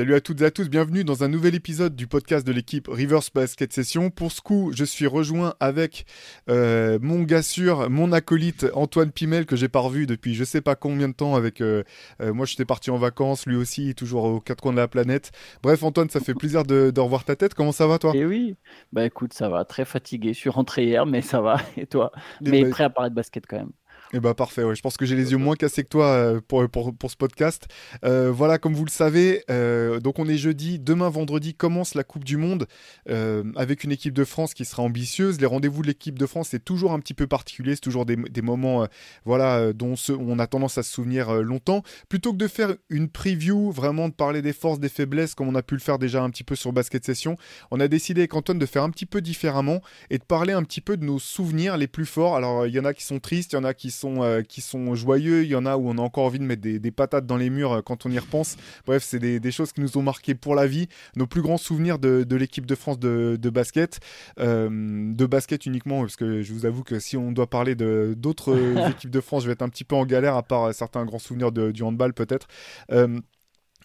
Salut 0.00 0.14
à 0.14 0.22
toutes 0.22 0.40
et 0.40 0.46
à 0.46 0.50
tous, 0.50 0.70
bienvenue 0.70 1.04
dans 1.04 1.24
un 1.24 1.28
nouvel 1.28 1.54
épisode 1.54 1.94
du 1.94 2.06
podcast 2.06 2.46
de 2.46 2.52
l'équipe 2.52 2.88
Reverse 2.88 3.30
Basket 3.30 3.70
Session. 3.70 4.08
Pour 4.08 4.32
ce 4.32 4.40
coup, 4.40 4.72
je 4.74 4.82
suis 4.82 5.06
rejoint 5.06 5.52
avec 5.60 6.06
euh, 6.48 6.98
mon 7.02 7.20
gars 7.20 7.42
sûr, 7.42 7.90
mon 7.90 8.10
acolyte 8.10 8.66
Antoine 8.72 9.12
Pimel 9.12 9.44
que 9.44 9.56
j'ai 9.56 9.68
pas 9.68 9.80
revu 9.80 10.06
depuis 10.06 10.32
je 10.32 10.42
sais 10.42 10.62
pas 10.62 10.74
combien 10.74 11.10
de 11.10 11.12
temps 11.12 11.34
avec 11.34 11.60
euh, 11.60 11.82
euh, 12.22 12.32
moi 12.32 12.46
j'étais 12.46 12.64
parti 12.64 12.90
en 12.90 12.96
vacances, 12.96 13.44
lui 13.44 13.56
aussi 13.56 13.94
toujours 13.94 14.24
aux 14.24 14.40
quatre 14.40 14.62
coins 14.62 14.72
de 14.72 14.78
la 14.78 14.88
planète. 14.88 15.32
Bref 15.62 15.82
Antoine, 15.82 16.08
ça 16.08 16.20
fait 16.20 16.32
plaisir 16.32 16.62
de, 16.62 16.90
de 16.90 17.00
revoir 17.02 17.24
ta 17.24 17.36
tête. 17.36 17.52
Comment 17.52 17.72
ça 17.72 17.86
va 17.86 17.98
toi? 17.98 18.16
Et 18.16 18.24
oui, 18.24 18.56
bah 18.94 19.04
écoute, 19.04 19.34
ça 19.34 19.50
va, 19.50 19.66
très 19.66 19.84
fatigué. 19.84 20.32
Je 20.32 20.38
suis 20.38 20.48
rentré 20.48 20.86
hier, 20.86 21.04
mais 21.04 21.20
ça 21.20 21.42
va. 21.42 21.58
Et 21.76 21.84
toi? 21.84 22.10
Eh 22.46 22.48
Mais 22.48 22.62
ben- 22.62 22.70
prêt 22.70 22.84
à 22.84 22.90
parler 22.90 23.10
de 23.10 23.14
basket 23.16 23.44
quand 23.46 23.58
même. 23.58 23.72
Eh 24.12 24.18
bah 24.18 24.34
parfait, 24.34 24.64
ouais. 24.64 24.74
je 24.74 24.82
pense 24.82 24.96
que 24.96 25.06
j'ai 25.06 25.14
les 25.14 25.30
yeux 25.30 25.36
moins 25.36 25.54
cassés 25.54 25.84
que 25.84 25.88
toi 25.88 26.06
euh, 26.06 26.40
pour, 26.40 26.68
pour, 26.68 27.10
ce 27.10 27.16
podcast. 27.16 27.68
Euh, 28.04 28.32
voilà, 28.32 28.58
comme 28.58 28.74
vous 28.74 28.84
le 28.84 28.90
savez, 28.90 29.44
euh, 29.50 30.00
donc 30.00 30.18
on 30.18 30.26
est 30.26 30.36
jeudi, 30.36 30.80
demain 30.80 31.08
vendredi 31.08 31.54
commence 31.54 31.94
la 31.94 32.02
Coupe 32.02 32.24
du 32.24 32.36
Monde 32.36 32.66
avec 33.06 33.84
une 33.84 33.92
équipe 33.92 34.14
de 34.14 34.24
France 34.24 34.54
qui 34.54 34.64
sera 34.64 34.82
ambitieuse. 34.82 35.40
Les 35.40 35.46
rendez-vous 35.46 35.82
de 35.82 35.86
l'équipe 35.86 36.18
de 36.18 36.26
France, 36.26 36.48
c'est 36.50 36.64
toujours 36.64 36.92
un 36.92 36.98
petit 36.98 37.14
peu 37.14 37.26
particulier, 37.26 37.74
c'est 37.74 37.80
toujours 37.80 38.04
des, 38.04 38.42
moments 38.42 38.86
voilà, 39.24 39.72
dont 39.72 39.94
on 40.08 40.38
a 40.38 40.46
tendance 40.46 40.78
à 40.78 40.82
se 40.82 40.92
souvenir 40.92 41.32
longtemps. 41.42 41.82
Plutôt 42.08 42.32
que 42.32 42.38
de 42.38 42.48
faire 42.48 42.74
une 42.88 43.08
preview, 43.08 43.70
vraiment 43.70 44.08
de 44.08 44.14
parler 44.14 44.42
des 44.42 44.52
forces, 44.52 44.80
des 44.80 44.88
faiblesses, 44.88 45.34
comme 45.34 45.48
on 45.48 45.54
a 45.54 45.62
pu 45.62 45.74
le 45.74 45.80
faire 45.80 45.98
déjà 45.98 46.22
un 46.22 46.30
petit 46.30 46.44
peu 46.44 46.56
sur 46.56 46.72
Basket 46.72 47.04
Session, 47.04 47.36
on 47.70 47.80
a 47.80 47.88
décidé 47.88 48.22
avec 48.22 48.34
Antoine 48.34 48.58
de 48.58 48.66
faire 48.66 48.82
un 48.82 48.90
petit 48.90 49.06
peu 49.06 49.20
différemment 49.20 49.80
et 50.10 50.18
de 50.18 50.24
parler 50.24 50.52
un 50.52 50.62
petit 50.62 50.80
peu 50.80 50.96
de 50.96 51.04
nos 51.04 51.18
souvenirs 51.18 51.76
les 51.76 51.88
plus 51.88 52.06
forts. 52.06 52.36
Alors, 52.36 52.66
il 52.66 52.74
y 52.74 52.80
en 52.80 52.84
a 52.84 52.94
qui 52.94 53.04
sont 53.04 53.20
tristes, 53.20 53.52
il 53.52 53.56
y 53.56 53.58
en 53.58 53.64
a 53.64 53.74
qui 53.74 53.90
sont, 53.90 53.99
euh, 54.04 54.42
qui 54.42 54.60
sont 54.60 54.94
joyeux, 54.94 55.44
il 55.44 55.48
y 55.50 55.54
en 55.54 55.66
a 55.66 55.76
où 55.76 55.88
on 55.88 55.98
a 55.98 56.00
encore 56.02 56.24
envie 56.24 56.38
de 56.38 56.44
mettre 56.44 56.62
des, 56.62 56.78
des 56.78 56.90
patates 56.90 57.26
dans 57.26 57.36
les 57.36 57.50
murs 57.50 57.72
euh, 57.72 57.82
quand 57.82 58.06
on 58.06 58.10
y 58.10 58.18
repense. 58.18 58.56
Bref, 58.86 59.02
c'est 59.02 59.18
des, 59.18 59.40
des 59.40 59.52
choses 59.52 59.72
qui 59.72 59.80
nous 59.80 59.96
ont 59.98 60.02
marqué 60.02 60.34
pour 60.34 60.54
la 60.54 60.66
vie. 60.66 60.88
Nos 61.16 61.26
plus 61.26 61.42
grands 61.42 61.58
souvenirs 61.58 61.98
de, 61.98 62.24
de 62.24 62.36
l'équipe 62.36 62.66
de 62.66 62.74
France 62.74 62.98
de, 62.98 63.36
de 63.40 63.50
basket. 63.50 64.00
Euh, 64.38 64.68
de 65.14 65.26
basket 65.26 65.66
uniquement, 65.66 66.00
parce 66.00 66.16
que 66.16 66.42
je 66.42 66.52
vous 66.52 66.66
avoue 66.66 66.82
que 66.82 66.98
si 66.98 67.16
on 67.16 67.32
doit 67.32 67.48
parler 67.50 67.74
d'autres 67.74 68.56
équipes 68.90 69.10
de 69.10 69.20
France, 69.20 69.42
je 69.42 69.48
vais 69.48 69.52
être 69.54 69.62
un 69.62 69.68
petit 69.68 69.84
peu 69.84 69.96
en 69.96 70.06
galère, 70.06 70.36
à 70.36 70.42
part 70.42 70.72
certains 70.74 71.04
grands 71.04 71.18
souvenirs 71.18 71.52
de- 71.52 71.70
du 71.70 71.82
handball 71.82 72.14
peut-être. 72.14 72.46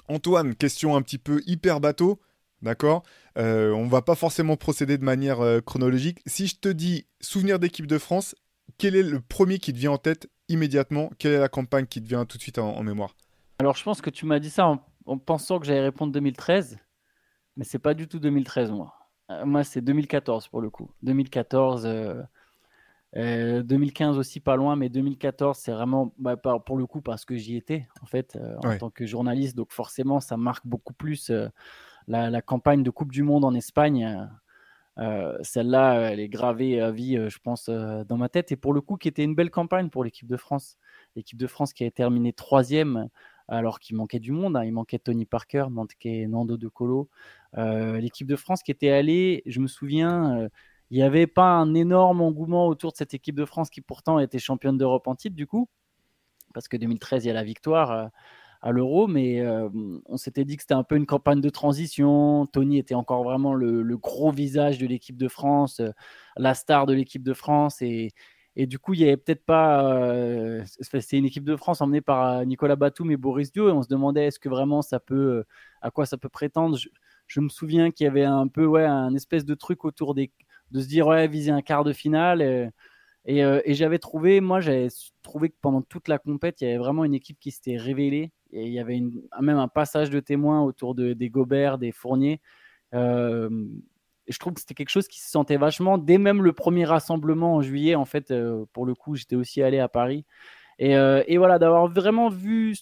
Antoine, 0.08 0.56
question 0.56 0.96
un 0.96 1.02
petit 1.02 1.18
peu 1.18 1.42
hyper 1.46 1.80
bateau. 1.80 2.20
D'accord? 2.62 3.04
Euh, 3.38 3.72
On 3.72 3.88
va 3.88 4.02
pas 4.02 4.16
forcément 4.16 4.56
procéder 4.56 4.98
de 4.98 5.04
manière 5.04 5.42
euh, 5.42 5.60
chronologique. 5.62 6.20
Si 6.26 6.48
je 6.48 6.56
te 6.56 6.70
dis 6.70 7.06
souvenir 7.22 7.60
d'équipe 7.60 7.86
de 7.88 7.98
France, 7.98 8.34
quel 8.78 8.96
est 8.96 9.04
le 9.04 9.22
premier 9.22 9.60
qui 9.60 9.74
te 9.74 9.78
vient 9.78 9.92
en 9.92 9.98
tête 9.98 10.30
immédiatement? 10.50 11.12
Quelle 11.20 11.34
est 11.34 11.40
la 11.40 11.50
campagne 11.50 11.86
qui 11.88 12.02
te 12.02 12.08
vient 12.08 12.26
tout 12.26 12.38
de 12.38 12.42
suite 12.44 12.60
en, 12.60 12.76
en 12.76 12.84
mémoire? 12.84 13.16
Alors 13.60 13.76
je 13.76 13.84
pense 13.84 14.02
que 14.02 14.10
tu 14.10 14.26
m'as 14.26 14.40
dit 14.40 14.50
ça 14.50 14.68
en, 14.68 14.86
en 15.06 15.18
pensant 15.18 15.60
que 15.60 15.66
j'allais 15.66 15.82
répondre 15.82 16.12
2013, 16.12 16.78
mais 17.58 17.64
c'est 17.64 17.80
pas 17.80 17.94
du 17.94 18.08
tout 18.08 18.20
2013 18.20 18.72
moi. 18.72 18.94
Euh, 19.32 19.46
moi 19.46 19.64
c'est 19.64 19.82
2014 19.82 20.48
pour 20.48 20.62
le 20.62 20.70
coup. 20.70 20.92
2014, 21.04 21.86
euh, 21.86 22.22
euh, 23.18 23.64
2015 23.64 24.18
aussi 24.18 24.40
pas 24.42 24.56
loin, 24.58 24.76
mais 24.76 24.90
2014 24.90 25.58
c'est 25.60 25.72
vraiment 25.72 26.14
bah, 26.20 26.38
par- 26.38 26.64
pour 26.64 26.78
le 26.78 26.86
coup 26.88 27.02
parce 27.02 27.26
que 27.26 27.38
j'y 27.38 27.56
étais 27.58 27.88
en 28.02 28.06
fait 28.08 28.36
euh, 28.36 28.58
en 28.60 28.62
Ouais. 28.68 28.78
tant 28.78 28.90
que 28.90 29.06
journaliste, 29.06 29.56
donc 29.58 29.72
forcément 29.72 30.20
ça 30.20 30.38
marque 30.38 30.68
beaucoup 30.68 30.94
plus 30.94 31.30
euh, 31.30 31.48
la, 32.08 32.30
la 32.32 32.42
campagne 32.42 32.84
de 32.84 32.92
Coupe 32.92 33.12
du 33.12 33.24
Monde 33.24 33.46
en 33.46 33.56
Espagne. 33.56 34.30
Euh, 34.98 35.38
Celle-là, 35.42 36.12
elle 36.12 36.20
est 36.20 36.30
gravée 36.30 36.80
à 36.82 36.92
vie, 36.92 37.18
euh, 37.18 37.30
je 37.30 37.40
pense, 37.40 37.70
euh, 37.70 38.04
dans 38.06 38.18
ma 38.18 38.30
tête. 38.30 38.52
Et 38.52 38.56
pour 38.56 38.74
le 38.74 38.82
coup, 38.82 38.96
qui 38.98 39.08
était 39.08 39.24
une 39.24 39.36
belle 39.36 39.52
campagne 39.52 39.90
pour 39.90 40.04
l'équipe 40.04 40.28
de 40.28 40.38
France. 40.38 40.78
L'équipe 41.16 41.38
de 41.38 41.48
France 41.48 41.74
qui 41.74 41.84
a 41.86 41.92
terminé 41.92 42.34
troisième, 42.34 43.10
alors 43.48 43.80
qu'il 43.80 43.96
manquait 43.98 44.20
du 44.20 44.32
monde. 44.32 44.56
hein. 44.58 44.64
Il 44.64 44.72
manquait 44.74 45.00
Tony 45.00 45.26
Parker, 45.26 45.68
manquait 45.70 46.28
Nando 46.28 46.58
De 46.58 46.68
Colo. 46.68 47.10
L'équipe 47.58 48.28
de 48.28 48.36
France 48.36 48.64
qui 48.64 48.72
était 48.72 48.90
allée, 48.90 49.42
je 49.46 49.60
me 49.62 49.68
souviens, 49.68 50.50
il 50.90 50.98
n'y 50.98 51.04
avait 51.04 51.28
pas 51.28 51.52
un 51.54 51.74
énorme 51.74 52.22
engouement 52.22 52.68
autour 52.68 52.92
de 52.92 52.98
cette 52.98 53.14
équipe 53.14 53.36
de 53.36 53.46
France 53.46 53.70
qui 53.70 53.82
pourtant 53.82 54.20
était 54.20 54.40
championne 54.40 54.78
d'Europe 54.78 55.08
en 55.08 55.16
titre, 55.16 55.36
du 55.36 55.48
coup. 55.48 55.70
Parce 56.54 56.68
que 56.68 56.78
2013, 56.78 57.26
il 57.26 57.28
y 57.30 57.32
a 57.32 57.34
la 57.34 57.44
victoire. 57.44 58.10
À 58.66 58.72
l'euro, 58.72 59.06
mais 59.08 59.42
euh, 59.42 59.70
on 60.08 60.18
s'était 60.18 60.44
dit 60.44 60.56
que 60.58 60.64
c'était 60.64 60.74
un 60.74 60.84
peu 60.84 60.96
une 60.98 61.06
campagne 61.06 61.40
de 61.40 61.50
transition. 61.50 62.48
Tony 62.48 62.80
était 62.80 62.96
encore 62.96 63.24
vraiment 63.24 63.54
le, 63.54 63.84
gros 63.98 64.32
visage 64.32 64.80
de 64.80 64.88
l'équipe 64.88 65.18
de 65.18 65.28
France, 65.28 65.82
euh, 65.82 65.92
la 66.36 66.56
star 66.56 66.88
de 66.88 66.94
l'équipe 66.94 67.24
de 67.24 67.34
France, 67.34 67.82
et, 67.84 68.12
du 68.58 68.80
coup, 68.80 68.94
il 68.96 69.02
n'y 69.02 69.04
avait 69.06 69.18
peut-être 69.18 69.46
pas. 69.46 69.94
euh, 69.94 70.64
c'est 70.82 71.18
une 71.18 71.26
équipe 71.26 71.44
de 71.44 71.56
France 71.56 71.82
emmenée 71.82 72.02
par 72.02 72.40
euh, 72.40 72.46
Nicolas 72.46 72.76
Batum 72.76 73.12
et 73.12 73.18
Boris 73.18 73.52
Dio, 73.52 73.70
et 73.70 73.72
on 73.72 73.84
se 73.84 73.88
demandait 73.88 74.26
est-ce 74.26 74.40
que 74.40 74.50
vraiment 74.50 74.82
ça 74.82 75.00
peut, 75.00 75.44
à 75.82 75.92
quoi 75.92 76.08
ça 76.08 76.18
peut 76.18 76.30
prétendre? 76.30 76.78
Je, 77.28 77.40
me 77.42 77.50
souviens 77.50 77.92
qu'il 77.92 78.06
y 78.06 78.08
avait 78.08 78.24
un 78.26 78.48
peu, 78.48 78.66
ouais, 78.66 78.86
un 78.86 79.14
espèce 79.14 79.46
de 79.46 79.54
truc 79.56 79.86
autour 79.86 80.16
de 80.16 80.28
se 80.74 80.88
dire, 80.88 81.08
ouais, 81.08 81.28
viser 81.28 81.52
un 81.52 81.62
quart 81.62 81.84
de 81.84 81.94
finale. 81.94 82.42
et, 83.26 83.40
et 83.42 83.74
j'avais 83.76 84.00
trouvé, 84.00 84.42
moi, 84.42 84.60
j'avais 84.60 84.88
trouvé 85.24 85.50
que 85.50 85.56
pendant 85.62 85.82
toute 85.82 86.08
la 86.08 86.18
compète, 86.20 86.62
il 86.62 86.66
y 86.66 86.68
avait 86.68 86.78
vraiment 86.78 87.06
une 87.06 87.14
équipe 87.16 87.40
qui 87.40 87.52
s'était 87.52 87.78
révélée. 87.78 88.32
Et 88.56 88.68
il 88.68 88.72
y 88.72 88.80
avait 88.80 89.02
même 89.42 89.58
un 89.58 89.68
passage 89.68 90.10
de 90.10 90.22
témoins 90.22 90.62
autour 90.64 90.96
de, 90.96 91.12
des 91.12 91.30
Gobert, 91.30 91.78
des 91.78 91.92
Fourniers. 91.92 92.40
Euh, 92.94 93.50
et 94.28 94.32
je 94.32 94.40
trouve 94.40 94.54
que 94.54 94.62
c'était 94.62 94.74
quelque 94.74 94.90
chose 94.90 95.10
qui 95.10 95.20
se 95.20 95.30
sentait 95.30 95.58
vachement 95.58 95.98
dès 95.98 96.18
même 96.18 96.42
le 96.42 96.54
premier 96.54 96.86
rassemblement 96.86 97.56
en 97.56 97.62
juillet. 97.62 97.96
En 97.96 98.06
fait, 98.06 98.32
euh, 98.32 98.66
pour 98.72 98.86
le 98.86 98.96
coup, 98.96 99.16
j'étais 99.16 99.36
aussi 99.36 99.62
allé 99.62 99.80
à 99.80 99.90
Paris. 99.90 100.26
Et, 100.80 100.96
euh, 100.96 101.22
et 101.28 101.38
voilà, 101.38 101.60
d'avoir 101.60 101.88
vraiment 101.88 102.30
vu 102.30 102.76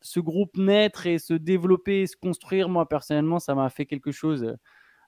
ce- 0.00 0.20
groupe 0.20 0.56
naître 0.56 1.06
et 1.06 1.18
se 1.18 1.34
développer, 1.34 2.06
se 2.06 2.16
construire, 2.16 2.70
moi 2.70 2.88
personnellement, 2.88 3.38
ça 3.38 3.54
m'a 3.54 3.68
fait 3.68 3.84
quelque 3.84 4.12
chose. 4.12 4.56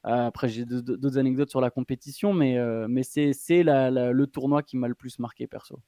Après, 0.02 0.48
j'ai 0.48 0.66
d'autres 0.66 1.18
anecdotes 1.18 1.50
sur 1.50 1.60
la 1.62 1.70
compétition, 1.70 2.34
mais, 2.34 2.58
c'est 3.02 3.32
le 3.64 4.24
tournoi 4.26 4.62
qui 4.62 4.76
m'a 4.76 4.88
le 4.88 4.94
plus 4.94 5.18
marqué 5.18 5.46
perso. 5.46 5.80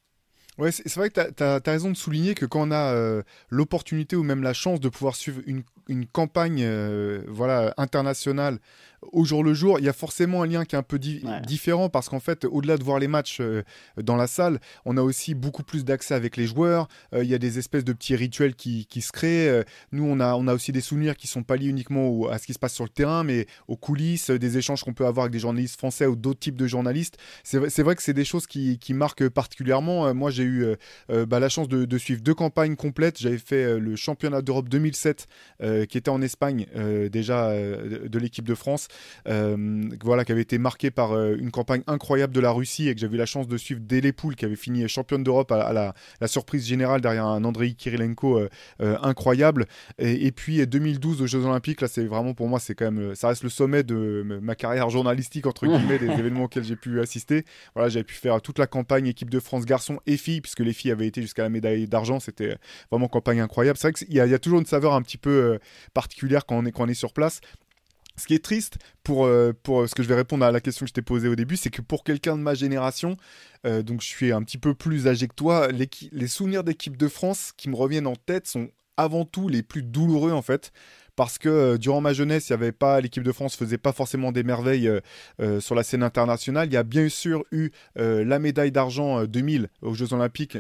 Ouais, 0.56 0.70
c'est 0.70 0.94
vrai 0.94 1.10
que 1.10 1.31
tu 1.31 1.42
as, 1.42 1.60
raison 1.65 1.91
de 1.91 1.97
souligner 1.97 2.34
que 2.34 2.47
quand 2.47 2.69
on 2.69 2.70
a 2.70 2.94
euh, 2.94 3.22
l'opportunité 3.50 4.15
ou 4.15 4.22
même 4.22 4.42
la 4.42 4.53
chance 4.53 4.78
de 4.78 4.88
pouvoir 4.88 5.16
suivre 5.16 5.41
une, 5.47 5.65
campagne 6.06 6.62
euh, 6.62 7.22
internationale 7.76 8.59
au 9.12 9.25
jour 9.25 9.44
le 9.44 9.54
jour, 9.54 9.78
il 9.78 9.84
y 9.84 9.88
a 9.88 9.92
forcément 9.92 10.42
un 10.42 10.47
lien 10.47 10.65
qui 10.65 10.75
est 10.75 10.78
un 10.78 10.82
peu 10.82 10.98
di- 10.98 11.20
Ouais. 11.25 11.41
différent 11.42 11.88
parce 11.88 12.09
qu'en 12.09 12.20
fait, 12.20 12.44
au-delà 12.44 12.76
de 12.76 12.84
voir 12.84 12.98
les 12.98 13.09
matchs 13.09 13.38
euh, 13.41 13.62
dans 14.03 14.16
la 14.16 14.26
salle, 14.26 14.60
on 14.84 14.97
a 14.97 15.03
aussi 15.03 15.34
beaucoup 15.34 15.62
plus 15.62 15.84
d'accès 15.84 16.15
avec 16.15 16.37
les 16.37 16.47
joueurs. 16.47 16.88
Euh, 17.14 17.22
il 17.25 17.31
y 17.31 17.34
a 17.34 17.38
des 17.38 17.59
espèces 17.59 17.84
de 17.84 17.93
petits 17.93 18.16
rituels 18.16 18.54
qui, 18.54 18.87
qui 18.87 19.00
se 19.00 19.12
créent. 19.12 19.48
Euh, 19.48 19.62
nous, 19.93 20.04
on 20.04 20.20
a, 20.20 20.34
on 20.34 20.47
a 20.48 20.54
aussi 20.54 20.72
des 20.72 20.81
souvenirs 20.81 21.16
qui 21.16 21.26
sont 21.26 21.43
pas 21.43 21.56
liés 21.56 21.69
uniquement 21.69 22.09
au- 22.09 22.28
à 22.28 22.38
ce 22.38 22.47
qui 22.47 22.53
se 22.54 22.59
passe 22.59 22.75
sur 22.75 22.84
le 22.84 22.91
terrain, 22.91 23.25
mais 23.25 23.47
aux 23.69 23.76
coulisses, 23.76 24.31
des 24.31 24.59
échanges 24.59 24.82
qu'on 24.82 24.94
peut 24.94 25.06
avoir 25.06 25.25
avec 25.25 25.32
des 25.32 25.38
journalistes 25.38 25.78
français 25.78 26.06
ou 26.06 26.16
d'autres 26.16 26.41
types 26.41 26.56
de 26.56 26.66
journalistes. 26.66 27.16
C'est 27.43 27.59
vrai, 27.82 27.94
que 27.94 28.03
c'est 28.03 28.12
des 28.12 28.25
choses 28.25 28.47
qui, 28.47 28.78
qui 28.78 28.94
marquent 28.94 29.28
particulièrement. 29.28 30.12
Moi, 30.14 30.31
j'ai 30.31 30.43
eu 30.44 30.66
bah, 31.09 31.38
la 31.41 31.48
chance 31.48 31.69
de, 31.69 31.84
de 31.84 31.98
suivre 31.98 32.20
deux 32.22 32.34
campagnes 32.34 32.76
complètes. 32.76 33.19
J'avais 33.20 33.38
fait 33.38 33.78
le 33.78 33.97
championnat 33.97 34.43
d'Europe 34.43 34.69
2007, 34.69 35.26
euh, 35.62 35.84
qui 35.87 35.98
était 35.98 36.09
en 36.10 36.22
Espagne 36.22 36.66
déjà 37.10 37.53
de, 37.54 38.19
l'équipe 38.19 38.44
de 38.44 38.54
France, 38.54 38.88
voilà, 40.03 40.25
qui 40.25 40.32
avait 40.32 40.43
été 40.43 40.59
marqué 40.59 40.91
par 40.91 41.12
euh, 41.12 41.37
une 41.38 41.50
campagne 41.50 41.82
incroyable 41.87 42.32
de 42.34 42.41
la 42.41 42.50
Russie 42.50 42.88
et 42.88 42.94
que 42.94 43.00
j'avais 43.00 43.14
eu 43.17 43.19
la 43.19 43.26
chance 43.26 43.49
de 43.49 43.56
suivre 43.56 43.81
dès 43.82 44.00
les 44.00 44.12
poules, 44.12 44.37
qui 44.37 44.44
avait 44.44 44.56
fini 44.56 44.87
championne 44.88 45.23
d'Europe 45.25 45.50
à, 45.52 45.62
à 45.62 45.73
la, 45.73 45.94
la 46.20 46.29
surprise 46.29 46.67
générale 46.67 47.00
derrière 47.00 47.26
un 47.26 47.44
Andrei 47.44 47.73
Kirilenko 47.73 48.38
euh, 48.38 48.49
euh, 48.82 48.96
incroyable. 49.02 49.67
Et, 49.99 50.26
et 50.26 50.32
puis 50.32 50.61
euh, 50.61 50.67
2012 50.67 51.23
aux 51.23 51.26
Jeux 51.26 51.44
Olympiques, 51.44 51.81
là, 51.81 51.88
c'est 51.88 52.05
vraiment 52.06 52.35
pour 52.35 52.49
moi, 52.49 52.61
c'est 52.61 52.75
quand 52.75 52.87
même, 52.87 52.99
euh, 53.11 53.14
ça 53.14 53.29
reste 53.29 53.43
le 53.43 53.49
sommet 53.49 53.82
de 53.82 54.23
ma 54.43 54.55
carrière 54.55 54.91
journalistique 54.91 55.47
entre 55.47 55.67
guillemets, 55.67 55.99
des 55.99 56.06
événements 56.19 56.44
auxquels 56.44 56.64
j'ai 56.64 56.76
pu 56.76 57.00
assister. 57.00 57.44
Voilà, 57.75 57.88
j'avais 57.88 58.05
pu 58.05 58.14
faire 58.14 58.40
toute 58.43 58.58
la 58.58 58.67
campagne 58.67 59.06
équipe 59.06 59.31
de 59.31 59.40
France 59.40 59.64
garçons 59.64 60.00
et 60.06 60.17
filles, 60.17 60.40
puisque 60.40 60.61
les 60.61 60.73
filles 60.73 60.90
avaient 60.90 61.06
été 61.06 61.23
jusqu'à 61.23 61.43
la 61.43 61.49
médaille 61.49 61.87
d'argent. 61.88 62.20
C'était 62.20 62.56
vraiment 62.90 63.08
campagne 63.08 63.40
incroyable. 63.40 63.79
C'est 63.79 63.88
vrai 63.88 63.93
qu'il 63.93 64.12
y, 64.14 64.20
a- 64.20 64.26
il 64.26 64.31
y 64.31 64.35
a 64.35 64.38
toujours 64.38 64.58
une 64.61 64.67
saveur 64.67 64.94
un 64.94 65.02
petit 65.02 65.19
peu 65.19 65.31
euh, 65.31 65.58
particulière 65.94 66.47
quand 66.47 66.56
on 66.56 66.64
est, 66.67 66.73
quand 66.73 66.85
on 66.85 66.88
est 66.88 66.94
sur 66.94 67.12
place. 67.12 67.40
Ce 68.16 68.26
qui 68.26 68.34
est 68.34 68.44
triste 68.44 68.78
pour, 69.02 69.25
euh, 69.26 69.52
pour 69.62 69.88
ce 69.88 69.94
que 69.94 70.02
je 70.02 70.08
vais 70.08 70.14
répondre 70.14 70.44
à 70.44 70.52
la 70.52 70.61
question 70.61 70.84
que 70.84 70.88
je 70.88 70.94
t'ai 70.94 71.02
posée 71.02 71.28
au 71.28 71.34
début, 71.34 71.56
c'est 71.56 71.70
que 71.70 71.82
pour 71.82 72.05
quelqu'un 72.05 72.37
de 72.37 72.43
ma 72.43 72.55
génération, 72.55 73.16
euh, 73.66 73.82
donc 73.82 74.02
je 74.02 74.06
suis 74.06 74.31
un 74.32 74.43
petit 74.43 74.58
peu 74.58 74.75
plus 74.75 75.08
âgé 75.08 75.26
que 75.26 75.34
toi, 75.34 75.69
l'équi- 75.72 76.11
les 76.12 76.28
souvenirs 76.28 76.62
d'équipe 76.64 76.96
de 76.96 77.08
France 77.08 77.52
qui 77.56 77.69
me 77.69 77.75
reviennent 77.75 78.06
en 78.06 78.14
tête 78.16 78.46
sont 78.46 78.69
avant 78.96 79.25
tout 79.25 79.49
les 79.49 79.64
plus 79.64 79.82
douloureux 79.82 80.31
en 80.31 80.43
fait 80.43 80.70
parce 81.16 81.38
que 81.38 81.76
durant 81.76 82.00
ma 82.00 82.12
jeunesse, 82.12 82.49
il 82.49 82.52
y 82.52 82.55
avait 82.55 82.70
pas 82.70 83.00
l'équipe 83.00 83.25
de 83.25 83.32
France 83.32 83.56
faisait 83.56 83.78
pas 83.78 83.93
forcément 83.93 84.31
des 84.31 84.44
merveilles 84.44 84.88
sur 85.61 85.75
la 85.75 85.82
scène 85.82 86.02
internationale. 86.05 86.69
Il 86.69 86.75
y 86.75 86.76
a 86.76 86.82
bien 86.84 87.08
sûr 87.08 87.44
eu 87.52 87.70
la 87.96 88.38
médaille 88.38 88.70
d'argent 88.72 89.25
2000 89.25 89.69
aux 89.82 89.94
Jeux 89.94 90.12
Olympiques. 90.12 90.56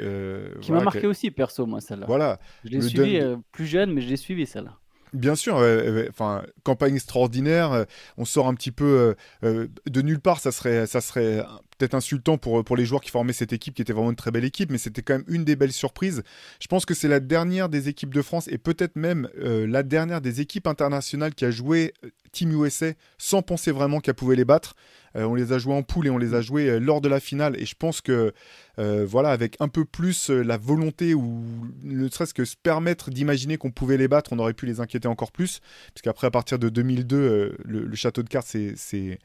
qui 0.60 0.70
m'a 0.72 0.78
marqué 0.84 1.06
aussi 1.06 1.30
perso 1.30 1.66
moi 1.66 1.80
celle-là. 1.80 2.06
Voilà. 2.06 2.38
Je 2.64 2.70
l'ai 2.70 2.76
suivi 2.88 3.20
plus 3.52 3.66
jeune, 3.66 3.92
mais 3.92 4.00
je 4.00 4.08
l'ai 4.08 4.16
suivi 4.16 4.46
celle-là. 4.46 4.78
Bien 5.14 5.36
sûr, 5.36 5.64
enfin 6.08 6.42
campagne 6.64 6.96
extraordinaire. 6.96 7.70
Euh, 7.70 7.84
on 8.18 8.24
sort 8.24 8.48
un 8.48 8.54
petit 8.54 8.72
peu 8.72 8.84
euh, 8.84 9.14
euh, 9.44 9.68
de 9.86 10.02
nulle 10.02 10.18
part. 10.18 10.40
Ça 10.40 10.50
serait, 10.50 10.88
ça 10.88 11.00
serait 11.00 11.44
peut-être 11.78 11.94
insultant 11.94 12.38
pour, 12.38 12.64
pour 12.64 12.76
les 12.76 12.84
joueurs 12.84 13.00
qui 13.00 13.10
formaient 13.10 13.32
cette 13.32 13.52
équipe, 13.52 13.74
qui 13.74 13.82
était 13.82 13.92
vraiment 13.92 14.10
une 14.10 14.16
très 14.16 14.30
belle 14.30 14.44
équipe, 14.44 14.70
mais 14.70 14.78
c'était 14.78 15.02
quand 15.02 15.14
même 15.14 15.24
une 15.28 15.44
des 15.44 15.56
belles 15.56 15.72
surprises. 15.72 16.22
Je 16.60 16.66
pense 16.66 16.84
que 16.84 16.94
c'est 16.94 17.08
la 17.08 17.20
dernière 17.20 17.68
des 17.68 17.88
équipes 17.88 18.14
de 18.14 18.22
France 18.22 18.48
et 18.48 18.58
peut-être 18.58 18.96
même 18.96 19.28
la 19.36 19.82
dernière 19.82 20.20
des 20.20 20.40
équipes 20.40 20.66
internationales 20.66 21.34
qui 21.34 21.44
a 21.44 21.50
joué 21.50 21.92
Team 22.34 22.50
USA 22.52 22.92
sans 23.16 23.42
penser 23.42 23.70
vraiment 23.70 24.00
qu'elle 24.00 24.14
pouvait 24.14 24.36
les 24.36 24.44
battre. 24.44 24.74
Euh, 25.16 25.24
on 25.24 25.34
les 25.34 25.52
a 25.52 25.58
joués 25.58 25.74
en 25.74 25.82
poule 25.82 26.08
et 26.08 26.10
on 26.10 26.18
les 26.18 26.34
a 26.34 26.40
joués 26.40 26.68
euh, 26.68 26.78
lors 26.78 27.00
de 27.00 27.08
la 27.08 27.20
finale. 27.20 27.56
Et 27.60 27.66
je 27.66 27.74
pense 27.78 28.00
que, 28.00 28.32
euh, 28.78 29.06
voilà, 29.08 29.30
avec 29.30 29.56
un 29.60 29.68
peu 29.68 29.84
plus 29.84 30.30
la 30.30 30.56
volonté 30.56 31.14
ou 31.14 31.44
ne 31.82 32.08
serait-ce 32.08 32.34
que 32.34 32.44
se 32.44 32.56
permettre 32.56 33.10
d'imaginer 33.10 33.56
qu'on 33.56 33.70
pouvait 33.70 33.96
les 33.96 34.08
battre, 34.08 34.32
on 34.32 34.38
aurait 34.38 34.54
pu 34.54 34.66
les 34.66 34.80
inquiéter 34.80 35.08
encore 35.08 35.30
plus. 35.30 35.60
Puisqu'après, 35.94 36.26
à 36.26 36.30
partir 36.30 36.58
de 36.58 36.68
2002, 36.68 37.56
le, 37.64 37.94
château 37.94 38.22
de 38.22 38.28
cartes 38.28 38.48
s'est 38.48 39.18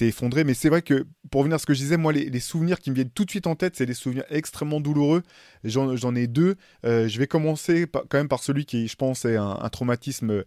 effondré. 0.00 0.44
Mais 0.44 0.54
c'est 0.54 0.68
vrai 0.68 0.82
que, 0.82 1.04
pour 1.30 1.40
revenir 1.40 1.51
à 1.52 1.58
ce 1.58 1.66
que 1.66 1.74
je 1.74 1.78
disais, 1.78 1.96
moi, 1.96 2.12
les, 2.12 2.40
souvenirs 2.40 2.78
qui 2.78 2.90
me 2.90 2.94
viennent 2.94 3.10
tout 3.10 3.24
de 3.24 3.30
suite 3.30 3.46
en 3.46 3.54
tête, 3.54 3.76
c'est 3.76 3.86
des 3.86 3.94
souvenirs 3.94 4.24
extrêmement 4.30 4.80
douloureux. 4.80 5.22
J'en 5.64 6.14
ai 6.14 6.26
deux. 6.26 6.56
je 6.84 7.18
vais 7.18 7.26
commencer 7.26 7.86
quand 7.92 8.18
même 8.18 8.28
par 8.28 8.42
celui 8.42 8.64
qui, 8.64 8.88
je 8.88 8.96
pense, 8.96 9.24
est 9.24 9.36
un, 9.36 9.68
traumatisme, 9.70 10.44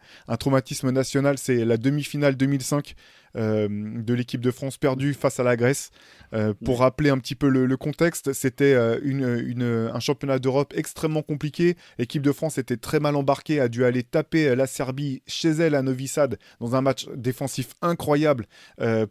national. 0.92 1.38
C'est 1.38 1.66
la 1.66 1.78
demi-finale 1.78 2.36
2005 2.36 2.96
euh, 2.96 3.25
de 3.36 4.14
l'équipe 4.14 4.42
de 4.42 4.52
France 4.52 4.78
perdue 4.78 5.14
face 5.14 5.40
à 5.40 5.44
la 5.44 5.56
Grèce. 5.56 5.92
Euh, 6.34 6.54
pour 6.64 6.80
rappeler 6.80 7.10
un 7.10 7.18
petit 7.18 7.36
peu 7.36 7.50
le, 7.50 7.78
contexte, 7.78 8.34
c'était 8.34 8.74
euh, 8.74 9.00
une, 9.04 9.90
un 9.94 10.00
championnat 10.00 10.40
d'Europe 10.40 10.74
extrêmement 10.76 11.22
compliqué. 11.22 11.76
L'équipe 11.98 12.22
de 12.22 12.32
France 12.32 12.58
était 12.58 12.78
très 12.78 13.00
mal 13.00 13.16
embarquée, 13.16 13.60
a 13.60 13.68
dû 13.68 13.86
aller 13.86 14.04
taper 14.04 14.56
la 14.56 14.68
Serbie 14.68 15.22
chez 15.28 15.50
elle 15.50 15.76
à 15.76 15.82
Novi 15.82 16.08
Sad 16.08 16.38
dans 16.60 16.76
un 16.76 16.82
match 16.82 17.08
défensif 17.16 17.74
incroyable 17.82 18.48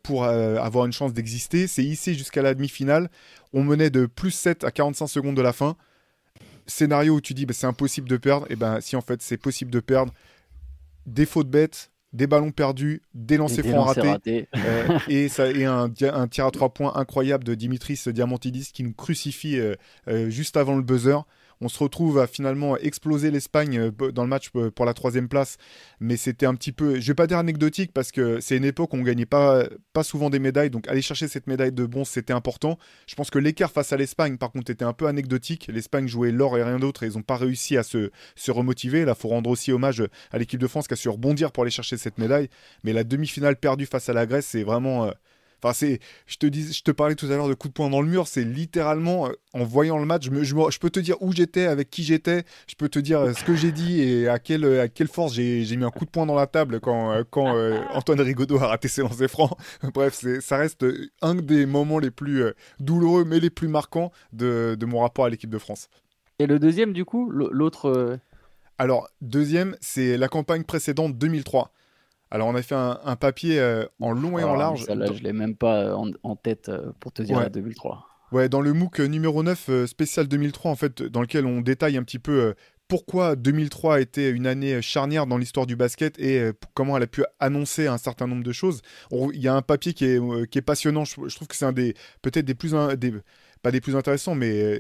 pour 0.03 0.25
avoir 0.25 0.87
une 0.87 0.93
chance 0.93 1.13
d'exister. 1.13 1.67
C'est 1.67 1.85
hissé 1.85 2.15
jusqu'à 2.15 2.43
la 2.43 2.55
demi-finale. 2.55 3.11
On 3.53 3.63
menait 3.63 3.91
de 3.91 4.07
plus 4.07 4.31
7 4.31 4.65
à 4.65 4.71
45 4.71 5.07
secondes 5.07 5.37
de 5.37 5.43
la 5.43 5.53
fin 5.53 5.77
scénario 6.67 7.15
où 7.15 7.21
tu 7.21 7.35
dis 7.35 7.47
bah, 7.47 7.55
c'est 7.55 7.67
impossible 7.67 8.09
de 8.09 8.17
perdre, 8.17 8.47
et 8.51 8.57
ben 8.57 8.81
si 8.81 8.97
en 8.97 9.01
fait 9.01 9.23
c'est 9.23 9.37
possible 9.37 9.71
de 9.71 9.81
perdre, 9.81 10.13
défaut 11.07 11.45
de 11.45 11.49
bête, 11.49 11.91
des 12.15 12.29
ballons 12.29 12.53
perdus, 12.53 13.03
des 13.13 13.37
lancers 13.37 13.65
francs 13.65 13.97
ratés, 13.97 14.49
euh, 14.57 14.99
et, 15.09 15.29
ça, 15.29 15.51
et 15.51 15.65
un, 15.65 15.91
un, 16.01 16.29
tir 16.29 16.47
à 16.47 16.51
trois 16.53 16.73
points 16.73 16.93
incroyable 16.95 17.45
de 17.45 17.55
Dimitris 17.55 18.01
Diamantidis 18.07 18.71
qui 18.73 18.85
nous 18.85 18.95
crucifie 18.95 19.59
euh, 19.59 19.75
euh, 20.09 20.31
juste 20.31 20.57
avant 20.57 20.77
le 20.77 20.83
buzzer. 20.83 21.19
On 21.61 21.69
se 21.69 21.79
retrouve 21.79 22.19
à 22.19 22.27
finalement 22.27 22.77
exploser 22.77 23.31
l'Espagne 23.31 23.79
euh, 23.79 24.11
dans 24.13 24.23
le 24.23 24.29
match 24.29 24.51
euh, 24.57 24.71
pour 24.71 24.85
la 24.85 24.95
troisième 24.95 25.29
place. 25.29 25.57
Mais 26.01 26.17
c'était 26.17 26.47
un 26.47 26.55
petit 26.55 26.73
peu, 26.73 27.01
je 27.01 27.07
vais 27.07 27.15
pas 27.15 27.27
dire 27.27 27.39
anecdotique 27.39 27.93
parce 27.93 28.13
que 28.13 28.41
c'est 28.41 28.57
une 28.57 28.65
époque 28.65 28.93
où 28.93 28.97
on 28.97 29.03
gagnait 29.03 29.27
pas, 29.27 29.65
pas 29.93 30.05
souvent 30.05 30.31
des 30.31 30.39
médailles. 30.39 30.71
Donc 30.71 30.89
aller 30.89 31.03
chercher 31.03 31.29
cette 31.29 31.47
médaille 31.47 31.73
de 31.73 31.87
bronze, 31.87 32.09
c'était 32.09 32.33
important. 32.33 32.79
Je 33.07 33.15
pense 33.15 33.31
que 33.31 33.39
l'écart 33.39 33.71
face 33.71 33.93
à 33.93 33.97
l'Espagne, 33.97 34.37
par 34.37 34.51
contre, 34.51 34.71
était 34.71 34.85
un 34.85 34.93
peu 34.93 35.07
anecdotique. 35.07 35.69
L'Espagne 35.73 36.09
jouait 36.09 36.33
l'or 36.33 36.59
et 36.59 36.63
rien 36.63 36.79
d'autre 36.79 37.03
et 37.03 37.07
ils 37.07 37.15
n'ont 37.15 37.23
pas 37.23 37.37
réussi 37.37 37.77
à 37.77 37.83
se, 37.83 38.11
se 38.37 38.51
remotiver. 38.51 39.05
Là, 39.05 39.15
faut 39.15 39.29
rendre 39.29 39.51
aussi 39.51 39.73
hommage 39.73 40.03
à 40.33 40.39
l'équipe 40.39 40.61
de 40.61 40.67
France 40.67 40.89
qui 40.89 40.95
a 40.95 40.97
su 40.97 41.09
rebondir 41.09 41.53
pour 41.53 41.63
aller 41.63 41.71
chercher 41.71 41.97
cette 41.97 42.19
médaille. 42.19 42.49
Mais 42.83 42.93
la 42.93 43.05
demi-finale 43.05 43.57
perdue 43.57 43.87
face 43.87 44.09
à 44.09 44.13
la 44.13 44.27
Grèce, 44.27 44.47
c'est 44.47 44.63
vraiment. 44.63 45.11
Euh, 45.65 45.73
c'est, 45.75 46.01
je 46.27 46.37
te 46.37 46.47
dis, 46.47 46.73
je 46.73 46.83
te 46.83 46.91
parlais 46.91 47.15
tout 47.15 47.27
à 47.27 47.31
l'heure 47.31 47.49
de 47.49 47.55
coup 47.55 47.69
de 47.69 47.73
poing 47.73 47.91
dans 47.91 48.01
le 48.01 48.09
mur. 48.09 48.27
C'est 48.29 48.45
littéralement 48.45 49.27
euh, 49.27 49.33
en 49.53 49.65
voyant 49.65 49.99
le 49.99 50.05
match, 50.05 50.29
je, 50.31 50.45
je, 50.45 50.79
peux 50.79 50.91
te 50.91 51.01
dire 51.01 51.17
où 51.21 51.33
j'étais, 51.33 51.67
avec 51.67 51.91
qui 51.91 52.03
j'étais. 52.03 52.45
Je 52.67 52.75
peux 52.75 52.89
te 52.89 52.99
dire 52.99 53.21
euh, 53.21 53.33
ce 53.33 53.45
que 53.45 53.55
j'ai 53.55 53.73
dit 53.73 54.03
et 54.03 54.29
à 54.29 54.39
quelle, 54.39 54.65
à 54.81 54.89
quelle 54.89 55.09
force 55.09 55.35
j'ai, 55.35 55.77
mis 55.77 55.85
un 55.85 55.91
coup 55.91 56.05
de 56.05 56.11
poing 56.11 56.27
dans 56.27 56.35
la 56.35 56.47
table 56.47 56.81
quand, 56.81 57.13
euh, 57.39 57.81
Antoine 57.93 58.21
Rigaudot 58.21 58.59
a 58.59 58.69
raté 58.69 58.89
ses 58.89 59.03
lancers 59.03 59.31
francs. 59.31 59.57
Bref, 59.95 60.15
c'est, 60.15 60.41
ça 60.41 60.57
reste 60.57 60.85
un 61.23 61.35
des 61.35 61.67
moments 61.67 61.99
les 61.99 62.11
plus 62.11 62.45
douloureux 62.81 63.25
mais 63.25 63.41
les 63.41 63.51
plus 63.51 63.69
marquants 63.69 64.11
de, 64.33 64.77
de 64.79 64.87
mon 64.87 65.01
rapport 65.01 65.25
à 65.25 65.31
l'équipe 65.31 65.51
de 65.51 65.59
France. 65.59 65.89
Et 66.39 66.47
le 66.47 66.59
deuxième, 66.59 66.93
du 66.93 67.05
coup, 67.05 67.31
l'autre. 67.31 68.19
Alors, 68.79 69.09
deuxième, 69.21 69.77
c'est 69.81 70.17
la 70.17 70.27
campagne 70.27 70.65
précédente 70.65 71.17
2003. 71.17 71.71
Alors, 72.35 72.49
on 72.49 72.57
a 72.57 72.63
fait 72.63 72.75
un, 72.75 73.15
papier 73.15 73.61
euh, 73.61 73.87
en 74.01 74.11
long 74.11 74.41
et 74.41 74.43
en 74.43 74.57
large. 74.57 74.87
Celle-là, 74.87 75.07
je 75.07 75.13
ne 75.13 75.19
l'ai 75.21 75.33
même 75.33 75.55
pas 75.55 75.85
euh, 75.85 76.13
en, 76.25 76.35
tête 76.35 76.69
euh, 76.69 76.91
pour 76.99 77.13
te 77.13 77.23
dire 77.23 77.49
2003. 77.49 78.09
Ouais, 78.33 78.49
dans 78.49 78.61
le 78.61 78.73
MOOC 78.73 78.99
numéro 78.99 79.45
9, 79.45 79.87
spécial 79.87 80.27
2003, 80.27 80.69
en 80.69 80.75
fait, 80.75 81.01
dans 81.01 81.21
lequel 81.21 81.47
on 81.47 81.61
détaille 81.61 81.97
un 81.97 82.03
petit 82.03 82.19
peu 82.19 82.57
pourquoi 82.89 83.37
2003 83.37 83.95
a 83.95 84.01
été 84.01 84.31
une 84.31 84.49
année 84.49 84.83
charnière 84.83 85.29
dans 85.29 85.39
l'histoire 85.39 85.65
du 85.67 85.77
basket 85.77 86.19
et 86.19 86.51
comment 86.75 86.97
elle 86.97 87.05
a 87.05 87.07
pu 87.07 87.23
annoncer 87.39 87.87
un 87.87 87.99
certain 87.99 88.27
nombre 88.27 88.43
de 88.43 88.53
choses. 88.53 88.83
Il 89.13 89.41
y 89.41 89.47
a 89.47 89.55
un 89.55 89.63
papier 89.63 89.95
qui 89.95 90.05
est, 90.05 90.49
qui 90.51 90.59
est 90.59 90.63
passionnant. 90.63 91.05
Je, 91.05 91.15
trouve 91.37 91.47
que 91.47 91.55
c'est 91.55 91.65
un 91.65 91.73
des 91.73 91.95
peut-être 92.21 92.45
des 92.45 92.55
plus 92.55 92.75
des, 92.99 93.15
pas 93.65 93.73
des 93.73 93.81
plus 93.81 93.97
intéressants, 93.97 94.35
mais 94.35 94.63
euh, 94.63 94.79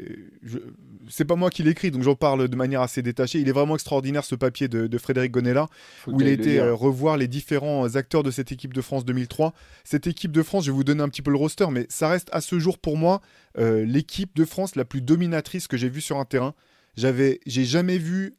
c'est 1.09 1.25
pas 1.25 1.37
moi 1.37 1.49
qui 1.49 1.63
l'écris, 1.63 1.91
donc 1.91 2.03
j'en 2.03 2.17
parle 2.17 2.49
de 2.49 2.55
manière 2.55 2.83
assez 2.83 3.01
détachée. 3.01 3.41
Il 3.41 3.49
est 3.49 3.53
vraiment 3.53 3.77
extraordinaire 3.77 4.27
ce 4.27 4.35
papier 4.35 4.69
de, 4.69 4.99
Frédéric 4.99 5.33
Gonella, 5.33 5.69
où 6.07 6.21
il 6.21 6.27
a 6.27 6.31
été 6.31 6.61
euh, 6.61 6.75
revoir 6.75 7.17
les 7.17 7.27
différents 7.27 7.97
acteurs 7.97 8.23
de 8.23 8.31
cette 8.31 8.53
équipe 8.53 8.75
de 8.75 8.83
France 8.83 9.07
2003. 9.07 9.55
Cette 9.85 10.07
équipe 10.07 10.33
de 10.33 10.43
France, 10.43 10.67
je 10.67 10.71
vais 10.71 10.77
vous 10.77 10.85
donner 10.85 11.03
un 11.03 11.09
petit 11.09 11.23
peu 11.23 11.31
le 11.31 11.39
roster, 11.39 11.67
mais 11.71 11.87
ça 11.89 12.09
reste 12.09 12.29
à 12.31 12.43
ce 12.43 12.59
jour 12.59 12.77
pour 12.77 12.99
moi 12.99 13.23
euh, 13.57 13.87
l'équipe 13.87 14.37
de 14.37 14.45
France 14.45 14.77
la 14.77 14.85
plus 14.85 15.01
dominatrice 15.01 15.67
que 15.67 15.79
j'ai 15.79 15.89
vue 15.89 16.03
sur 16.03 16.19
un 16.19 16.27
terrain. 16.27 16.55
J'avais, 16.95 17.41
j'ai 17.47 17.65
jamais 17.65 17.97
vu 17.97 18.35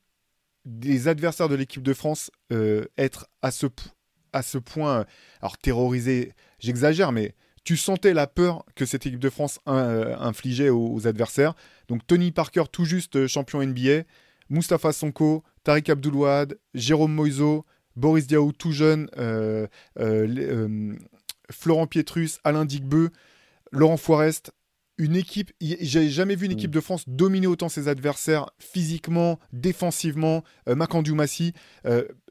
des 0.65 1.07
adversaires 1.07 1.49
de 1.49 1.55
l'équipe 1.55 1.83
de 1.83 1.93
France 1.93 2.29
être 2.97 3.27
à 3.41 3.49
ce, 3.49 3.65
à 4.31 4.43
ce 4.43 4.59
point, 4.59 5.05
alors 5.41 5.57
terrorisés, 5.57 6.33
j'exagère, 6.59 7.11
mais 7.11 7.33
tu 7.65 7.77
sentais 7.77 8.13
la 8.13 8.27
peur 8.27 8.63
que 8.75 8.85
cette 8.85 9.07
équipe 9.07 9.19
de 9.19 9.29
France 9.29 9.59
euh, 9.67 10.15
infligeait 10.19 10.69
aux, 10.69 11.07
adversaires. 11.07 11.55
Donc 11.87 12.05
Tony 12.07 12.31
Parker, 12.31 12.63
tout 12.71 12.85
juste 12.85 13.15
euh, 13.17 13.27
champion 13.27 13.61
NBA, 13.61 14.03
Mustapha 14.49 14.93
Sonko, 14.93 15.43
Tariq 15.63 15.91
Abdoulouad, 15.91 16.57
Jérôme 16.75 17.13
Moiseau, 17.13 17.65
Boris 17.95 18.27
Diaw, 18.27 18.51
tout 18.51 18.71
jeune, 18.71 19.09
euh, 19.17 19.67
Florent 21.49 21.87
Pietrus, 21.87 22.39
Alain 22.43 22.65
Digbeu, 22.65 23.09
Laurent 23.71 23.97
Forest. 23.97 24.51
Une 24.97 25.15
équipe, 25.15 25.51
j'ai 25.59 26.09
jamais 26.09 26.35
vu 26.35 26.45
une 26.45 26.53
équipe 26.53 26.69
mm. 26.69 26.75
de 26.75 26.79
France 26.79 27.03
dominer 27.07 27.47
autant 27.47 27.67
ses 27.67 27.89
adversaires 27.89 28.45
physiquement, 28.59 29.39
défensivement, 29.51 30.43
Macandou 30.67 31.15
Massi. 31.15 31.51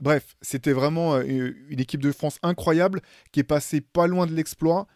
bref, 0.00 0.37
c'était 0.41 0.73
vraiment 0.73 1.21
une 1.21 1.81
équipe 1.81 2.00
de 2.00 2.11
France 2.11 2.38
incroyable 2.43 3.03
qui 3.33 3.41
est 3.41 3.45
passée 3.45 3.83
pas 3.83 4.07
loin 4.07 4.26
de 4.26 4.33
l'exploit 4.33 4.87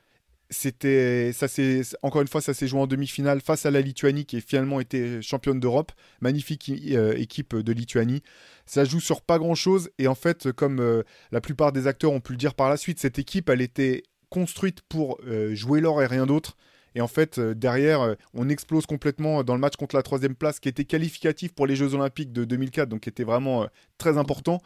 c'était 0.51 1.33
ça 1.33 1.47
c'est 1.47 1.83
encore 2.03 2.23
une 2.23 2.29
fois 2.29 2.41
ça 2.41 2.55
s'est 2.55 2.67
joué 2.67 2.81
en 2.81 2.87
demi-finale 2.87 3.41
face 3.41 3.67
à 3.67 3.71
la 3.71 3.81
Lituanie 3.81 4.25
qui 4.25 4.39
a 4.39 4.41
finalement 4.41 4.81
été 4.81 5.21
championne 5.21 5.61
d'Europe. 5.61 5.93
Magnifique 6.21 6.71
euh, 6.91 7.15
équipe 7.17 7.55
de 7.55 7.73
Lituanie. 7.73 8.23
Ça 8.65 8.85
joue 8.85 9.01
sur 9.01 9.21
pas 9.21 9.39
grand 9.39 9.55
chose 9.55 9.91
et 9.99 10.09
en 10.09 10.15
fait 10.15 10.51
comme 10.53 10.81
euh, 10.81 11.03
la 11.33 11.41
plupart 11.41 11.73
des 11.73 11.87
acteurs 11.87 12.13
ont 12.13 12.21
pu 12.21 12.33
le 12.33 12.39
dire 12.39 12.55
par 12.55 12.71
la 12.71 12.77
suite 12.77 12.99
cette 12.99 13.19
équipe 13.19 13.51
elle 13.51 13.61
était 13.61 14.03
construite 14.31 14.81
pour 14.89 15.19
euh, 15.27 15.55
jouer 15.55 15.81
l'or 15.81 16.03
et 16.03 16.07
rien 16.07 16.27
d'autre. 16.27 16.57
Et 16.95 17.03
en 17.03 17.09
fait 17.09 17.39
derrière 17.39 18.17
on 18.33 18.49
explose 18.49 18.87
complètement 18.87 19.45
dans 19.45 19.55
le 19.55 19.61
match 19.61 19.77
contre 19.77 19.95
la 19.95 20.03
troisième 20.03 20.35
place 20.35 20.59
qui 20.59 20.71
était 20.71 20.87
qualificatif 20.87 21.53
pour 21.53 21.67
les 21.67 21.77
Jeux 21.77 21.95
Olympiques 21.95 22.33
de 22.33 22.45
2004 22.45 22.89
donc 22.89 23.01
qui 23.01 23.11
était 23.11 23.25
vraiment 23.25 23.69
très 23.99 24.17
important 24.17 24.63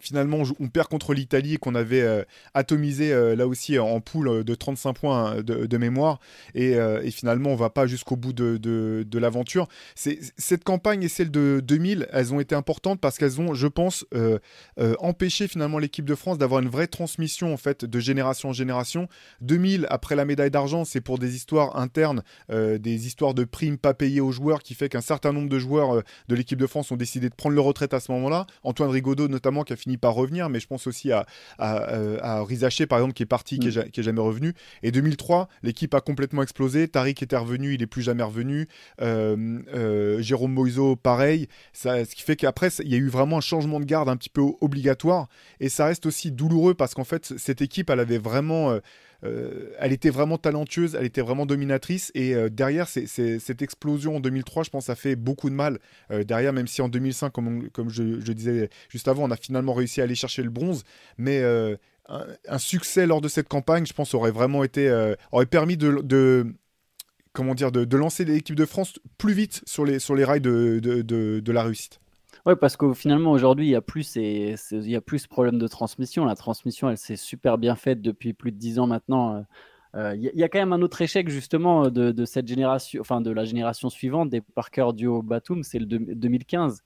Finalement, 0.00 0.42
on 0.60 0.68
perd 0.68 0.88
contre 0.88 1.14
l'Italie 1.14 1.56
qu'on 1.56 1.74
avait 1.74 2.02
euh, 2.02 2.22
atomisé 2.52 3.14
euh, 3.14 3.34
là 3.34 3.46
aussi 3.46 3.78
en 3.78 3.98
poule 4.00 4.28
euh, 4.28 4.44
de 4.44 4.54
35 4.54 4.92
points 4.92 5.42
de, 5.42 5.76
mémoire. 5.78 6.20
Et, 6.54 6.76
finalement, 7.10 7.50
on 7.50 7.56
va 7.56 7.70
pas 7.70 7.86
jusqu'au 7.86 8.16
bout 8.16 8.32
de, 8.32 9.18
l'aventure. 9.18 9.68
Cette 9.94 10.64
campagne 10.64 11.02
et 11.02 11.08
celle 11.08 11.30
de 11.30 11.62
2000, 11.64 12.08
elles 12.12 12.34
ont 12.34 12.40
été 12.40 12.54
importantes 12.54 13.00
parce 13.00 13.16
qu'elles 13.16 13.40
ont, 13.40 13.54
je 13.54 13.66
pense, 13.66 14.04
empêché 14.98 15.48
finalement 15.48 15.78
l'équipe 15.78 16.04
de 16.04 16.14
France 16.14 16.38
d'avoir 16.38 16.60
une 16.60 16.68
vraie 16.68 16.86
transmission 16.86 17.52
en 17.52 17.56
fait 17.56 17.84
de 17.84 18.00
génération 18.00 18.50
en 18.50 18.52
génération. 18.52 19.08
2000, 19.42 19.86
après 19.90 20.16
la 20.16 20.24
médaille 20.24 20.50
d'argent, 20.50 20.84
c'est 20.84 21.00
pour 21.00 21.18
des 21.18 21.36
histoires 21.36 21.76
internes, 21.78 22.22
des 22.50 23.06
histoires 23.06 23.34
de 23.34 23.44
primes 23.44 23.78
pas 23.78 23.94
payées 23.94 24.20
aux 24.20 24.32
joueurs 24.32 24.62
qui 24.62 24.74
fait 24.74 24.88
qu'un 24.88 25.00
certain 25.00 25.32
nombre 25.32 25.48
de 25.48 25.58
joueurs 25.58 26.02
de 26.28 26.34
l'équipe 26.34 26.58
de 26.58 26.66
France 26.66 26.90
ont 26.90 26.96
décidé 26.96 27.28
de 27.28 27.34
prendre 27.34 27.54
leur 27.54 27.64
retraite 27.64 27.94
à 27.94 28.00
ce 28.00 28.12
moment-là. 28.12 28.46
Antoine 28.62 28.90
Rigaudot 28.90 29.28
notamment 29.28 29.62
qui 29.62 29.72
a 29.72 29.76
fini 29.86 29.96
par 29.96 30.14
revenir, 30.14 30.48
mais 30.48 30.58
je 30.58 30.66
pense 30.66 30.86
aussi 30.86 31.12
à, 31.12 31.26
à, 31.58 32.42
Rizaché, 32.42 32.86
par 32.86 32.98
exemple, 32.98 33.14
qui 33.14 33.22
est 33.22 33.26
parti, 33.26 33.58
qui, 33.58 33.68
est, 33.68 33.98
mm. 33.98 34.02
jamais 34.02 34.20
revenu. 34.20 34.52
Et 34.82 34.90
2003, 34.90 35.48
l'équipe 35.62 35.94
a 35.94 36.00
complètement 36.00 36.42
explosé. 36.42 36.88
Tariq 36.88 37.22
était 37.22 37.36
revenu, 37.36 37.74
il 37.74 37.82
est 37.82 37.86
plus 37.86 38.02
jamais 38.02 38.24
revenu. 38.24 38.68
Jérôme 38.98 40.52
Moiseau, 40.52 40.96
pareil. 40.96 41.48
Ça, 41.72 42.04
ce 42.04 42.14
qui 42.14 42.22
fait 42.22 42.36
qu'après, 42.36 42.68
il 42.82 42.88
y 42.88 42.94
a 42.94 42.98
eu 42.98 43.08
vraiment 43.08 43.38
un 43.38 43.42
changement 43.42 43.78
de 43.78 43.84
garde 43.84 44.08
un 44.08 44.16
petit 44.16 44.30
peu 44.30 44.42
obligatoire. 44.60 45.28
Et 45.60 45.68
ça 45.68 45.86
reste 45.86 46.06
aussi 46.06 46.32
douloureux 46.32 46.74
parce 46.74 46.94
qu'en 46.94 47.04
fait, 47.04 47.34
cette 47.36 47.62
équipe, 47.62 47.90
elle 47.90 48.00
avait 48.00 48.18
vraiment 48.18 48.78
euh, 49.24 49.72
elle 49.78 49.92
était 49.92 50.10
vraiment 50.10 50.38
talentueuse, 50.38 50.94
elle 50.94 51.06
était 51.06 51.20
vraiment 51.20 51.46
dominatrice. 51.46 52.10
Et 52.14 52.34
euh, 52.34 52.48
derrière, 52.48 52.88
cette 52.88 53.62
explosion 53.62 54.16
en 54.16 54.20
2003, 54.20 54.64
je 54.64 54.70
pense, 54.70 54.90
a 54.90 54.94
fait 54.94 55.16
beaucoup 55.16 55.50
de 55.50 55.54
mal. 55.54 55.78
Euh, 56.10 56.24
derrière, 56.24 56.52
même 56.52 56.66
si 56.66 56.82
en 56.82 56.88
2005, 56.88 57.30
comme, 57.30 57.90
je, 57.90 58.32
disais 58.32 58.70
juste 58.88 59.08
avant, 59.08 59.24
on 59.24 59.30
a 59.30 59.36
finalement 59.36 59.74
réussi 59.74 60.00
à 60.00 60.04
aller 60.04 60.14
chercher 60.14 60.42
le 60.42 60.50
bronze. 60.50 60.84
Mais 61.18 61.42
un, 62.08 62.58
succès 62.58 63.06
lors 63.06 63.20
de 63.20 63.28
cette 63.28 63.48
campagne, 63.48 63.86
je 63.86 63.92
pense, 63.92 64.14
aurait 64.14 64.30
vraiment 64.30 64.64
été, 64.64 64.90
aurait 65.32 65.46
permis 65.46 65.76
de, 65.76 66.46
comment 67.32 67.54
dire, 67.54 67.72
de, 67.72 67.96
lancer 67.96 68.24
l'équipe 68.24 68.56
de 68.56 68.66
France 68.66 68.94
plus 69.18 69.32
vite 69.32 69.62
sur 69.66 69.84
les, 69.84 69.98
sur 69.98 70.14
les 70.14 70.24
rails 70.24 70.40
de, 70.40 70.80
de 70.80 71.52
la 71.52 71.62
réussite. 71.62 72.00
Oui, 72.46 72.54
parce 72.60 72.76
que 72.76 72.94
finalement, 72.94 73.32
aujourd'hui, 73.32 73.66
il 73.66 73.70
y 73.70 73.74
a 73.74 73.80
plus 73.80 74.14
il 74.16 74.56
y 74.70 74.96
a 74.96 75.00
plus 75.00 75.18
ce 75.20 75.28
problème 75.28 75.58
de 75.58 75.66
transmission. 75.66 76.24
La 76.24 76.36
transmission, 76.36 76.88
elle 76.88 76.96
s'est 76.96 77.16
super 77.16 77.58
bien 77.58 77.74
faite 77.74 78.00
depuis 78.00 78.32
plus 78.32 78.52
de 78.52 78.56
dix 78.56 78.78
ans 78.78 78.86
maintenant. 78.86 79.44
Euh, 79.96 80.14
il 80.14 80.30
y, 80.34 80.44
a 80.44 80.48
quand 80.48 80.58
même 80.58 80.72
un 80.74 80.82
autre 80.82 81.00
échec 81.00 81.28
justement 81.28 81.88
de, 81.88 82.24
cette 82.26 82.46
génération, 82.46 83.00
enfin 83.00 83.22
de 83.22 83.30
la 83.30 83.44
génération 83.46 83.88
suivante 83.88 84.28
des 84.28 84.42
Parker 84.42 84.88
Duo 84.94 85.22
Batum, 85.22 85.62
c'est 85.62 85.78
le 85.78 85.86
2015. 85.86 86.82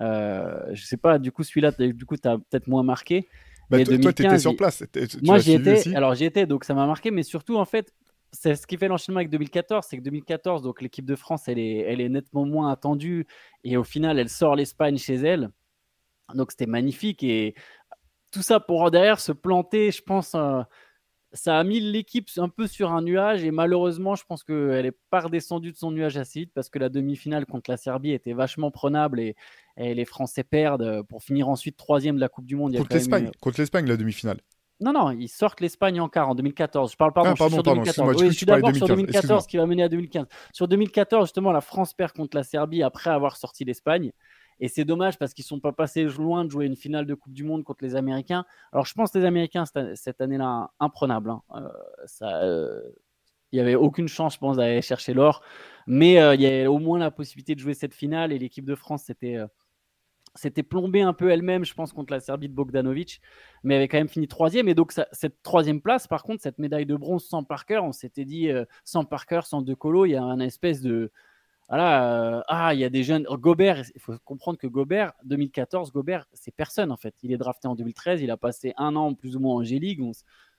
Euh, 0.00 0.60
je 0.72 0.84
sais 0.84 0.96
pas, 0.96 1.18
du 1.18 1.32
coup 1.32 1.42
celui-là, 1.42 1.72
du 1.72 2.06
coup, 2.06 2.16
tu 2.16 2.28
as 2.28 2.38
peut-être 2.38 2.68
moins 2.68 2.82
marqué. 2.82 3.28
Bah, 3.70 3.78
mais 3.78 3.84
toi, 3.98 4.12
tu 4.12 4.24
étais 4.24 4.38
sur 4.38 4.56
place. 4.56 4.84
Moi, 5.22 5.38
j'y 5.38 5.52
étais. 5.52 5.94
Alors, 5.94 6.14
j'y 6.14 6.24
étais, 6.24 6.46
donc 6.46 6.64
ça 6.64 6.74
m'a 6.74 6.86
marqué. 6.86 7.10
Mais 7.10 7.22
surtout, 7.22 7.56
en 7.56 7.64
fait, 7.64 7.92
c'est 8.34 8.56
ce 8.56 8.66
qui 8.66 8.76
fait 8.76 8.88
l'enchaînement 8.88 9.18
avec 9.18 9.30
2014, 9.30 9.86
c'est 9.88 9.96
que 9.96 10.02
2014, 10.02 10.62
donc 10.62 10.82
l'équipe 10.82 11.04
de 11.04 11.16
France, 11.16 11.48
elle 11.48 11.58
est, 11.58 11.78
elle 11.78 12.00
est 12.00 12.08
nettement 12.08 12.44
moins 12.44 12.70
attendue 12.70 13.26
et 13.62 13.76
au 13.76 13.84
final, 13.84 14.18
elle 14.18 14.28
sort 14.28 14.56
l'Espagne 14.56 14.98
chez 14.98 15.14
elle. 15.14 15.50
Donc 16.34 16.50
c'était 16.50 16.66
magnifique 16.66 17.22
et 17.22 17.54
tout 18.32 18.42
ça 18.42 18.60
pour 18.60 18.90
derrière 18.90 19.20
se 19.20 19.32
planter, 19.32 19.90
je 19.92 20.02
pense, 20.02 20.34
euh, 20.34 20.62
ça 21.32 21.58
a 21.58 21.64
mis 21.64 21.80
l'équipe 21.80 22.28
un 22.38 22.48
peu 22.48 22.66
sur 22.66 22.92
un 22.92 23.02
nuage 23.02 23.44
et 23.44 23.50
malheureusement, 23.50 24.14
je 24.14 24.24
pense 24.24 24.42
qu'elle 24.42 24.84
n'est 24.84 24.96
pas 25.10 25.20
redescendue 25.20 25.72
de 25.72 25.76
son 25.76 25.90
nuage 25.90 26.16
assez 26.16 26.40
vite 26.40 26.52
parce 26.54 26.68
que 26.68 26.78
la 26.78 26.88
demi-finale 26.88 27.46
contre 27.46 27.70
la 27.70 27.76
Serbie 27.76 28.12
était 28.12 28.32
vachement 28.32 28.70
prenable 28.70 29.20
et, 29.20 29.36
les 29.76 30.04
Français 30.04 30.44
perdent 30.44 31.02
pour 31.08 31.24
finir 31.24 31.48
ensuite 31.48 31.76
troisième 31.76 32.14
de 32.14 32.20
la 32.20 32.28
Coupe 32.28 32.46
du 32.46 32.54
Monde. 32.54 32.76
Contre 32.76 32.94
l'Espagne, 32.94 33.30
contre 33.40 33.60
l'Espagne, 33.60 33.88
la 33.88 33.96
demi-finale. 33.96 34.38
Non, 34.80 34.92
non, 34.92 35.10
ils 35.12 35.28
sortent 35.28 35.60
l'Espagne 35.60 36.00
en 36.00 36.08
quart 36.08 36.28
en 36.28 36.34
2014. 36.34 36.92
Je 36.92 36.96
parle 36.96 37.12
pardon, 37.12 37.30
ah, 37.32 37.36
pardon, 37.38 37.54
sur 37.54 37.62
2014. 37.62 38.24
je 38.24 38.30
suis 38.30 38.46
d'abord 38.46 38.74
sur 38.74 38.88
2014 38.88 39.46
qui 39.46 39.56
va 39.56 39.66
mener 39.66 39.84
à 39.84 39.88
2015. 39.88 40.26
Sur 40.52 40.68
2014, 40.68 41.26
justement, 41.26 41.52
la 41.52 41.60
France 41.60 41.94
perd 41.94 42.12
contre 42.12 42.36
la 42.36 42.42
Serbie 42.42 42.82
après 42.82 43.10
avoir 43.10 43.36
sorti 43.36 43.64
l'Espagne. 43.64 44.12
Et 44.60 44.68
c'est 44.68 44.84
dommage 44.84 45.18
parce 45.18 45.34
qu'ils 45.34 45.44
ne 45.44 45.48
sont 45.48 45.60
pas 45.60 45.72
passés 45.72 46.04
loin 46.04 46.44
de 46.44 46.50
jouer 46.50 46.66
une 46.66 46.76
finale 46.76 47.06
de 47.06 47.14
Coupe 47.14 47.32
du 47.32 47.44
Monde 47.44 47.64
contre 47.64 47.84
les 47.84 47.96
Américains. 47.96 48.44
Alors, 48.72 48.86
je 48.86 48.94
pense 48.94 49.10
que 49.10 49.18
les 49.18 49.24
Américains, 49.24 49.64
cette 49.94 50.20
année-là, 50.20 50.70
imprenables. 50.80 51.30
Hein. 51.30 51.42
Euh, 51.56 51.68
ça, 52.06 52.42
euh, 52.42 52.80
il 53.52 53.56
n'y 53.56 53.60
avait 53.60 53.74
aucune 53.74 54.08
chance, 54.08 54.34
je 54.34 54.38
pense, 54.38 54.56
d'aller 54.56 54.82
chercher 54.82 55.14
l'or. 55.14 55.42
Mais 55.86 56.20
euh, 56.20 56.34
il 56.34 56.40
y 56.40 56.46
avait 56.46 56.66
au 56.66 56.78
moins 56.78 56.98
la 56.98 57.10
possibilité 57.10 57.54
de 57.54 57.60
jouer 57.60 57.74
cette 57.74 57.94
finale. 57.94 58.32
Et 58.32 58.38
l'équipe 58.38 58.64
de 58.64 58.74
France, 58.74 59.04
c'était 59.06 59.38
s'était 60.34 60.62
plombée 60.62 61.02
un 61.02 61.12
peu 61.12 61.30
elle-même, 61.30 61.64
je 61.64 61.74
pense, 61.74 61.92
contre 61.92 62.12
la 62.12 62.20
Serbie 62.20 62.48
de 62.48 62.54
Bogdanovic, 62.54 63.20
mais 63.62 63.76
avait 63.76 63.88
quand 63.88 63.98
même 63.98 64.08
fini 64.08 64.28
troisième. 64.28 64.68
Et 64.68 64.74
donc, 64.74 64.92
cette 65.12 65.42
troisième 65.42 65.80
place, 65.80 66.06
par 66.06 66.22
contre, 66.22 66.42
cette 66.42 66.58
médaille 66.58 66.86
de 66.86 66.96
bronze 66.96 67.24
sans 67.24 67.44
Parker, 67.44 67.80
on 67.82 67.92
s'était 67.92 68.24
dit, 68.24 68.50
euh, 68.50 68.64
sans 68.84 69.04
Parker, 69.04 69.40
sans 69.44 69.62
De 69.62 69.74
Colo, 69.74 70.06
il 70.06 70.10
y 70.10 70.16
a 70.16 70.22
un 70.22 70.40
espèce 70.40 70.80
de. 70.82 71.12
Voilà, 71.68 72.38
euh, 72.38 72.42
ah, 72.48 72.74
il 72.74 72.80
y 72.80 72.84
a 72.84 72.90
des 72.90 73.02
jeunes. 73.02 73.24
Gobert, 73.24 73.82
il 73.94 74.00
faut 74.00 74.14
comprendre 74.24 74.58
que 74.58 74.66
Gobert, 74.66 75.12
2014, 75.24 75.92
Gobert, 75.92 76.26
c'est 76.34 76.54
personne 76.54 76.92
en 76.92 76.96
fait. 76.96 77.14
Il 77.22 77.32
est 77.32 77.38
drafté 77.38 77.68
en 77.68 77.74
2013, 77.74 78.20
il 78.20 78.30
a 78.30 78.36
passé 78.36 78.74
un 78.76 78.96
an 78.96 79.14
plus 79.14 79.36
ou 79.36 79.40
moins 79.40 79.54
en 79.54 79.62
G-League. 79.62 80.02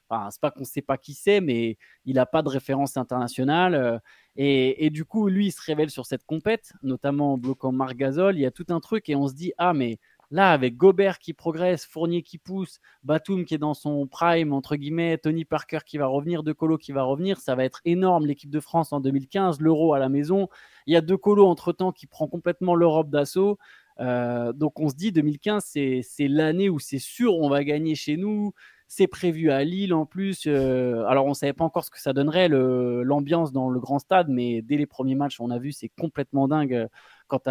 Enfin, 0.09 0.29
c'est 0.31 0.41
pas 0.41 0.51
qu'on 0.51 0.63
sait 0.63 0.81
pas 0.81 0.97
qui 0.97 1.13
c'est, 1.13 1.41
mais 1.41 1.77
il 2.05 2.15
n'a 2.15 2.25
pas 2.25 2.41
de 2.41 2.49
référence 2.49 2.97
internationale. 2.97 3.75
Euh, 3.75 3.99
et, 4.37 4.89
du 4.89 5.05
coup, 5.05 5.29
lui, 5.29 5.47
il 5.47 5.51
se 5.51 5.61
révèle 5.61 5.89
sur 5.89 6.05
cette 6.05 6.25
compète, 6.25 6.73
notamment 6.83 7.33
en 7.33 7.37
bloquant 7.37 7.71
Marc 7.71 7.95
Gasol. 7.95 8.35
Il 8.35 8.41
y 8.41 8.45
a 8.45 8.51
tout 8.51 8.65
un 8.69 8.81
truc 8.81 9.09
et 9.09 9.15
on 9.15 9.27
se 9.27 9.33
dit 9.33 9.53
ah 9.57 9.73
mais 9.73 9.97
là 10.31 10.51
avec 10.51 10.75
Gobert 10.75 11.19
qui 11.19 11.33
progresse, 11.33 11.85
Fournier 11.85 12.21
qui 12.21 12.37
pousse, 12.37 12.79
Batum 13.03 13.45
qui 13.45 13.53
est 13.55 13.59
dans 13.59 13.73
son 13.73 14.07
prime 14.07 14.51
entre 14.51 14.75
guillemets, 14.75 15.17
Tony 15.17 15.45
Parker 15.45 15.79
qui 15.85 15.97
va 15.97 16.07
revenir, 16.07 16.43
De 16.43 16.51
Colo 16.51 16.77
qui 16.77 16.91
va 16.91 17.03
revenir, 17.03 17.39
ça 17.39 17.55
va 17.55 17.63
être 17.63 17.81
énorme 17.85 18.25
l'équipe 18.25 18.49
de 18.49 18.59
France 18.59 18.91
en 18.91 18.99
2015, 18.99 19.61
l'Euro 19.61 19.93
à 19.93 19.99
la 19.99 20.09
maison. 20.09 20.49
Il 20.87 20.93
y 20.93 20.97
a 20.97 21.01
De 21.01 21.15
Colo 21.15 21.47
entre 21.47 21.71
temps 21.71 21.93
qui 21.93 22.07
prend 22.07 22.27
complètement 22.27 22.75
l'Europe 22.75 23.09
d'assaut. 23.09 23.57
Euh, 24.01 24.51
donc 24.51 24.81
on 24.81 24.89
se 24.89 24.95
dit 24.95 25.13
2015 25.13 25.63
c'est 25.63 26.27
l'année 26.27 26.67
où 26.67 26.79
c'est 26.79 26.99
sûr 26.99 27.37
on 27.37 27.47
va 27.47 27.63
gagner 27.63 27.95
chez 27.95 28.17
nous 28.17 28.53
c'est 28.87 29.07
prévu 29.07 29.51
à 29.51 29.63
Lille 29.63 29.93
en 29.93 30.05
plus. 30.05 30.43
Euh, 30.47 31.05
alors, 31.05 31.25
on 31.25 31.29
ne 31.29 31.33
savait 31.33 31.53
pas 31.53 31.63
encore 31.63 31.83
ce 31.83 31.89
que 31.89 31.99
ça 31.99 32.13
donnerait, 32.13 32.47
l'ambiance 32.49 33.51
dans 33.51 33.69
le 33.69 33.79
grand 33.79 33.99
stade, 33.99 34.29
mais 34.29 34.61
dès 34.61 34.77
les 34.77 34.85
premiers 34.85 35.15
matchs, 35.15 35.39
on 35.39 35.49
a 35.49 35.59
vu, 35.59 35.71
c'est 35.71 35.89
complètement 35.89 36.47
dingue 36.47 36.73
euh, 36.73 36.87
quand, 37.27 37.43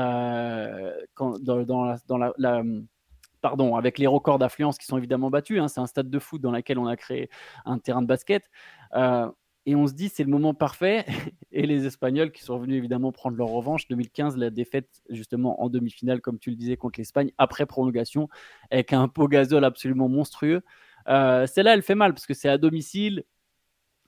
quand 1.15 1.39
dans, 1.41 2.19
la, 2.19 2.63
pardon, 3.41 3.77
avec 3.77 3.99
les 3.99 4.07
records 4.07 4.39
d'affluence 4.39 4.79
qui 4.79 4.87
sont 4.87 4.97
évidemment 4.97 5.31
battus. 5.31 5.61
Hein, 5.61 5.69
c'est 5.69 5.81
un 5.81 5.87
stade 5.87 6.09
de 6.09 6.19
foot 6.19 6.41
dans 6.41 6.53
lequel 6.53 6.79
on 6.79 6.87
a 6.87 6.97
créé 6.97 7.29
un 7.65 7.79
terrain 7.79 8.03
de 8.03 8.07
basket. 8.07 8.49
Euh, 8.95 9.29
et 9.67 9.75
on 9.75 9.87
se 9.87 9.95
dit, 9.95 10.09
c'est 10.09 10.25
le 10.25 10.31
moment 10.31 10.55
parfait. 10.55 11.05
Et 11.53 11.67
les 11.67 11.87
Espagnols 11.87 12.33
qui 12.33 12.43
sont 12.43 12.59
venus 12.59 12.77
évidemment 12.77 13.13
prendre 13.13 13.37
leur 13.37 13.49
revanche. 13.49 13.87
2015, 13.89 14.37
la 14.37 14.51
défaite 14.51 14.89
justement 15.09 15.63
en 15.63 15.69
demi-finale, 15.69 16.21
comme 16.21 16.39
tu 16.39 16.51
le 16.51 16.57
disais, 16.57 16.77
contre 16.77 17.01
l'Espagne, 17.01 17.33
après 17.39 17.67
prolongation, 17.67 18.29
avec 18.71 18.93
un 18.93 19.09
pot 19.09 19.29
gazole 19.29 19.65
absolument 19.65 20.09
monstrueux. 20.09 20.63
Euh, 21.09 21.47
celle-là, 21.47 21.75
elle 21.75 21.83
fait 21.83 21.95
mal 21.95 22.13
parce 22.15 22.27
que 22.27 22.35
c'est 22.35 22.49
à 22.49 22.59
domicile. 22.59 23.25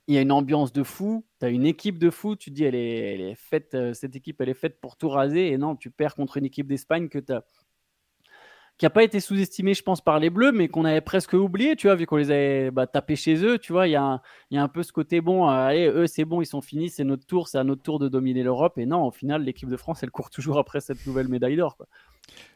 Il 0.07 0.15
y 0.15 0.17
a 0.17 0.21
une 0.21 0.31
ambiance 0.31 0.71
de 0.71 0.83
fou. 0.83 1.25
Tu 1.39 1.45
as 1.45 1.49
une 1.49 1.65
équipe 1.65 1.99
de 1.99 2.09
fou. 2.09 2.35
Tu 2.35 2.49
te 2.49 2.55
dis, 2.55 2.63
elle 2.63 2.75
est, 2.75 3.13
elle 3.13 3.21
est 3.21 3.35
faite, 3.35 3.73
euh, 3.75 3.93
cette 3.93 4.15
équipe, 4.15 4.41
elle 4.41 4.49
est 4.49 4.53
faite 4.53 4.79
pour 4.79 4.97
tout 4.97 5.09
raser. 5.09 5.51
Et 5.51 5.57
non, 5.57 5.75
tu 5.75 5.91
perds 5.91 6.15
contre 6.15 6.37
une 6.37 6.45
équipe 6.45 6.67
d'Espagne 6.67 7.09
que 7.09 7.19
tu 7.19 7.33
qui 8.77 8.85
n'a 8.85 8.91
pas 8.91 9.03
été 9.03 9.19
sous-estimée, 9.19 9.73
je 9.73 9.81
pense, 9.81 10.01
par 10.01 10.19
les 10.19 10.29
Bleus, 10.29 10.51
mais 10.51 10.67
qu'on 10.67 10.85
avait 10.85 11.01
presque 11.01 11.33
oublié, 11.33 11.75
tu 11.75 11.87
vois, 11.87 11.95
vu 11.95 12.05
qu'on 12.05 12.17
les 12.17 12.29
avait 12.29 12.71
bah, 12.71 12.85
tapés 12.85 13.15
chez 13.15 13.43
eux, 13.43 13.57
tu 13.57 13.73
vois, 13.73 13.87
il 13.87 13.91
y, 13.91 13.95
a 13.95 14.21
un, 14.51 14.67
peu 14.67 14.83
ce 14.83 14.91
côté 14.91 15.19
bon, 15.19 15.49
euh, 15.49 16.03
eux, 16.03 16.07
c'est 16.07 16.25
bon, 16.25 16.41
ils 16.41 16.45
sont 16.45 16.61
finis, 16.61 16.89
c'est 16.89 17.03
notre 17.03 17.25
tour, 17.25 17.47
c'est 17.47 17.57
à 17.57 17.63
notre 17.63 17.81
tour 17.81 17.97
de 17.97 18.07
dominer 18.07 18.43
l'Europe. 18.43 18.77
Et 18.77 18.85
non, 18.85 19.03
au 19.07 19.11
final, 19.11 19.43
l'équipe 19.43 19.69
de 19.69 19.77
France, 19.77 20.03
elle 20.03 20.11
court 20.11 20.29
toujours 20.29 20.59
après 20.59 20.79
cette 20.79 21.05
nouvelle 21.07 21.27
médaille 21.27 21.55
d'or. 21.55 21.75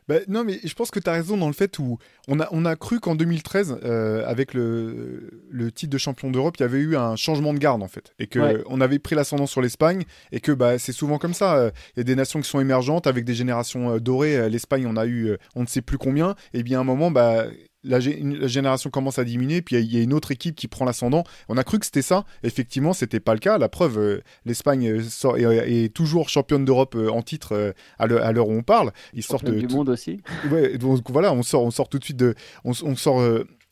Bah, 0.07 0.15
non, 0.27 0.43
mais 0.43 0.59
je 0.63 0.73
pense 0.73 0.91
que 0.91 0.99
tu 0.99 1.09
as 1.09 1.13
raison 1.13 1.37
dans 1.37 1.47
le 1.47 1.53
fait 1.53 1.79
où 1.79 1.97
on 2.27 2.39
a, 2.39 2.47
on 2.51 2.65
a 2.65 2.75
cru 2.75 2.99
qu'en 2.99 3.15
2013, 3.15 3.79
euh, 3.83 4.25
avec 4.27 4.53
le, 4.53 5.45
le, 5.49 5.71
titre 5.71 5.91
de 5.91 5.97
champion 5.97 6.31
d'Europe, 6.31 6.57
il 6.59 6.63
y 6.63 6.65
avait 6.65 6.79
eu 6.79 6.97
un 6.97 7.15
changement 7.15 7.53
de 7.53 7.59
garde 7.59 7.81
en 7.81 7.87
fait. 7.87 8.13
Et 8.19 8.27
qu'on 8.27 8.57
on 8.65 8.81
avait 8.81 8.99
pris 8.99 9.15
l'ascendant 9.15 9.45
sur 9.45 9.61
l'Espagne. 9.61 10.03
Et 10.31 10.39
que 10.39 10.51
bah, 10.51 10.79
c'est 10.79 10.91
souvent 10.91 11.17
comme 11.17 11.33
ça. 11.33 11.55
Euh, 11.55 11.71
il 11.95 11.99
y 11.99 12.01
a 12.01 12.03
des 12.03 12.15
nations 12.15 12.41
qui 12.41 12.49
sont 12.49 12.59
émergentes 12.59 13.07
avec 13.07 13.23
des 13.23 13.35
générations 13.35 13.91
euh, 13.91 13.99
dorées. 13.99 14.49
L'Espagne, 14.49 14.85
on 14.87 14.97
a 14.97 15.05
eu 15.05 15.37
on 15.55 15.61
ne 15.61 15.67
sait 15.67 15.81
plus 15.81 15.97
combien. 15.97 16.35
Et 16.53 16.63
bien 16.63 16.79
à 16.79 16.81
un 16.81 16.85
moment, 16.85 17.11
bah, 17.11 17.45
la, 17.83 17.99
génération 17.99 18.89
commence 18.89 19.19
à 19.19 19.23
diminuer, 19.23 19.61
puis 19.61 19.77
il 19.77 19.93
y, 19.93 19.99
a 19.99 20.03
une 20.03 20.13
autre 20.13 20.31
équipe 20.31 20.55
qui 20.55 20.67
prend 20.67 20.85
l'ascendant. 20.85 21.23
On 21.49 21.57
a 21.57 21.63
cru 21.63 21.79
que 21.79 21.85
c'était 21.85 22.01
ça. 22.01 22.25
Effectivement, 22.43 22.93
c'était 22.93 23.19
pas 23.19 23.33
le 23.33 23.39
cas. 23.39 23.57
La 23.57 23.69
preuve, 23.69 23.97
euh, 23.97 24.21
l'Espagne 24.45 24.87
euh, 24.87 25.63
est, 25.65 25.93
toujours 25.93 26.29
championne 26.29 26.65
d'Europe 26.65 26.95
euh, 26.95 27.09
en 27.09 27.21
titre 27.21 27.73
à 27.97 28.07
l'heure 28.07 28.47
où 28.47 28.53
on 28.53 28.63
parle. 28.63 28.91
Ils 29.13 29.23
sortent 29.23 29.49
du 29.49 29.67
monde 29.67 29.89
aussi. 29.89 30.21
Ouais, 30.51 30.77
donc 30.77 31.09
voilà, 31.09 31.33
on 31.33 31.43
sort, 31.43 31.63
on 31.63 31.71
sort 31.71 31.89
tout 31.89 31.99
de 31.99 32.03
suite 32.03 32.17
de, 32.17 32.35
on, 32.63 32.71
on 32.83 32.95
sort 32.95 33.21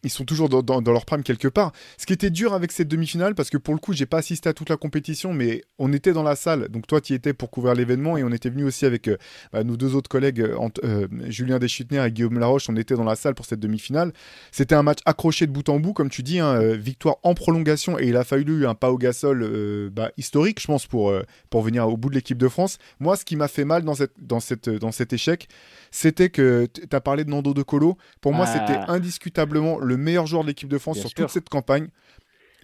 ils 0.04 0.10
sont 0.10 0.26
toujours 0.26 0.50
dans, 0.50 0.82
leur 0.82 1.06
prime 1.06 1.24
quelque 1.24 1.48
part. 1.48 1.72
Ce 1.98 2.06
qui 2.06 2.14
était 2.14 2.30
dur 2.30 2.54
avec 2.54 2.72
cette 2.72 2.88
demi-finale, 2.88 3.36
parce 3.36 3.50
que 3.50 3.58
pour 3.58 3.74
le 3.74 3.80
coup, 3.80 3.94
j'ai 3.94 4.06
pas 4.06 4.20
assisté 4.20 4.50
à 4.50 4.54
toute 4.54 4.70
la 4.70 4.78
compétition, 4.78 5.34
mais 5.34 5.64
on 5.78 5.92
était 5.92 6.14
dans 6.14 6.24
la 6.24 6.36
salle. 6.36 6.70
Donc 6.70 6.88
toi, 6.88 7.02
tu 7.02 7.14
y 7.14 7.16
étais 7.16 7.34
pour 7.34 7.52
couvrir 7.52 7.74
l'événement 7.76 8.18
et 8.18 8.24
on 8.24 8.30
était 8.30 8.50
venu 8.50 8.64
aussi 8.64 8.86
avec 8.86 9.08
euh, 9.08 9.18
bah, 9.52 9.64
nos 9.64 9.76
deux 9.76 9.96
autres 9.96 10.10
collègues, 10.10 10.42
euh, 10.42 10.70
euh, 10.84 11.08
Julien 11.28 11.60
Deschutner 11.60 12.06
et 12.06 12.12
Guillaume 12.12 12.40
Laroche. 12.40 12.70
On 12.70 12.76
était 12.78 12.96
dans 12.96 13.04
la 13.04 13.16
salle 13.16 13.36
pour 13.36 13.46
cette 13.46 13.60
demi-finale. 13.60 14.14
C'était 14.52 14.76
un 14.76 14.84
match 14.84 15.00
accroché 15.06 15.48
de 15.48 15.52
bout 15.52 15.68
en 15.68 15.80
bout, 15.80 15.94
comme 15.94 16.10
tu 16.10 16.24
dis, 16.24 16.40
hein, 16.40 16.76
victoire 16.76 17.18
en 17.24 17.34
prolongation 17.34 18.00
et 18.00 18.08
il 18.08 18.16
a 18.16 18.24
fallu 18.24 18.66
un 18.66 18.76
pas 18.76 18.92
au 18.92 18.98
gasol 18.98 19.90
bah, 19.92 20.12
historique, 20.18 20.62
je 20.62 20.68
pense, 20.68 20.88
pour, 20.88 21.14
pour 21.50 21.62
venir 21.62 21.88
au 21.88 21.98
bout 21.98 22.10
de 22.10 22.16
l'équipe 22.16 22.38
de 22.38 22.48
France. 22.48 22.78
Moi, 23.00 23.18
ce 23.18 23.26
qui 23.26 23.36
m'a 23.36 23.48
fait 23.48 23.66
mal 23.66 23.84
dans, 23.84 23.96
cette, 23.96 24.14
dans, 24.20 24.40
cette, 24.40 24.70
dans 24.70 24.92
cet 24.92 25.14
échec, 25.14 25.48
c'était 25.92 26.30
que 26.30 26.68
tu 26.74 26.96
as 26.96 27.02
parlé 27.02 27.24
de 27.24 27.30
Nando 27.30 27.54
De 27.54 27.64
Colo. 27.64 27.98
Pour 28.22 28.34
moi, 28.34 28.46
c'était 28.46 28.78
ah. 28.78 28.92
indiscutablement 28.92 29.80
le 29.90 29.98
meilleur 29.98 30.26
joueur 30.28 30.44
de 30.44 30.48
l'équipe 30.48 30.70
de 30.70 30.78
France 30.78 31.00
sur 31.00 31.14
toute 31.14 31.30
cette 31.30 31.50
campagne. 31.50 31.90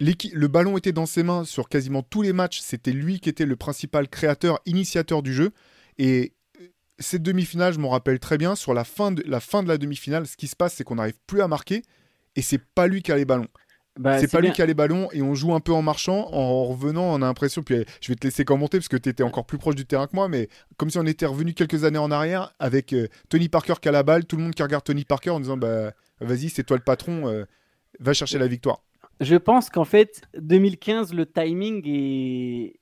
Le 0.00 0.46
ballon 0.46 0.76
était 0.76 0.92
dans 0.92 1.06
ses 1.06 1.22
mains 1.22 1.44
sur 1.44 1.68
quasiment 1.68 2.02
tous 2.02 2.22
les 2.22 2.32
matchs. 2.32 2.60
C'était 2.60 2.92
lui 2.92 3.20
qui 3.20 3.28
était 3.28 3.46
le 3.46 3.56
principal 3.56 4.08
créateur, 4.08 4.60
initiateur 4.66 5.22
du 5.22 5.32
jeu. 5.32 5.52
Et 5.98 6.34
cette 6.98 7.22
demi-finale, 7.22 7.72
je 7.72 7.78
m'en 7.78 7.90
rappelle 7.90 8.18
très 8.18 8.38
bien. 8.38 8.54
Sur 8.54 8.74
la 8.74 8.84
fin 8.84 9.12
de 9.12 9.22
la, 9.26 9.40
fin 9.40 9.62
de 9.62 9.68
la 9.68 9.78
demi-finale, 9.78 10.26
ce 10.26 10.36
qui 10.36 10.46
se 10.48 10.56
passe, 10.56 10.74
c'est 10.74 10.84
qu'on 10.84 10.96
n'arrive 10.96 11.18
plus 11.26 11.40
à 11.40 11.48
marquer 11.48 11.82
et 12.36 12.42
c'est 12.42 12.60
pas 12.62 12.86
lui 12.86 13.02
qui 13.02 13.12
a 13.12 13.16
les 13.16 13.24
ballons. 13.24 13.48
Bah, 13.98 14.18
c'est 14.18 14.30
pas 14.30 14.42
lui 14.42 14.52
qui 14.52 14.60
a 14.60 14.66
les 14.66 14.74
ballons 14.74 15.08
et 15.12 15.22
on 15.22 15.34
joue 15.34 15.54
un 15.54 15.60
peu 15.60 15.72
en 15.72 15.80
marchant, 15.80 16.28
en 16.30 16.64
revenant, 16.64 17.04
on 17.04 17.16
a 17.16 17.26
l'impression, 17.26 17.62
puis 17.62 17.86
je 18.02 18.08
vais 18.08 18.14
te 18.14 18.26
laisser 18.26 18.44
commenter 18.44 18.76
parce 18.76 18.88
que 18.88 18.98
tu 18.98 19.08
étais 19.08 19.22
encore 19.22 19.46
plus 19.46 19.56
proche 19.56 19.74
du 19.74 19.86
terrain 19.86 20.06
que 20.06 20.14
moi, 20.14 20.28
mais 20.28 20.50
comme 20.76 20.90
si 20.90 20.98
on 20.98 21.06
était 21.06 21.24
revenu 21.24 21.54
quelques 21.54 21.84
années 21.84 21.98
en 21.98 22.10
arrière 22.10 22.52
avec 22.58 22.92
euh, 22.92 23.08
Tony 23.30 23.48
Parker 23.48 23.74
qui 23.80 23.88
a 23.88 23.92
la 23.92 24.02
balle, 24.02 24.26
tout 24.26 24.36
le 24.36 24.42
monde 24.42 24.54
qui 24.54 24.62
regarde 24.62 24.84
Tony 24.84 25.06
Parker 25.06 25.30
en 25.30 25.40
disant 25.40 25.56
bah 25.56 25.92
vas-y, 26.20 26.48
c'est 26.48 26.64
toi 26.64 26.76
le 26.76 26.82
patron, 26.82 27.28
euh, 27.28 27.44
va 28.00 28.12
chercher 28.12 28.38
la 28.38 28.46
victoire. 28.46 28.82
Je 29.20 29.36
pense 29.36 29.70
qu'en 29.70 29.84
fait, 29.84 30.22
2015, 30.38 31.14
le 31.14 31.26
timing 31.26 31.82
est. 31.86 32.80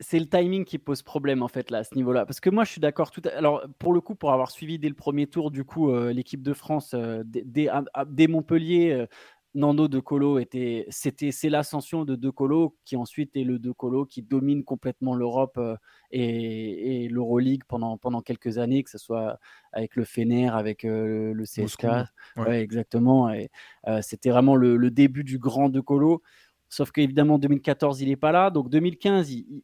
C'est 0.00 0.18
le 0.18 0.26
timing 0.26 0.64
qui 0.64 0.78
pose 0.78 1.02
problème 1.02 1.42
en 1.42 1.48
fait 1.48 1.70
là 1.70 1.78
à 1.78 1.84
ce 1.84 1.94
niveau-là. 1.94 2.26
Parce 2.26 2.40
que 2.40 2.50
moi 2.50 2.64
je 2.64 2.72
suis 2.72 2.80
d'accord 2.80 3.10
tout. 3.10 3.22
À... 3.24 3.36
Alors 3.36 3.62
pour 3.78 3.92
le 3.92 4.00
coup, 4.00 4.14
pour 4.14 4.32
avoir 4.32 4.50
suivi 4.50 4.78
dès 4.78 4.88
le 4.88 4.94
premier 4.94 5.26
tour 5.26 5.50
du 5.50 5.64
coup 5.64 5.90
euh, 5.90 6.12
l'équipe 6.12 6.42
de 6.42 6.54
France 6.54 6.92
euh, 6.94 7.22
dès, 7.24 8.26
Montpellier, 8.26 9.06
Nando 9.54 9.86
De 9.86 10.00
Colo 10.00 10.38
était, 10.38 10.86
c'était, 10.88 11.30
c'est 11.30 11.50
l'ascension 11.50 12.04
de 12.04 12.16
De 12.16 12.30
Colo 12.30 12.76
qui 12.84 12.96
ensuite 12.96 13.36
est 13.36 13.44
le 13.44 13.58
De 13.58 13.70
Colo 13.70 14.06
qui 14.06 14.22
domine 14.22 14.64
complètement 14.64 15.14
l'Europe 15.14 15.58
euh, 15.58 15.76
et, 16.10 17.04
et 17.04 17.08
l'Euroleague 17.08 17.62
pendant, 17.68 17.98
pendant 17.98 18.22
quelques 18.22 18.58
années, 18.58 18.82
que 18.82 18.90
ce 18.90 18.98
soit 18.98 19.38
avec 19.72 19.96
le 19.96 20.04
Fener, 20.04 20.48
avec 20.48 20.84
euh, 20.84 21.32
le 21.34 21.44
CSK. 21.44 21.84
Ouais. 21.84 22.04
Ouais, 22.36 22.60
exactement. 22.62 23.30
Et, 23.30 23.50
euh, 23.88 24.00
c'était 24.00 24.30
vraiment 24.30 24.56
le, 24.56 24.76
le, 24.76 24.90
début 24.90 25.24
du 25.24 25.38
grand 25.38 25.68
De 25.68 25.80
Colo. 25.80 26.22
Sauf 26.68 26.90
qu'évidemment, 26.90 27.38
2014, 27.38 28.00
il 28.00 28.08
n'est 28.08 28.16
pas 28.16 28.32
là. 28.32 28.50
Donc 28.50 28.70
2015, 28.70 29.30
il, 29.32 29.46
il 29.50 29.62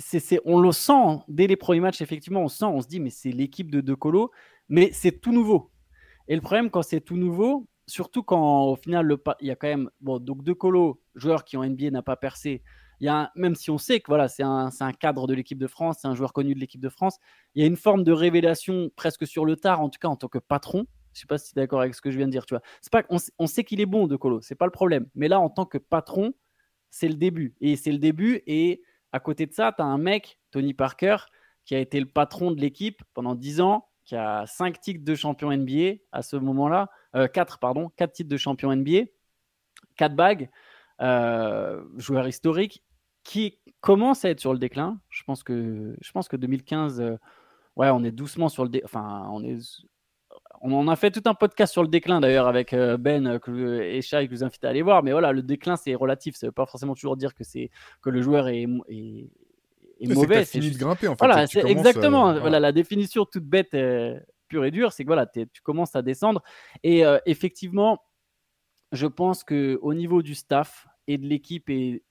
c'est, 0.00 0.20
c'est, 0.20 0.40
on 0.44 0.58
le 0.60 0.72
sent 0.72 0.92
hein. 0.92 1.22
dès 1.28 1.46
les 1.46 1.56
premiers 1.56 1.80
matchs, 1.80 2.00
effectivement, 2.00 2.40
on 2.40 2.48
sent, 2.48 2.64
on 2.64 2.80
se 2.80 2.88
dit, 2.88 3.00
mais 3.00 3.10
c'est 3.10 3.30
l'équipe 3.30 3.70
de 3.70 3.80
De 3.80 3.94
Colo, 3.94 4.30
mais 4.68 4.90
c'est 4.92 5.20
tout 5.20 5.32
nouveau. 5.32 5.70
Et 6.28 6.34
le 6.34 6.40
problème, 6.40 6.70
quand 6.70 6.82
c'est 6.82 7.00
tout 7.00 7.16
nouveau, 7.16 7.66
surtout 7.90 8.22
quand 8.22 8.64
au 8.64 8.76
final, 8.76 9.16
il 9.40 9.48
y 9.48 9.50
a 9.50 9.56
quand 9.56 9.68
même, 9.68 9.90
bon, 10.00 10.18
donc 10.18 10.42
De 10.42 10.52
Colo, 10.52 11.00
joueur 11.14 11.44
qui 11.44 11.56
en 11.56 11.64
NBA 11.64 11.90
n'a 11.90 12.02
pas 12.02 12.16
percé, 12.16 12.62
il 13.00 13.06
y 13.06 13.08
a 13.08 13.30
même 13.34 13.54
si 13.54 13.70
on 13.70 13.78
sait 13.78 14.00
que 14.00 14.06
voilà, 14.08 14.28
c'est 14.28 14.42
un, 14.42 14.68
un 14.78 14.92
cadre 14.92 15.26
de 15.26 15.34
l'équipe 15.34 15.58
de 15.58 15.66
France, 15.66 15.98
c'est 16.00 16.08
un 16.08 16.14
joueur 16.14 16.32
connu 16.32 16.54
de 16.54 16.60
l'équipe 16.60 16.80
de 16.80 16.88
France, 16.88 17.18
il 17.54 17.62
y 17.62 17.64
a 17.64 17.66
une 17.66 17.76
forme 17.76 18.04
de 18.04 18.12
révélation 18.12 18.90
presque 18.94 19.26
sur 19.26 19.44
le 19.44 19.56
tard, 19.56 19.80
en 19.80 19.88
tout 19.88 19.98
cas 19.98 20.08
en 20.08 20.16
tant 20.16 20.28
que 20.28 20.38
patron. 20.38 20.86
Je 21.12 21.20
sais 21.20 21.26
pas 21.26 21.38
si 21.38 21.52
tu 21.52 21.58
es 21.58 21.62
d'accord 21.62 21.80
avec 21.80 21.94
ce 21.94 22.00
que 22.00 22.10
je 22.10 22.16
viens 22.18 22.26
de 22.26 22.32
dire. 22.32 22.46
Tu 22.46 22.54
vois, 22.54 22.62
pas, 22.92 23.02
on, 23.10 23.16
on 23.38 23.46
sait 23.46 23.64
qu'il 23.64 23.80
est 23.80 23.86
bon, 23.86 24.06
De 24.06 24.16
Colo, 24.16 24.40
c'est 24.42 24.54
pas 24.54 24.66
le 24.66 24.70
problème. 24.70 25.08
Mais 25.16 25.26
là, 25.26 25.40
en 25.40 25.50
tant 25.50 25.64
que 25.64 25.78
patron, 25.78 26.34
c'est 26.90 27.08
le 27.08 27.14
début. 27.14 27.56
Et 27.60 27.74
c'est 27.74 27.90
le 27.90 27.98
début. 27.98 28.42
Et 28.46 28.82
à 29.12 29.18
côté 29.18 29.46
de 29.46 29.52
ça, 29.52 29.72
tu 29.76 29.82
as 29.82 29.86
un 29.86 29.98
mec, 29.98 30.38
Tony 30.52 30.72
Parker, 30.72 31.16
qui 31.64 31.74
a 31.74 31.78
été 31.78 31.98
le 31.98 32.06
patron 32.06 32.52
de 32.52 32.60
l'équipe 32.60 33.02
pendant 33.14 33.34
10 33.34 33.60
ans, 33.60 33.88
qui 34.04 34.14
a 34.14 34.46
5 34.46 34.80
titres 34.80 35.04
de 35.04 35.14
champion 35.14 35.50
NBA 35.52 35.94
à 36.12 36.22
ce 36.22 36.36
moment-là, 36.36 36.90
euh, 37.14 37.28
4, 37.28 37.58
pardon, 37.58 37.90
4 37.96 38.12
titres 38.12 38.30
de 38.30 38.36
champion 38.36 38.74
NBA, 38.74 39.04
4 39.96 40.14
bagues, 40.14 40.50
euh, 41.00 41.82
joueur 41.96 42.28
historique, 42.28 42.82
qui 43.24 43.58
commence 43.80 44.24
à 44.24 44.30
être 44.30 44.40
sur 44.40 44.52
le 44.52 44.58
déclin. 44.58 45.00
Je 45.08 45.22
pense 45.24 45.42
que, 45.42 45.96
je 46.00 46.12
pense 46.12 46.28
que 46.28 46.36
2015, 46.36 47.00
euh, 47.00 47.16
ouais, 47.76 47.90
on 47.90 48.02
est 48.04 48.10
doucement 48.10 48.48
sur 48.48 48.64
le 48.64 48.70
déclin. 48.70 48.86
Enfin, 48.86 49.28
on 49.30 49.42
est. 49.42 49.58
On 50.62 50.74
en 50.74 50.88
a 50.88 50.96
fait 50.96 51.10
tout 51.10 51.22
un 51.24 51.32
podcast 51.32 51.72
sur 51.72 51.82
le 51.82 51.88
déclin 51.88 52.20
d'ailleurs 52.20 52.46
avec 52.46 52.74
euh, 52.74 52.98
Ben 52.98 53.38
que, 53.38 53.80
et 53.80 54.02
Shai 54.02 54.26
que 54.26 54.34
je 54.34 54.40
vous 54.40 54.44
invite 54.44 54.62
à 54.62 54.68
aller 54.68 54.82
voir. 54.82 55.02
Mais 55.02 55.12
voilà, 55.12 55.32
le 55.32 55.42
déclin 55.42 55.76
c'est 55.76 55.94
relatif. 55.94 56.36
Ça 56.36 56.46
ne 56.46 56.48
veut 56.48 56.54
pas 56.54 56.66
forcément 56.66 56.94
toujours 56.94 57.16
dire 57.16 57.34
que, 57.34 57.44
c'est, 57.44 57.70
que 58.02 58.10
le 58.10 58.20
joueur 58.20 58.48
est, 58.48 58.66
est, 58.88 59.30
est 60.00 60.14
mauvais. 60.14 60.44
C'est 60.44 60.52
fini 60.52 60.66
juste... 60.66 60.78
de 60.78 60.84
grimper 60.84 61.08
en 61.08 61.12
fait. 61.12 61.24
Voilà, 61.24 61.46
c'est 61.46 61.64
exactement. 61.64 62.20
Euh, 62.20 62.32
voilà. 62.32 62.40
voilà. 62.40 62.60
la 62.60 62.72
définition 62.72 63.24
toute 63.24 63.44
bête, 63.44 63.72
euh, 63.72 64.18
pure 64.50 64.66
et 64.66 64.70
dure, 64.70 64.92
c'est 64.92 65.04
que 65.04 65.08
voilà, 65.08 65.26
tu 65.26 65.46
commences 65.62 65.96
à 65.96 66.02
descendre. 66.02 66.42
Et 66.82 67.06
euh, 67.06 67.18
effectivement, 67.24 68.02
je 68.92 69.06
pense 69.06 69.44
que 69.44 69.78
au 69.80 69.94
niveau 69.94 70.22
du 70.22 70.34
staff 70.34 70.86
et 71.06 71.16
de 71.16 71.26
l'équipe 71.26 71.70
et 71.70 72.02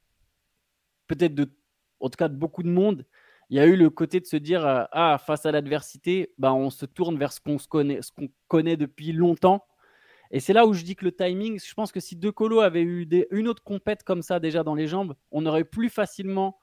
peut-être 1.08 1.36
de, 1.36 1.52
en 2.00 2.10
tout 2.10 2.18
cas 2.18 2.30
de 2.30 2.36
beaucoup 2.36 2.64
de 2.64 2.70
monde, 2.70 3.06
il 3.50 3.58
y 3.58 3.60
a 3.60 3.66
eu 3.66 3.76
le 3.76 3.90
côté 3.90 4.20
de 4.20 4.26
se 4.26 4.38
dire 4.38 4.66
euh, 4.66 4.84
ah 4.92 5.18
face 5.24 5.46
à 5.46 5.52
l'adversité, 5.52 6.34
bah 6.38 6.54
on 6.54 6.70
se 6.70 6.86
tourne 6.86 7.18
vers 7.18 7.34
ce 7.34 7.42
qu'on 7.42 7.58
connaît, 7.58 8.02
ce 8.02 8.12
qu'on 8.12 8.30
connaît 8.48 8.78
depuis 8.78 9.12
longtemps. 9.12 9.66
Et 10.32 10.40
c'est 10.40 10.54
là 10.54 10.66
où 10.68 10.74
je 10.74 10.84
dis 10.84 10.96
que 10.96 11.06
le 11.06 11.12
timing, 11.12 11.60
je 11.60 11.74
pense 11.74 11.92
que 11.92 12.00
si 12.00 12.16
De 12.16 12.30
Colo 12.30 12.62
avait 12.62 12.84
eu 12.84 13.06
des, 13.06 13.28
une 13.32 13.48
autre 13.48 13.64
compète 13.64 14.04
comme 14.04 14.22
ça 14.22 14.40
déjà 14.40 14.64
dans 14.64 14.76
les 14.76 14.88
jambes, 14.88 15.16
on 15.32 15.46
aurait 15.46 15.64
plus 15.64 15.90
facilement 15.90 16.60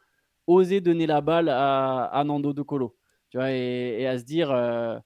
osé 0.46 0.80
donner 0.80 1.06
la 1.06 1.20
balle 1.20 1.48
à, 1.48 2.22
Nando 2.24 2.52
De 2.52 2.62
Colo. 2.62 2.96
Tu 3.30 3.38
vois, 3.38 3.50
et, 3.50 3.96
et 4.00 4.06
à 4.06 4.18
se 4.18 4.24
dire 4.24 4.52
euh, 4.52 4.98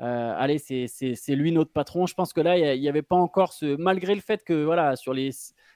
euh, 0.00 0.34
allez, 0.36 0.58
c'est 0.58 1.34
lui 1.34 1.52
notre 1.52 1.72
patron. 1.72 2.06
Je 2.06 2.14
pense 2.14 2.32
que 2.32 2.40
là, 2.40 2.56
il 2.74 2.80
n'y 2.80 2.88
avait 2.88 3.02
pas 3.02 3.16
encore 3.16 3.52
ce. 3.52 3.76
Malgré 3.76 4.14
le 4.14 4.20
fait 4.20 4.44
que 4.44 4.64
voilà, 4.64 4.96
sur 4.96 5.12
les 5.12 5.30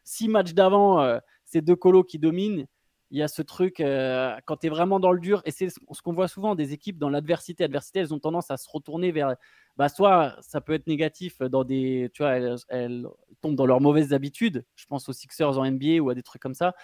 six 0.04 0.28
matchs 0.28 0.54
d'avant, 0.54 1.00
euh, 1.00 1.18
c'est 1.44 1.62
De 1.62 1.74
Colo 1.74 2.04
qui 2.04 2.18
domine 2.18 2.66
il 3.12 3.18
y 3.18 3.22
a 3.22 3.28
ce 3.28 3.42
truc 3.42 3.80
euh, 3.80 4.34
quand 4.46 4.56
tu 4.56 4.66
es 4.66 4.70
vraiment 4.70 4.98
dans 4.98 5.12
le 5.12 5.20
dur 5.20 5.42
et 5.44 5.50
c'est 5.50 5.68
ce 5.68 6.02
qu'on 6.02 6.14
voit 6.14 6.28
souvent 6.28 6.54
des 6.54 6.72
équipes 6.72 6.96
dans 6.96 7.10
l'adversité 7.10 7.62
adversité 7.62 7.98
elles 7.98 8.14
ont 8.14 8.18
tendance 8.18 8.50
à 8.50 8.56
se 8.56 8.66
retourner 8.70 9.12
vers 9.12 9.36
bah 9.76 9.90
soit 9.90 10.34
ça 10.40 10.62
peut 10.62 10.72
être 10.72 10.86
négatif 10.86 11.40
dans 11.42 11.62
des 11.62 12.10
tu 12.14 12.22
vois 12.22 12.38
elles, 12.68 13.06
tombent 13.42 13.54
dans 13.54 13.66
leurs 13.66 13.82
mauvaises 13.82 14.14
habitudes 14.14 14.64
je 14.76 14.86
pense 14.86 15.10
aux 15.10 15.12
Sixers 15.12 15.58
en 15.58 15.70
NBA 15.70 16.00
ou 16.00 16.08
à 16.08 16.14
des 16.14 16.22
trucs 16.22 16.40
comme 16.40 16.54
ça 16.54 16.74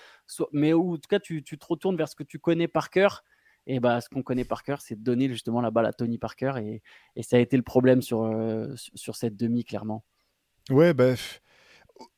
mais 0.52 0.74
où, 0.74 0.94
en 0.94 0.96
tout 0.96 1.08
cas 1.08 1.18
tu, 1.18 1.42
tu, 1.42 1.56
te 1.56 1.66
retournes 1.66 1.96
vers 1.96 2.10
ce 2.10 2.14
que 2.14 2.24
tu 2.24 2.38
connais 2.38 2.68
par 2.68 2.90
cœur 2.90 3.24
et 3.66 3.80
bah 3.80 4.00
ce 4.00 4.08
qu'on 4.08 4.22
connaît 4.22 4.44
par 4.44 4.62
cœur 4.62 4.80
c'est 4.80 5.00
donner 5.02 5.28
justement 5.28 5.60
la 5.60 5.70
balle 5.70 5.86
à 5.86 5.92
Tony 5.92 6.18
Parker 6.18 6.54
et, 6.58 6.82
ça 7.22 7.36
a 7.36 7.40
été 7.40 7.56
le 7.56 7.62
problème 7.62 8.02
sur, 8.02 8.22
euh, 8.22 8.72
sur 8.94 9.16
cette 9.16 9.36
demi 9.36 9.64
clairement. 9.64 10.04
Ouais 10.70 10.94
bah 10.94 11.14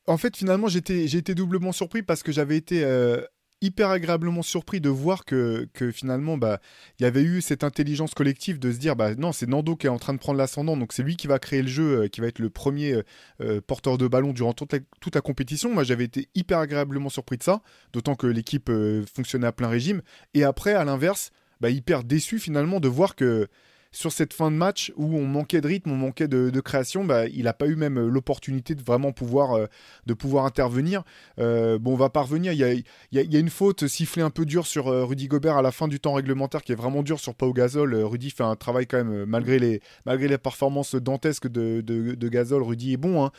en 0.07 0.17
fait 0.17 0.37
finalement 0.37 0.69
j'étais 0.69 1.09
j'ai 1.09 1.19
été 1.19 1.35
doublement 1.35 1.73
surpris 1.73 2.03
parce 2.03 2.23
que 2.23 2.33
j'avais 2.33 2.57
été 2.57 2.85
euh 2.85 3.25
hyper 3.63 3.91
agréablement 3.91 4.43
surpris 4.43 4.81
de 4.81 4.89
voir 4.89 5.25
que, 5.25 5.69
finalement, 5.93 6.39
bah, 6.39 6.61
il 6.99 7.03
y 7.03 7.07
avait 7.07 7.23
eu 7.23 7.41
cette 7.41 7.65
intelligence 7.65 8.15
collective 8.15 8.59
de 8.59 8.73
se 8.73 8.79
dire, 8.79 8.97
bah 8.97 9.15
non, 9.15 9.33
c'est 9.33 9.49
Nando 9.49 9.77
qui 9.77 9.87
est 9.87 9.91
en 9.91 9.99
train 9.99 10.15
de 10.15 10.19
prendre 10.19 10.39
l'ascendant, 10.39 10.77
donc 10.77 10.93
c'est 10.93 11.03
lui 11.03 11.17
qui 11.17 11.27
va 11.27 11.39
créer 11.39 11.63
le 11.63 11.69
jeu, 11.69 12.03
euh, 12.03 12.09
qui 12.09 12.21
va 12.21 12.29
être 12.29 12.39
le 12.39 12.51
premier 12.51 13.03
euh, 13.41 13.61
porteur 13.61 13.99
de 13.99 14.09
ballon 14.09 14.33
durant 14.33 14.53
toute 14.53 14.73
la, 14.73 15.21
compétition. 15.21 15.73
Moi, 15.73 15.85
j'avais 15.85 16.05
été 16.05 16.29
hyper 16.35 16.59
agréablement 16.59 17.11
surpris 17.11 17.37
de 17.37 17.43
ça, 17.43 17.63
d'autant 17.93 18.15
que 18.15 18.27
l'équipe 18.27 18.71
euh, 18.71 19.05
fonctionnait 19.15 19.47
à 19.47 19.53
plein 19.53 19.69
régime. 19.69 20.03
Et 20.35 20.45
après, 20.45 20.73
à 20.75 20.85
l'inverse, 20.85 21.31
bah, 21.61 21.71
hyper 21.71 22.05
déçu 22.05 22.39
finalement 22.39 22.81
de 22.81 22.89
voir 22.89 23.15
que 23.15 23.49
sur 23.93 24.13
cette 24.13 24.33
fin 24.33 24.51
de 24.51 24.57
match 24.57 24.93
où 24.97 25.17
on 25.17 25.27
manquait 25.27 25.61
de 25.61 25.67
rythme, 25.67 25.91
on 25.91 25.97
manquait 25.97 26.29
de, 26.29 26.61
création, 26.61 27.05
bah, 27.05 27.27
il 27.27 27.45
n'a 27.45 27.53
pas 27.53 27.67
eu 27.67 27.75
même 27.75 27.99
l'opportunité 27.99 28.75
de 28.75 28.83
vraiment 28.83 29.13
pouvoir, 29.13 29.53
euh, 29.53 29.67
de 30.07 30.15
pouvoir 30.15 30.45
intervenir. 30.45 31.03
Euh, 31.39 31.79
bon, 31.79 31.95
on 31.95 31.97
va 31.97 32.09
parvenir. 32.09 32.53
Il 32.53 32.85
y 33.13 33.37
a, 33.37 33.39
une 33.39 33.51
faute 33.51 33.87
sifflée 33.89 34.23
un 34.23 34.31
peu 34.31 34.45
dure 34.45 34.67
sur 34.67 34.89
euh, 34.89 35.05
Rudy 35.05 35.27
Gobert 35.27 35.57
à 35.57 35.63
la 35.63 35.73
fin 35.73 35.89
du 35.89 35.99
temps 35.99 36.13
réglementaire 36.13 36.63
qui 36.63 36.73
est 36.73 36.77
vraiment 36.77 37.03
dur 37.03 37.19
sur 37.19 37.35
Pau 37.35 37.53
Gasol. 37.53 37.95
Rudy 37.95 38.31
fait 38.31 38.45
un 38.45 38.57
travail 38.57 38.87
quand 38.87 38.99
même, 38.99 39.25
malgré 39.25 39.59
les, 39.59 39.81
malgré 40.07 40.29
les 40.29 40.39
performances 40.39 40.95
dantesques 40.95 41.49
de, 41.49 41.81
de, 41.81 42.29
Gasol. 42.29 42.63
Rudy 42.63 42.93
est 42.93 42.97
bon. 42.97 43.25
Hein. 43.25 43.33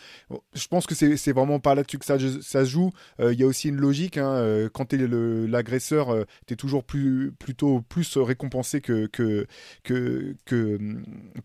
Je 0.53 0.67
pense 0.67 0.85
que 0.85 0.95
c'est 0.95 1.31
vraiment 1.31 1.59
pas 1.59 1.75
là-dessus 1.75 1.97
que 1.97 2.05
ça, 2.05 2.17
ça 2.19 2.65
se 2.65 2.69
joue. 2.69 2.91
Il 3.19 3.39
y 3.39 3.43
a 3.43 3.47
aussi 3.47 3.69
une 3.69 3.77
logique. 3.77 4.17
Hein. 4.17 4.67
Quand 4.73 4.85
tu 4.85 5.01
es 5.01 5.47
l'agresseur, 5.47 6.25
tu 6.47 6.53
es 6.53 6.57
toujours 6.57 6.83
plus, 6.83 7.31
plutôt 7.39 7.81
plus 7.81 8.17
récompensé 8.17 8.81
que, 8.81 9.05
que 9.05 9.47
que 10.45 10.77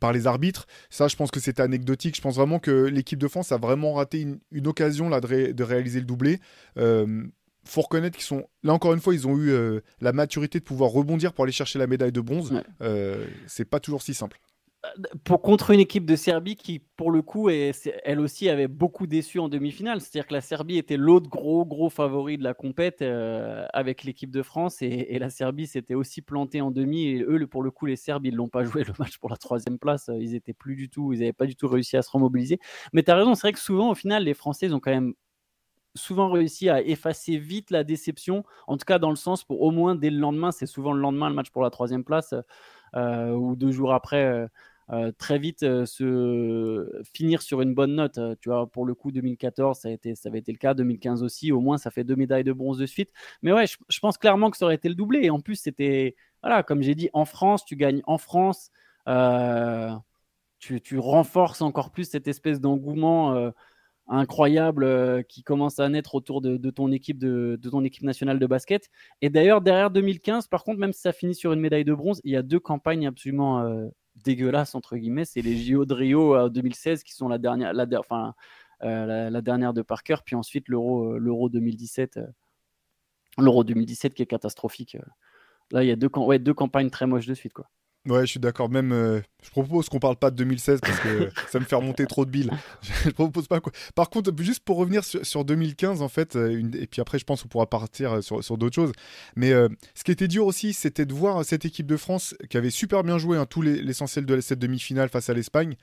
par 0.00 0.12
les 0.12 0.26
arbitres. 0.26 0.66
Ça, 0.90 1.08
je 1.08 1.16
pense 1.16 1.30
que 1.30 1.40
c'est 1.40 1.60
anecdotique. 1.60 2.16
Je 2.16 2.20
pense 2.20 2.36
vraiment 2.36 2.58
que 2.58 2.84
l'équipe 2.86 3.18
de 3.18 3.28
France 3.28 3.52
a 3.52 3.56
vraiment 3.56 3.94
raté 3.94 4.20
une, 4.20 4.38
une 4.52 4.66
occasion 4.66 5.08
là, 5.08 5.20
de, 5.20 5.26
ré, 5.26 5.52
de, 5.52 5.64
réaliser 5.64 6.00
le 6.00 6.06
doublé. 6.06 6.40
Euh, 6.78 7.24
faut 7.64 7.82
reconnaître 7.82 8.16
qu'ils 8.16 8.24
sont 8.24 8.46
là 8.62 8.72
encore 8.72 8.94
une 8.94 9.00
fois 9.00 9.12
ils 9.12 9.26
ont 9.26 9.36
eu 9.36 9.50
euh, 9.50 9.80
la 10.00 10.12
maturité 10.12 10.60
de 10.60 10.64
pouvoir 10.64 10.90
rebondir 10.90 11.32
pour 11.32 11.42
aller 11.42 11.52
chercher 11.52 11.80
la 11.80 11.88
médaille 11.88 12.12
de 12.12 12.20
bronze 12.20 12.52
ouais. 12.52 12.62
euh, 12.80 13.26
c'est 13.48 13.64
pas 13.64 13.80
toujours 13.80 14.02
si 14.02 14.14
simple 14.14 14.38
pour 15.24 15.42
contre 15.42 15.70
une 15.70 15.80
équipe 15.80 16.06
de 16.06 16.16
Serbie 16.16 16.56
qui, 16.56 16.78
pour 16.78 17.10
le 17.10 17.22
coup, 17.22 17.48
elle 17.50 18.20
aussi 18.20 18.48
avait 18.48 18.68
beaucoup 18.68 19.06
déçu 19.06 19.38
en 19.38 19.48
demi-finale. 19.48 20.00
C'est-à-dire 20.00 20.26
que 20.26 20.34
la 20.34 20.40
Serbie 20.40 20.78
était 20.78 20.96
l'autre 20.96 21.28
gros, 21.28 21.64
gros 21.64 21.90
favori 21.90 22.38
de 22.38 22.44
la 22.44 22.54
compète 22.54 23.02
euh, 23.02 23.66
avec 23.72 24.04
l'équipe 24.04 24.30
de 24.30 24.42
France 24.42 24.82
et, 24.82 24.86
et 24.86 25.18
la 25.18 25.30
Serbie 25.30 25.66
s'était 25.66 25.94
aussi 25.94 26.22
plantée 26.22 26.60
en 26.60 26.70
demi. 26.70 27.06
Et 27.06 27.22
eux, 27.22 27.46
pour 27.46 27.62
le 27.62 27.70
coup, 27.70 27.86
les 27.86 27.96
Serbes, 27.96 28.26
ils 28.26 28.34
l'ont 28.34 28.48
pas 28.48 28.64
joué 28.64 28.84
le 28.84 28.92
match 28.98 29.18
pour 29.18 29.30
la 29.30 29.36
troisième 29.36 29.78
place. 29.78 30.10
Ils 30.18 30.34
étaient 30.34 30.54
plus 30.54 30.76
du 30.76 30.88
tout, 30.88 31.12
ils 31.12 31.20
n'avaient 31.20 31.32
pas 31.32 31.46
du 31.46 31.56
tout 31.56 31.68
réussi 31.68 31.96
à 31.96 32.02
se 32.02 32.10
remobiliser. 32.10 32.58
Mais 32.92 33.02
tu 33.02 33.10
as 33.10 33.16
raison, 33.16 33.34
c'est 33.34 33.42
vrai 33.42 33.52
que 33.52 33.60
souvent, 33.60 33.90
au 33.90 33.94
final, 33.94 34.24
les 34.24 34.34
Français 34.34 34.72
ont 34.72 34.80
quand 34.80 34.92
même 34.92 35.14
souvent 35.96 36.30
réussi 36.30 36.68
à 36.68 36.82
effacer 36.82 37.38
vite 37.38 37.70
la 37.70 37.84
déception, 37.84 38.44
en 38.66 38.76
tout 38.76 38.84
cas 38.84 38.98
dans 38.98 39.10
le 39.10 39.16
sens 39.16 39.44
pour 39.44 39.62
au 39.62 39.70
moins 39.70 39.94
dès 39.94 40.10
le 40.10 40.18
lendemain, 40.18 40.52
c'est 40.52 40.66
souvent 40.66 40.92
le 40.92 41.00
lendemain 41.00 41.28
le 41.28 41.34
match 41.34 41.50
pour 41.50 41.62
la 41.62 41.70
troisième 41.70 42.04
place 42.04 42.34
euh, 42.94 43.32
ou 43.32 43.56
deux 43.56 43.72
jours 43.72 43.92
après. 43.92 44.24
Euh, 44.24 44.46
euh, 44.92 45.10
très 45.18 45.38
vite 45.38 45.64
euh, 45.64 45.84
se 45.84 47.02
finir 47.12 47.42
sur 47.42 47.60
une 47.60 47.74
bonne 47.74 47.96
note. 47.96 48.18
Euh, 48.18 48.36
tu 48.40 48.48
vois, 48.50 48.66
pour 48.68 48.84
le 48.84 48.94
coup, 48.94 49.10
2014, 49.10 49.80
ça, 49.80 49.88
a 49.88 49.90
été, 49.90 50.14
ça 50.14 50.28
avait 50.28 50.38
été 50.38 50.52
le 50.52 50.58
cas, 50.58 50.74
2015 50.74 51.22
aussi. 51.22 51.50
Au 51.50 51.60
moins, 51.60 51.76
ça 51.76 51.90
fait 51.90 52.04
deux 52.04 52.14
médailles 52.16 52.44
de 52.44 52.52
bronze 52.52 52.78
de 52.78 52.86
suite. 52.86 53.10
Mais 53.42 53.52
ouais, 53.52 53.66
je, 53.66 54.00
pense 54.00 54.16
clairement 54.16 54.50
que 54.50 54.56
ça 54.56 54.64
aurait 54.66 54.76
été 54.76 54.88
le 54.88 54.94
doublé. 54.94 55.20
Et 55.24 55.30
en 55.30 55.40
plus, 55.40 55.56
c'était 55.56 56.14
voilà, 56.42 56.62
comme 56.62 56.82
j'ai 56.82 56.94
dit, 56.94 57.10
en 57.12 57.24
France, 57.24 57.64
tu 57.64 57.76
gagnes 57.76 58.02
en 58.06 58.18
France. 58.18 58.70
Tu, 60.58 60.98
renforces 60.98 61.62
encore 61.62 61.90
plus 61.90 62.04
cette 62.04 62.28
espèce 62.28 62.60
d'engouement 62.60 63.52
incroyable 64.08 65.24
qui 65.24 65.42
commence 65.42 65.80
à 65.80 65.88
naître 65.88 66.14
autour 66.14 66.40
de, 66.40 66.70
ton 66.70 66.92
équipe 66.92 67.18
de, 67.18 67.58
ton 67.70 67.84
équipe 67.84 68.04
nationale 68.04 68.38
de 68.38 68.46
basket. 68.46 68.88
Et 69.22 69.30
d'ailleurs, 69.30 69.60
derrière 69.60 69.90
2015, 69.90 70.48
par 70.48 70.64
contre, 70.64 70.78
même 70.78 70.92
si 70.92 71.00
ça 71.00 71.12
finit 71.12 71.34
sur 71.34 71.52
une 71.52 71.60
médaille 71.60 71.84
de 71.84 71.94
bronze, 71.94 72.20
il 72.24 72.32
y 72.32 72.36
a 72.36 72.42
deux 72.42 72.60
campagnes 72.60 73.06
absolument 73.06 73.90
dégueulasses 74.24 74.74
entre 74.74 74.96
guillemets. 74.96 75.24
C'est 75.24 75.42
les 75.42 75.56
JO 75.56 75.84
de 75.84 75.94
Rio 75.94 76.48
2016 76.48 77.02
qui 77.02 77.14
sont 77.14 77.28
la 77.28 77.38
dernière, 77.38 77.72
la, 77.72 77.86
enfin, 77.98 78.34
euh, 78.82 79.30
la, 79.30 79.40
dernière 79.40 79.72
de 79.72 79.82
Parker, 79.82 80.16
puis 80.24 80.36
ensuite 80.36 80.68
l'Euro, 80.68 81.18
l'Euro 81.18 81.48
2017, 81.48 82.20
l'Euro 83.38 83.64
2017 83.64 84.14
qui 84.14 84.22
est 84.22 84.26
catastrophique. 84.26 84.96
Là, 85.70 85.82
il 85.82 85.88
y 85.88 85.92
a 85.92 85.96
deux, 85.96 86.10
deux 86.38 86.54
campagnes 86.54 86.90
très 86.90 87.06
moches 87.06 87.26
de 87.26 87.34
suite, 87.34 87.52
quoi. 87.52 87.68
Ouais, 88.06 88.20
je 88.20 88.30
suis 88.30 88.40
d'accord. 88.40 88.70
Même, 88.70 88.92
euh, 88.92 89.20
je 89.42 89.50
propose 89.50 89.88
qu'on 89.88 89.98
parle 89.98 90.16
pas 90.16 90.30
de 90.30 90.36
2016 90.36 90.80
parce 90.80 91.00
que 91.00 91.28
ça 91.50 91.58
me 91.58 91.64
fait 91.64 91.74
remonter 91.74 92.06
trop 92.06 92.24
de 92.24 92.30
billes. 92.30 92.50
je 92.82 93.10
propose 93.10 93.48
pas 93.48 93.60
quoi. 93.60 93.72
Par 93.94 94.10
contre, 94.10 94.32
juste 94.38 94.60
pour 94.60 94.76
revenir 94.76 95.02
sur, 95.04 95.44
2015, 95.44 96.02
en 96.02 96.08
fait, 96.08 96.36
euh, 96.36 96.62
et 96.74 96.86
puis 96.86 97.00
après, 97.00 97.18
je 97.18 97.24
pense 97.24 97.42
qu'on 97.42 97.48
pourra 97.48 97.66
partir 97.66 98.14
euh, 98.14 98.20
sur, 98.20 98.44
sur 98.44 98.58
d'autres 98.58 98.74
choses. 98.76 98.92
Mais 99.34 99.50
ce 99.94 100.04
qui 100.04 100.12
était 100.12 100.28
dur 100.28 100.46
aussi, 100.46 100.72
c'était 100.72 101.06
de 101.06 101.14
voir 101.14 101.44
cette 101.44 101.64
équipe 101.64 101.86
de 101.86 101.96
France 101.96 102.34
qui 102.48 102.56
avait 102.56 102.70
super 102.70 103.02
bien 103.02 103.18
joué 103.18 103.36
hein, 103.36 103.46
tout 103.46 103.62
l'essentiel 103.62 104.24
de 104.24 104.40
cette 104.40 104.58
demi-finale 104.58 105.08
face 105.08 105.28
à 105.28 105.34
l'Espagne, 105.34 105.76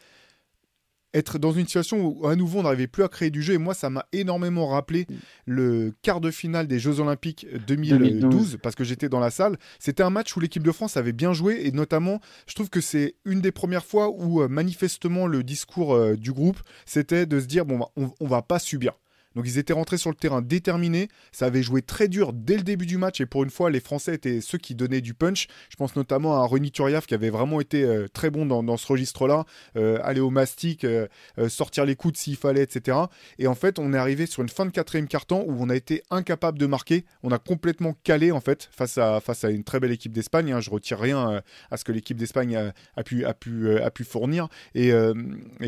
être 1.13 1.37
dans 1.37 1.51
une 1.51 1.65
situation 1.65 2.05
où 2.05 2.27
à 2.27 2.35
nouveau 2.35 2.59
on 2.59 2.63
n'arrivait 2.63 2.87
plus 2.87 3.03
à 3.03 3.07
créer 3.07 3.29
du 3.29 3.41
jeu. 3.41 3.53
Et 3.53 3.57
moi, 3.57 3.73
ça 3.73 3.89
m'a 3.89 4.05
énormément 4.11 4.67
rappelé 4.67 5.07
le 5.45 5.93
quart 6.01 6.21
de 6.21 6.31
finale 6.31 6.67
des 6.67 6.79
Jeux 6.79 6.99
Olympiques 6.99 7.47
2012, 7.67 8.57
parce 8.61 8.75
que 8.75 8.83
j'étais 8.83 9.09
dans 9.09 9.19
la 9.19 9.31
salle. 9.31 9.57
C'était 9.79 10.03
un 10.03 10.09
match 10.09 10.35
où 10.35 10.39
l'équipe 10.39 10.63
de 10.63 10.71
France 10.71 10.97
avait 10.97 11.13
bien 11.13 11.33
joué 11.33 11.61
et 11.65 11.71
notamment, 11.71 12.19
je 12.47 12.55
trouve 12.55 12.69
que 12.69 12.81
c'est 12.81 13.15
une 13.25 13.41
des 13.41 13.51
premières 13.51 13.85
fois 13.85 14.09
où 14.09 14.41
euh, 14.41 14.47
manifestement 14.47 15.27
le 15.27 15.43
discours 15.43 15.93
euh, 15.93 16.15
du 16.15 16.31
groupe, 16.31 16.59
c'était 16.85 17.25
de 17.25 17.39
se 17.39 17.45
dire 17.45 17.65
bon, 17.65 17.79
on, 17.95 18.11
on 18.19 18.27
va 18.27 18.41
pas 18.41 18.59
subir. 18.59 18.93
Donc 19.35 19.45
ils 19.47 19.57
étaient 19.57 19.73
rentrés 19.73 19.97
sur 19.97 20.09
le 20.09 20.15
terrain 20.15 20.41
déterminés. 20.41 21.09
Ça 21.31 21.47
avait 21.47 21.63
joué 21.63 21.81
très 21.81 22.07
dur 22.07 22.33
dès 22.33 22.57
le 22.57 22.63
début 22.63 22.85
du 22.85 22.97
match 22.97 23.21
et 23.21 23.25
pour 23.25 23.43
une 23.43 23.49
fois, 23.49 23.69
les 23.69 23.79
Français 23.79 24.13
étaient 24.15 24.41
ceux 24.41 24.57
qui 24.57 24.75
donnaient 24.75 25.01
du 25.01 25.13
punch. 25.13 25.47
Je 25.69 25.75
pense 25.75 25.95
notamment 25.95 26.41
à 26.41 26.45
René 26.45 26.69
Turiaf 26.69 27.07
qui 27.07 27.13
avait 27.13 27.29
vraiment 27.29 27.59
été 27.61 27.83
euh, 27.83 28.07
très 28.11 28.29
bon 28.29 28.45
dans, 28.45 28.77
ce 28.77 28.87
registre-là. 28.87 29.45
Euh, 29.75 29.99
aller 30.03 30.19
au 30.19 30.29
mastic, 30.29 30.83
euh, 30.83 31.07
sortir 31.49 31.85
les 31.85 31.95
coudes 31.95 32.17
s'il 32.17 32.35
fallait, 32.35 32.63
etc. 32.63 32.97
Et 33.39 33.47
en 33.47 33.55
fait, 33.55 33.79
on 33.79 33.93
est 33.93 33.97
arrivé 33.97 34.25
sur 34.25 34.41
une 34.41 34.49
fin 34.49 34.65
de 34.65 34.71
quatrième 34.71 35.07
quart-temps 35.07 35.43
où 35.45 35.55
on 35.59 35.69
a 35.69 35.75
été 35.75 36.03
incapable 36.09 36.57
de 36.57 36.65
marquer. 36.65 37.05
On 37.23 37.31
a 37.31 37.39
complètement 37.39 37.95
calé 38.03 38.31
en 38.31 38.41
fait 38.41 38.69
face 38.71 38.97
à, 38.97 39.19
face 39.19 39.43
à 39.43 39.49
une 39.49 39.63
très 39.63 39.79
belle 39.79 39.91
équipe 39.91 40.13
d'Espagne. 40.13 40.51
Hein. 40.51 40.59
Je 40.59 40.69
retire 40.69 40.99
rien 40.99 41.41
à 41.71 41.77
ce 41.77 41.83
que 41.83 41.91
l'équipe 41.91 42.17
d'Espagne 42.17 42.73
a, 42.95 43.03
pu, 43.03 43.25
a, 43.25 43.33
pu, 43.33 43.77
a 43.77 43.91
pu 43.91 44.03
fournir. 44.03 44.47
Et, 44.75 44.91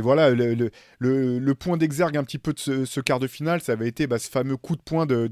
voilà, 0.02 0.30
le, 0.30 0.70
le, 1.00 1.56
point 1.56 1.78
d'exergue 1.78 2.18
un 2.18 2.24
petit 2.24 2.38
peu 2.38 2.54
de 2.54 2.86
ce 2.86 3.00
quart 3.00 3.20
de 3.20 3.28
finale 3.28 3.55
ça 3.62 3.74
avait 3.74 3.88
été 3.88 4.08
bah, 4.08 4.20
ce 4.20 4.30
fameux 4.30 4.58
coup 4.58 4.76
de 4.76 4.82
poing 4.82 5.06
de, 5.06 5.30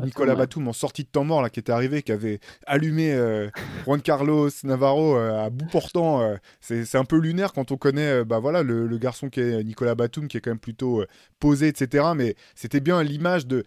Nicolas 0.00 0.34
Batum 0.34 0.68
en 0.68 0.72
sortie 0.72 1.04
de 1.04 1.08
temps 1.08 1.24
mort 1.24 1.42
là, 1.42 1.50
qui 1.50 1.60
était 1.60 1.72
arrivé, 1.72 2.02
qui 2.02 2.12
avait 2.12 2.40
allumé 2.66 3.12
euh, 3.12 3.48
Juan 3.84 4.00
Carlos 4.00 4.50
Navarro 4.64 5.16
euh, 5.16 5.44
à 5.44 5.50
bout 5.50 5.66
portant. 5.66 6.22
Euh. 6.22 6.36
c'est 6.60 6.96
un 6.96 7.04
peu 7.04 7.18
lunaire 7.18 7.52
quand 7.52 7.72
on 7.72 7.76
connaît 7.76 8.24
bah, 8.24 8.38
voilà, 8.38 8.62
le, 8.62 8.98
garçon 8.98 9.28
qui 9.28 9.40
est 9.40 9.62
Nicolas 9.62 9.94
Batum, 9.94 10.28
qui 10.28 10.36
est 10.36 10.40
quand 10.40 10.50
même 10.50 10.58
plutôt 10.58 11.04
posé, 11.38 11.68
etc. 11.68 12.06
Mais 12.16 12.34
c'était 12.54 12.80
bien 12.80 13.02
l'image 13.02 13.46
de 13.46 13.64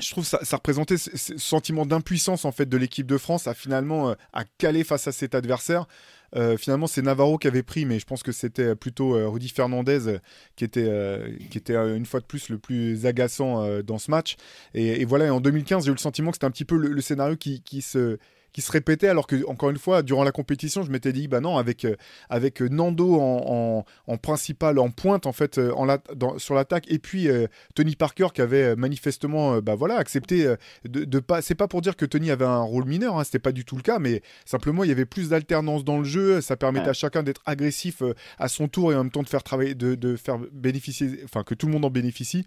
je 0.00 0.10
trouve 0.10 0.24
ça, 0.24 0.40
ça 0.42 0.56
représentait 0.56 0.96
ce, 0.96 1.38
sentiment 1.38 1.86
d'impuissance 1.86 2.44
en 2.44 2.50
fait 2.50 2.68
de 2.68 2.76
l'équipe 2.76 3.06
de 3.06 3.16
France 3.16 3.46
à 3.46 3.54
finalement 3.54 4.16
à 4.32 4.44
caler 4.58 4.82
face 4.82 5.06
à 5.06 5.12
cet 5.12 5.36
adversaire. 5.36 5.86
Euh, 6.36 6.56
finalement, 6.56 6.86
c'est 6.86 7.02
Navarro 7.02 7.38
qui 7.38 7.46
avait 7.46 7.62
pris, 7.62 7.84
mais 7.84 7.98
je 7.98 8.06
pense 8.06 8.22
que 8.22 8.32
c'était 8.32 8.74
plutôt 8.74 9.14
euh, 9.14 9.28
Rudy 9.28 9.48
Fernandez 9.48 10.08
euh, 10.08 10.18
qui 10.56 10.64
était, 10.64 10.90
qui 11.50 11.58
était 11.58 11.76
une 11.76 12.06
fois 12.06 12.20
de 12.20 12.24
plus 12.24 12.48
le 12.48 12.58
plus 12.58 13.06
agaçant 13.06 13.82
dans 13.82 13.98
ce 13.98 14.10
match. 14.10 14.36
Et, 14.74 15.04
voilà, 15.04 15.32
en 15.32 15.40
2015, 15.40 15.84
j'ai 15.84 15.90
eu 15.90 15.94
le 15.94 15.98
sentiment 15.98 16.30
que 16.30 16.36
c'était 16.36 16.46
un 16.46 16.50
petit 16.50 16.64
peu 16.64 16.76
le, 16.76 17.00
scénario 17.00 17.36
qui 17.36 17.82
se 17.82 18.18
qui 18.54 18.62
se 18.62 18.72
répétait 18.72 19.08
alors 19.08 19.26
que 19.26 19.44
encore 19.46 19.68
une 19.68 19.78
fois 19.78 20.02
durant 20.02 20.24
la 20.24 20.32
compétition 20.32 20.82
je 20.82 20.90
m'étais 20.90 21.12
dit 21.12 21.28
bah 21.28 21.40
non 21.40 21.58
avec 21.58 21.84
euh, 21.84 21.96
avec 22.30 22.62
euh, 22.62 22.68
Nando 22.68 23.20
en, 23.20 23.84
en, 24.06 24.16
principal 24.16 24.78
en 24.78 24.90
pointe 24.90 25.26
en 25.26 25.32
fait 25.32 25.58
euh, 25.58 25.72
en 25.74 25.84
la, 25.84 25.98
sur 26.38 26.54
l'attaque 26.54 26.90
et 26.90 27.00
puis 27.00 27.28
Tony 27.74 27.96
Parker 27.96 28.28
qui 28.32 28.40
avait 28.40 28.76
manifestement 28.76 29.58
bah 29.58 29.74
voilà 29.74 29.96
accepté 29.96 30.46
de, 30.84 31.04
de 31.04 31.18
pas 31.18 31.42
c'est 31.42 31.56
pas 31.56 31.66
pour 31.66 31.82
dire 31.82 31.96
que 31.96 32.06
Tony 32.06 32.30
avait 32.30 32.44
un 32.44 32.60
rôle 32.60 32.84
mineur 32.84 33.18
hein, 33.18 33.24
c'était 33.24 33.40
pas 33.40 33.52
du 33.52 33.64
tout 33.64 33.76
le 33.76 33.82
cas 33.82 33.98
mais 33.98 34.22
simplement 34.44 34.84
il 34.84 34.88
y 34.88 34.92
avait 34.92 35.04
plus 35.04 35.30
d'alternance 35.30 35.84
dans 35.84 35.98
le 35.98 36.04
jeu 36.04 36.40
ça 36.40 36.56
permettait 36.56 36.90
à 36.90 36.94
chacun 36.94 37.24
d'être 37.24 37.42
agressif 37.44 38.02
à 38.38 38.48
son 38.48 38.68
tour 38.68 38.92
et 38.92 38.94
en 38.94 38.98
même 38.98 39.10
temps 39.10 39.24
de 39.24 39.28
faire 39.28 39.42
travailler 39.42 39.74
de, 39.74 39.96
de 39.96 40.14
faire 40.14 40.38
bénéficier 40.52 41.20
enfin 41.24 41.42
que 41.42 41.54
tout 41.54 41.66
le 41.66 41.72
monde 41.72 41.84
en 41.84 41.90
bénéficie 41.90 42.46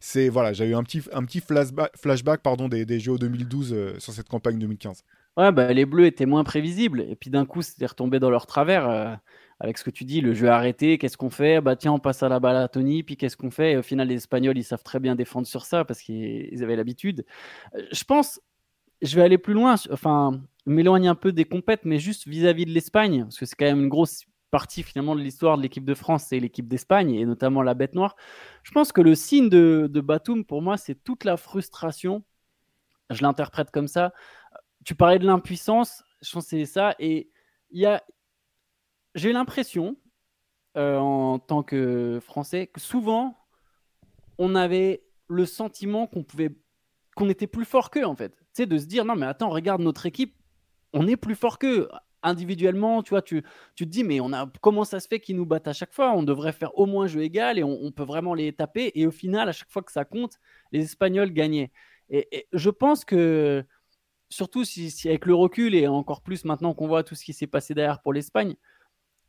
c'est 0.00 0.28
voilà, 0.28 0.52
j'ai 0.52 0.66
eu 0.66 0.76
un 0.76 0.84
petit, 0.84 1.02
un 1.12 1.24
petit 1.24 1.40
flashback, 1.40 1.90
flashback 1.96 2.40
pardon, 2.40 2.68
des, 2.68 2.86
des 2.86 3.00
JO 3.00 3.18
2012 3.18 3.98
sur 3.98 4.12
cette 4.12 4.28
campagne 4.28 4.56
2015. 4.56 5.02
Ouais, 5.38 5.52
bah, 5.52 5.72
les 5.72 5.86
Bleus 5.86 6.06
étaient 6.06 6.26
moins 6.26 6.44
prévisibles. 6.44 7.02
Et 7.02 7.16
puis 7.16 7.30
d'un 7.30 7.46
coup, 7.46 7.62
c'était 7.62 7.86
retombé 7.86 8.18
dans 8.18 8.30
leur 8.30 8.46
travers. 8.46 8.88
Euh, 8.88 9.14
avec 9.60 9.78
ce 9.78 9.84
que 9.84 9.90
tu 9.90 10.04
dis, 10.04 10.20
le 10.20 10.34
jeu 10.34 10.48
arrêté, 10.48 10.98
qu'est-ce 10.98 11.16
qu'on 11.16 11.30
fait? 11.30 11.60
Bah 11.60 11.74
tiens, 11.76 11.92
on 11.92 11.98
passe 11.98 12.22
à 12.22 12.28
la 12.28 12.38
balle 12.40 12.56
à 12.56 12.68
Tony, 12.68 13.02
puis 13.02 13.16
qu'est-ce 13.16 13.36
qu'on 13.36 13.50
fait? 13.50 13.72
Et 13.72 13.76
au 13.76 13.82
final, 13.82 14.08
les 14.08 14.14
Espagnols, 14.16 14.56
ils 14.56 14.64
savent 14.64 14.84
très 14.84 15.00
bien 15.00 15.16
défendre 15.16 15.46
sur 15.48 15.64
ça 15.64 15.84
parce 15.84 16.00
qu'ils 16.00 16.62
avaient 16.62 16.76
l'habitude. 16.76 17.24
Euh, 17.74 17.82
je 17.92 18.04
pense, 18.04 18.40
je 19.02 19.16
vais 19.16 19.22
aller 19.22 19.38
plus 19.38 19.54
loin, 19.54 19.76
enfin, 19.92 20.40
m'éloigner 20.66 21.08
un 21.08 21.16
peu 21.16 21.32
des 21.32 21.44
compètes, 21.44 21.84
mais 21.84 21.98
juste 21.98 22.28
vis-à-vis 22.28 22.66
de 22.66 22.72
l'Espagne, 22.72 23.24
parce 23.24 23.38
que 23.38 23.46
c'est 23.46 23.56
quand 23.56 23.66
même 23.66 23.80
une 23.82 23.88
grosse 23.88 24.26
partie 24.52 24.82
finalement 24.84 25.16
de 25.16 25.22
l'histoire 25.22 25.56
de 25.58 25.62
l'équipe 25.62 25.84
de 25.84 25.94
France, 25.94 26.26
c'est 26.28 26.40
l'équipe 26.40 26.68
d'Espagne, 26.68 27.14
et 27.14 27.24
notamment 27.26 27.62
la 27.62 27.74
bête 27.74 27.94
noire. 27.94 28.16
Je 28.64 28.72
pense 28.72 28.92
que 28.92 29.00
le 29.00 29.14
signe 29.14 29.48
de, 29.48 29.88
de 29.90 30.00
Batum, 30.00 30.44
pour 30.44 30.62
moi, 30.62 30.76
c'est 30.76 30.96
toute 31.04 31.24
la 31.24 31.36
frustration, 31.36 32.24
je 33.10 33.22
l'interprète 33.22 33.70
comme 33.70 33.88
ça, 33.88 34.12
tu 34.88 34.94
parlais 34.94 35.18
de 35.18 35.26
l'impuissance, 35.26 36.02
je 36.22 36.32
pense 36.32 36.46
c'est 36.46 36.64
ça. 36.64 36.94
Et 36.98 37.28
il 37.68 37.78
y 37.78 37.84
a, 37.84 38.02
j'ai 39.14 39.34
l'impression, 39.34 39.98
euh, 40.78 40.96
en 40.96 41.38
tant 41.38 41.62
que 41.62 42.20
Français, 42.22 42.68
que 42.68 42.80
souvent, 42.80 43.36
on 44.38 44.54
avait 44.54 45.04
le 45.26 45.44
sentiment 45.44 46.06
qu'on 46.06 46.22
pouvait, 46.22 46.56
qu'on 47.16 47.28
était 47.28 47.46
plus 47.46 47.66
fort 47.66 47.90
qu'eux, 47.90 48.06
en 48.06 48.16
fait. 48.16 48.34
Tu 48.54 48.66
de 48.66 48.78
se 48.78 48.86
dire, 48.86 49.04
non, 49.04 49.14
mais 49.14 49.26
attends, 49.26 49.50
regarde 49.50 49.82
notre 49.82 50.06
équipe, 50.06 50.34
on 50.94 51.06
est 51.06 51.18
plus 51.18 51.34
fort 51.34 51.58
qu'eux. 51.58 51.90
Individuellement, 52.22 53.02
tu 53.02 53.10
vois, 53.10 53.20
tu, 53.20 53.44
tu 53.74 53.84
te 53.84 53.90
dis, 53.90 54.04
mais 54.04 54.20
on 54.20 54.32
a, 54.32 54.50
comment 54.62 54.84
ça 54.84 55.00
se 55.00 55.06
fait 55.06 55.20
qu'ils 55.20 55.36
nous 55.36 55.44
battent 55.44 55.68
à 55.68 55.74
chaque 55.74 55.92
fois? 55.92 56.12
On 56.12 56.22
devrait 56.22 56.52
faire 56.52 56.78
au 56.78 56.86
moins 56.86 57.06
jeu 57.08 57.20
égal 57.20 57.58
et 57.58 57.62
on, 57.62 57.92
peut 57.92 58.04
vraiment 58.04 58.32
les 58.32 58.54
taper. 58.54 58.90
Et 58.94 59.06
au 59.06 59.10
final, 59.10 59.50
à 59.50 59.52
chaque 59.52 59.70
fois 59.70 59.82
que 59.82 59.92
ça 59.92 60.06
compte, 60.06 60.38
les 60.72 60.82
Espagnols 60.82 61.34
gagnaient. 61.34 61.72
et 62.08 62.48
je 62.54 62.70
pense 62.70 63.04
que 63.04 63.66
surtout 64.30 64.64
si, 64.64 64.92
avec 65.06 65.26
le 65.26 65.34
recul 65.34 65.74
et 65.74 65.86
encore 65.86 66.22
plus 66.22 66.44
maintenant 66.44 66.74
qu'on 66.74 66.86
voit 66.88 67.02
tout 67.02 67.14
ce 67.14 67.24
qui 67.24 67.32
s'est 67.32 67.46
passé 67.46 67.74
derrière 67.74 68.00
pour 68.00 68.12
l'Espagne, 68.12 68.56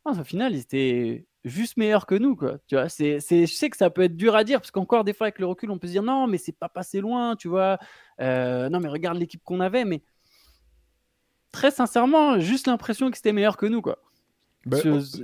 au 0.04 0.24
final, 0.24 0.54
ils 0.54 0.60
étaient 0.60 1.26
juste 1.44 1.76
meilleurs 1.76 2.06
que 2.06 2.14
nous. 2.14 2.36
Quoi. 2.36 2.58
Tu 2.66 2.74
vois, 2.74 2.88
c'est, 2.88 3.20
je 3.20 3.46
sais 3.46 3.70
que 3.70 3.76
ça 3.76 3.90
peut 3.90 4.02
être 4.02 4.16
dur 4.16 4.34
à 4.34 4.44
dire, 4.44 4.60
parce 4.60 4.70
qu'encore 4.70 5.04
des 5.04 5.12
fois, 5.12 5.26
avec 5.26 5.38
le 5.38 5.46
recul, 5.46 5.70
on 5.70 5.78
peut 5.78 5.86
se 5.86 5.92
dire 5.92 6.02
non, 6.02 6.26
mais 6.26 6.38
c'est 6.38 6.56
pas 6.56 6.68
passé 6.68 7.00
loin, 7.00 7.36
tu 7.36 7.48
vois. 7.48 7.78
Euh, 8.20 8.68
non, 8.68 8.80
mais 8.80 8.88
regarde 8.88 9.18
l'équipe 9.18 9.42
qu'on 9.44 9.60
avait, 9.60 9.84
mais 9.84 10.02
très 11.52 11.70
sincèrement, 11.70 12.38
juste 12.38 12.66
l'impression 12.66 13.10
que 13.10 13.16
c'était 13.16 13.32
meilleur 13.32 13.56
que 13.56 13.66
nous. 13.66 13.82
Quoi. 13.82 13.98
Bah, 14.66 14.76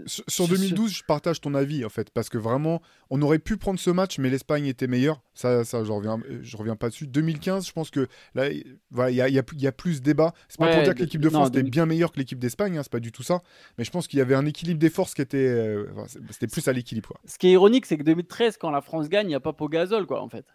sur, 0.06 0.48
2012, 0.48 0.90
je 0.90 1.04
partage 1.04 1.42
ton 1.42 1.54
avis 1.54 1.84
en 1.84 1.90
fait, 1.90 2.08
parce 2.10 2.30
que 2.30 2.38
vraiment, 2.38 2.80
on 3.10 3.20
aurait 3.20 3.38
pu 3.38 3.58
prendre 3.58 3.78
ce 3.78 3.90
match, 3.90 4.18
mais 4.18 4.30
l'Espagne 4.30 4.64
était 4.64 4.86
meilleure. 4.86 5.20
Ça, 5.34 5.62
ça, 5.64 5.84
je 5.84 5.92
reviens, 5.92 6.18
je 6.40 6.56
reviens 6.56 6.74
pas 6.74 6.88
dessus. 6.88 7.06
2015, 7.06 7.66
je 7.66 7.72
pense 7.72 7.90
que 7.90 8.08
là, 8.34 8.50
il 8.50 8.78
y, 9.14 9.20
a, 9.20 9.28
y, 9.28 9.38
a, 9.38 9.72
plus 9.72 10.00
débat. 10.00 10.32
C'est 10.48 10.58
pas 10.58 10.72
pour 10.72 10.82
dire 10.82 10.94
que 10.94 11.00
l'équipe 11.00 11.20
de 11.20 11.28
France 11.28 11.48
était 11.48 11.62
bien 11.62 11.84
meilleure 11.84 12.12
que 12.12 12.18
l'équipe 12.18 12.38
d'Espagne, 12.38 12.78
hein, 12.78 12.82
c'est 12.82 12.92
pas 12.92 13.00
du 13.00 13.12
tout 13.12 13.22
ça. 13.22 13.42
Mais 13.76 13.84
je 13.84 13.90
pense 13.90 14.08
qu'il 14.08 14.18
y 14.18 14.22
avait 14.22 14.34
un 14.34 14.46
équilibre 14.46 14.80
des 14.80 14.90
forces 14.90 15.12
qui 15.12 15.20
était, 15.20 15.36
euh, 15.36 15.86
c'était 16.30 16.46
plus 16.46 16.66
à 16.68 16.72
l'équilibre. 16.72 17.12
Ce 17.26 17.36
qui 17.36 17.48
est 17.48 17.52
ironique, 17.52 17.84
c'est 17.84 17.98
que 17.98 18.04
2013, 18.04 18.56
quand 18.56 18.70
la 18.70 18.80
France 18.80 19.10
gagne, 19.10 19.26
il 19.26 19.30
n'y 19.30 19.34
a 19.34 19.40
pas 19.40 19.52
Pogazol, 19.52 20.06
quoi, 20.06 20.22
en 20.22 20.30
fait. 20.30 20.46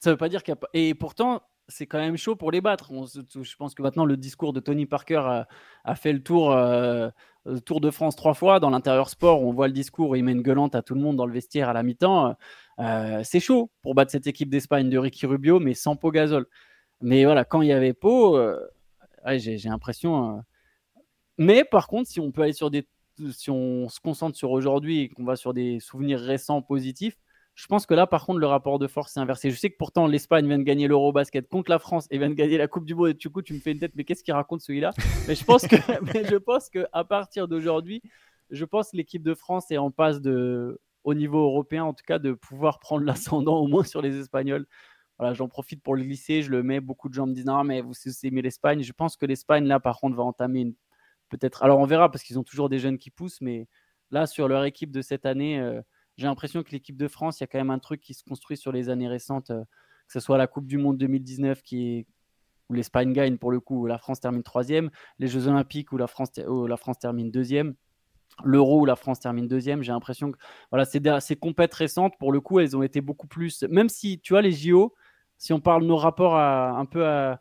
Ça 0.00 0.10
veut 0.10 0.16
pas 0.16 0.28
dire 0.28 0.42
qu'il 0.42 0.50
y 0.50 0.54
a 0.54 0.56
pas. 0.56 0.68
Et 0.74 0.94
pourtant, 0.94 1.42
c'est 1.68 1.86
quand 1.86 1.98
même 1.98 2.16
chaud 2.16 2.36
pour 2.36 2.50
les 2.50 2.60
battre. 2.60 2.90
je 2.92 3.56
pense 3.56 3.74
que 3.74 3.82
maintenant, 3.82 4.04
le 4.04 4.16
discours 4.16 4.52
de 4.52 4.60
Tony 4.60 4.86
Parker 4.86 5.44
a, 5.84 5.94
fait 5.94 6.12
le 6.12 6.22
tour, 6.22 6.52
euh, 6.52 7.08
tour 7.64 7.80
de 7.80 7.90
France 7.90 8.16
trois 8.16 8.34
fois. 8.34 8.60
Dans 8.60 8.70
l'intérieur 8.70 9.08
sport, 9.08 9.42
on 9.42 9.52
voit 9.52 9.66
le 9.66 9.72
discours, 9.72 10.16
il 10.16 10.24
met 10.24 10.32
une 10.32 10.42
gueulante 10.42 10.74
à 10.74 10.82
tout 10.82 10.94
le 10.94 11.00
monde 11.00 11.16
dans 11.16 11.26
le 11.26 11.32
vestiaire 11.32 11.68
à 11.68 11.72
la 11.72 11.82
mi-temps. 11.82 12.34
Euh, 12.78 13.20
c'est 13.24 13.40
chaud 13.40 13.70
pour 13.82 13.94
battre 13.94 14.10
cette 14.10 14.26
équipe 14.26 14.50
d'Espagne 14.50 14.90
de 14.90 14.98
Ricky 14.98 15.26
Rubio, 15.26 15.60
mais 15.60 15.74
sans 15.74 15.96
Pau 15.96 16.10
Gasol. 16.10 16.46
Mais 17.00 17.24
voilà, 17.24 17.44
quand 17.44 17.62
il 17.62 17.68
y 17.68 17.72
avait 17.72 17.92
Pau, 17.92 18.36
euh, 18.36 18.58
j'ai 19.36 19.56
l'impression. 19.64 20.42
Mais 21.38 21.64
par 21.64 21.88
contre, 21.88 22.08
si 22.08 22.20
on 22.20 22.32
peut 22.32 22.42
aller 22.42 22.52
sur 22.52 22.70
des. 22.70 22.86
Si 23.30 23.50
on 23.50 23.88
se 23.88 23.98
concentre 23.98 24.36
sur 24.36 24.50
aujourd'hui 24.50 25.00
et 25.00 25.08
qu'on 25.08 25.24
va 25.24 25.36
sur 25.36 25.54
des 25.54 25.80
souvenirs 25.80 26.20
récents 26.20 26.60
positifs, 26.60 27.16
Je 27.56 27.66
pense 27.68 27.86
que 27.86 27.94
là, 27.94 28.06
par 28.06 28.26
contre, 28.26 28.38
le 28.38 28.46
rapport 28.46 28.78
de 28.78 28.86
force 28.86 29.16
est 29.16 29.20
inversé. 29.20 29.50
Je 29.50 29.56
sais 29.56 29.70
que 29.70 29.78
pourtant, 29.78 30.06
l'Espagne 30.06 30.46
vient 30.46 30.58
de 30.58 30.62
gagner 30.62 30.88
l'Eurobasket 30.88 31.48
contre 31.48 31.70
la 31.70 31.78
France 31.78 32.06
et 32.10 32.18
vient 32.18 32.28
de 32.28 32.34
gagner 32.34 32.58
la 32.58 32.68
Coupe 32.68 32.84
du 32.84 32.94
Monde. 32.94 33.08
Et 33.08 33.14
du 33.14 33.30
coup, 33.30 33.40
tu 33.40 33.54
me 33.54 33.60
fais 33.60 33.72
une 33.72 33.78
tête, 33.78 33.92
mais 33.96 34.04
qu'est-ce 34.04 34.22
qu'il 34.22 34.34
raconte 34.34 34.60
celui-là? 34.60 34.92
Mais 35.26 35.34
je 35.34 35.42
pense 35.42 35.66
que, 35.66 35.76
je 36.30 36.36
pense 36.36 36.68
que 36.68 36.86
à 36.92 37.02
partir 37.04 37.48
d'aujourd'hui, 37.48 38.02
je 38.50 38.66
pense 38.66 38.90
que 38.90 38.98
l'équipe 38.98 39.22
de 39.22 39.32
France 39.32 39.70
est 39.70 39.78
en 39.78 39.90
passe 39.90 40.20
de, 40.20 40.78
au 41.02 41.14
niveau 41.14 41.38
européen, 41.38 41.84
en 41.84 41.94
tout 41.94 42.04
cas, 42.06 42.18
de 42.18 42.34
pouvoir 42.34 42.78
prendre 42.78 43.04
l'ascendant 43.06 43.56
au 43.56 43.66
moins 43.66 43.84
sur 43.84 44.02
les 44.02 44.18
Espagnols. 44.18 44.66
Voilà, 45.18 45.32
j'en 45.32 45.48
profite 45.48 45.82
pour 45.82 45.96
le 45.96 46.02
glisser, 46.02 46.42
je 46.42 46.50
le 46.50 46.62
mets. 46.62 46.80
Beaucoup 46.80 47.08
de 47.08 47.14
gens 47.14 47.26
me 47.26 47.32
disent 47.32 47.46
non, 47.46 47.64
mais 47.64 47.80
vous 47.80 47.94
aimez 48.22 48.42
l'Espagne. 48.42 48.82
Je 48.82 48.92
pense 48.92 49.16
que 49.16 49.24
l'Espagne, 49.24 49.64
là, 49.64 49.80
par 49.80 49.98
contre, 49.98 50.14
va 50.14 50.24
entamer 50.24 50.60
une 50.60 50.74
peut-être. 51.30 51.62
Alors, 51.62 51.78
on 51.78 51.86
verra 51.86 52.10
parce 52.10 52.22
qu'ils 52.22 52.38
ont 52.38 52.44
toujours 52.44 52.68
des 52.68 52.78
jeunes 52.78 52.98
qui 52.98 53.10
poussent, 53.10 53.40
mais 53.40 53.66
là, 54.10 54.26
sur 54.26 54.46
leur 54.46 54.64
équipe 54.64 54.90
de 54.90 55.00
cette 55.00 55.24
année, 55.24 55.58
euh, 55.58 55.80
j'ai 56.16 56.26
l'impression 56.26 56.62
que 56.62 56.70
l'équipe 56.70 56.96
de 56.96 57.08
France, 57.08 57.40
il 57.40 57.42
y 57.42 57.44
a 57.44 57.46
quand 57.46 57.58
même 57.58 57.70
un 57.70 57.78
truc 57.78 58.00
qui 58.00 58.14
se 58.14 58.24
construit 58.24 58.56
sur 58.56 58.72
les 58.72 58.88
années 58.88 59.08
récentes, 59.08 59.50
euh, 59.50 59.62
que 60.06 60.12
ce 60.12 60.20
soit 60.20 60.38
la 60.38 60.46
Coupe 60.46 60.66
du 60.66 60.78
Monde 60.78 60.98
2019 60.98 61.62
qui 61.62 61.88
est 61.88 62.06
où 62.68 62.74
l'Espagne 62.74 63.12
gagne 63.12 63.36
pour 63.38 63.52
le 63.52 63.60
coup, 63.60 63.82
où 63.82 63.86
la 63.86 63.98
France 63.98 64.20
termine 64.20 64.42
troisième, 64.42 64.90
les 65.18 65.28
Jeux 65.28 65.46
Olympiques 65.46 65.92
où 65.92 65.96
la 65.96 66.06
France, 66.06 66.32
termine 66.98 67.30
deuxième, 67.30 67.74
l'Euro 68.44 68.80
où 68.80 68.84
la 68.86 68.96
France 68.96 69.20
termine 69.20 69.46
deuxième. 69.46 69.82
J'ai 69.82 69.92
l'impression 69.92 70.32
que 70.32 70.38
voilà, 70.70 70.84
ces, 70.84 71.00
ces 71.20 71.36
compètes 71.36 71.74
récentes, 71.74 72.14
pour 72.18 72.32
le 72.32 72.40
coup, 72.40 72.58
elles 72.58 72.76
ont 72.76 72.82
été 72.82 73.00
beaucoup 73.00 73.28
plus. 73.28 73.62
Même 73.64 73.88
si 73.88 74.18
tu 74.18 74.32
vois 74.32 74.42
les 74.42 74.50
JO, 74.50 74.94
si 75.38 75.52
on 75.52 75.60
parle 75.60 75.84
nos 75.84 75.96
rapports 75.96 76.36
un 76.36 76.84
peu 76.86 77.06
à 77.06 77.40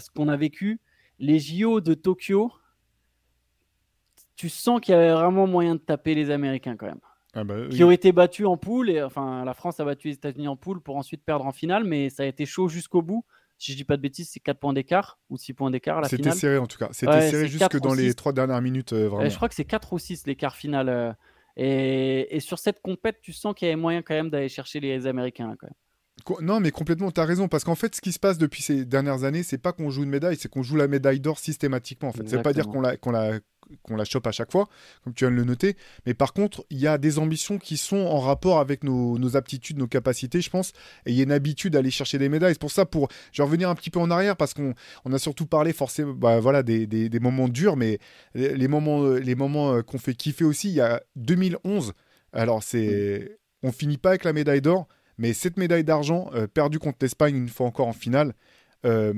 ce 0.00 0.10
qu'on 0.10 0.26
a 0.26 0.36
vécu, 0.36 0.80
les 1.20 1.38
JO 1.38 1.80
de 1.80 1.94
Tokyo, 1.94 2.52
tu 4.34 4.48
sens 4.48 4.80
qu'il 4.80 4.94
y 4.94 4.96
avait 4.96 5.12
vraiment 5.12 5.46
moyen 5.46 5.74
de 5.74 5.80
taper 5.80 6.14
les 6.14 6.30
Américains 6.30 6.76
quand 6.76 6.86
même. 6.86 7.00
Ah 7.34 7.44
bah 7.44 7.68
qui 7.70 7.84
ont 7.84 7.90
été 7.90 8.12
battus 8.12 8.46
en 8.46 8.56
poule. 8.56 8.90
Et, 8.90 9.02
enfin, 9.02 9.44
la 9.44 9.54
France 9.54 9.80
a 9.80 9.84
battu 9.84 10.08
les 10.08 10.14
États-Unis 10.14 10.48
en 10.48 10.56
poule 10.56 10.80
pour 10.80 10.96
ensuite 10.96 11.24
perdre 11.24 11.46
en 11.46 11.52
finale, 11.52 11.84
mais 11.84 12.10
ça 12.10 12.24
a 12.24 12.26
été 12.26 12.46
chaud 12.46 12.68
jusqu'au 12.68 13.02
bout. 13.02 13.24
Si 13.58 13.72
je 13.72 13.76
dis 13.76 13.84
pas 13.84 13.96
de 13.96 14.02
bêtises, 14.02 14.30
c'est 14.32 14.40
4 14.40 14.58
points 14.58 14.72
d'écart 14.72 15.18
ou 15.28 15.36
6 15.36 15.52
points 15.52 15.70
d'écart. 15.70 16.04
C'était 16.06 16.30
serré 16.30 16.56
en 16.56 16.66
tout 16.66 16.78
cas. 16.78 16.88
C'était 16.92 17.30
serré 17.30 17.46
jusque 17.46 17.78
dans 17.80 17.94
les 17.94 18.14
3 18.14 18.32
dernières 18.32 18.62
minutes. 18.62 18.94
Euh, 18.94 19.08
vraiment. 19.08 19.28
je 19.28 19.36
crois 19.36 19.48
que 19.48 19.54
c'est 19.54 19.66
4 19.66 19.92
ou 19.92 19.98
6 19.98 20.26
l'écart 20.26 20.56
final. 20.56 20.88
Euh, 20.88 21.12
et, 21.56 22.36
et, 22.36 22.40
sur 22.40 22.58
cette 22.58 22.80
compète, 22.80 23.18
tu 23.20 23.32
sens 23.32 23.54
qu'il 23.54 23.68
y 23.68 23.70
avait 23.70 23.80
moyen 23.80 24.00
quand 24.00 24.14
même 24.14 24.30
d'aller 24.30 24.48
chercher 24.48 24.80
les 24.80 25.06
Américains. 25.06 25.54
Quand 25.60 25.66
même. 25.66 25.74
Non, 26.40 26.60
mais 26.60 26.70
complètement, 26.70 27.10
tu 27.10 27.20
as 27.20 27.24
raison. 27.24 27.48
Parce 27.48 27.64
qu'en 27.64 27.74
fait, 27.74 27.94
ce 27.94 28.00
qui 28.00 28.12
se 28.12 28.18
passe 28.18 28.38
depuis 28.38 28.62
ces 28.62 28.84
dernières 28.84 29.24
années, 29.24 29.42
c'est 29.42 29.58
pas 29.58 29.72
qu'on 29.72 29.90
joue 29.90 30.02
une 30.02 30.10
médaille, 30.10 30.36
c'est 30.36 30.48
qu'on 30.48 30.62
joue 30.62 30.76
la 30.76 30.88
médaille 30.88 31.20
d'or 31.20 31.38
systématiquement. 31.38 32.08
En 32.08 32.12
fait, 32.12 32.28
c'est 32.28 32.42
pas 32.42 32.52
dire 32.52 32.68
qu'on 32.68 32.80
la, 32.80 32.96
qu'on 32.96 33.10
la, 33.10 33.40
qu'on 33.82 33.96
la 33.96 34.04
chope 34.04 34.26
à 34.26 34.32
chaque 34.32 34.50
fois, 34.50 34.68
comme 35.04 35.14
tu 35.14 35.24
viens 35.24 35.30
de 35.30 35.36
le 35.36 35.44
noter. 35.44 35.76
Mais 36.06 36.14
par 36.14 36.32
contre, 36.32 36.64
il 36.70 36.78
y 36.78 36.86
a 36.86 36.98
des 36.98 37.18
ambitions 37.18 37.58
qui 37.58 37.76
sont 37.76 37.98
en 37.98 38.20
rapport 38.20 38.58
avec 38.58 38.84
nos, 38.84 39.36
aptitudes, 39.36 39.78
nos 39.78 39.86
capacités, 39.86 40.40
je 40.40 40.50
pense. 40.50 40.72
Et 41.06 41.12
il 41.12 41.14
y 41.14 41.20
a 41.20 41.24
une 41.24 41.32
habitude 41.32 41.74
d'aller 41.74 41.90
chercher 41.90 42.18
des 42.18 42.28
médailles. 42.28 42.54
C'est 42.54 42.60
pour 42.60 42.70
ça, 42.70 42.86
pour, 42.86 43.08
je 43.32 43.42
vais 43.42 43.46
revenir 43.46 43.68
un 43.68 43.74
petit 43.74 43.90
peu 43.90 44.00
en 44.00 44.10
arrière, 44.10 44.36
parce 44.36 44.54
qu'on 44.54 44.74
on 45.04 45.12
a 45.12 45.18
surtout 45.18 45.46
parlé 45.46 45.72
forcément 45.72 46.12
bah, 46.12 46.40
voilà, 46.40 46.62
des, 46.62 46.86
des, 46.86 47.08
des, 47.08 47.20
moments 47.20 47.48
durs, 47.48 47.76
mais 47.76 47.98
les 48.34 48.68
moments, 48.68 49.06
les 49.06 49.34
moments 49.34 49.74
euh, 49.74 49.82
qu'on 49.82 49.98
fait 49.98 50.14
kiffer 50.14 50.44
aussi, 50.44 50.68
il 50.68 50.74
y 50.74 50.80
a 50.80 51.02
2011. 51.16 51.92
Alors, 52.32 52.62
c'est. 52.62 53.38
On 53.62 53.72
finit 53.72 53.98
pas 53.98 54.10
avec 54.10 54.24
la 54.24 54.32
médaille 54.32 54.62
d'or, 54.62 54.88
mais 55.20 55.34
cette 55.34 55.58
médaille 55.58 55.84
d'argent, 55.84 56.30
euh, 56.34 56.46
perdue 56.46 56.78
contre 56.78 56.98
l'Espagne 57.02 57.36
une 57.36 57.48
fois 57.50 57.66
encore 57.66 57.86
en 57.86 57.92
finale, 57.92 58.32
euh, 58.86 59.12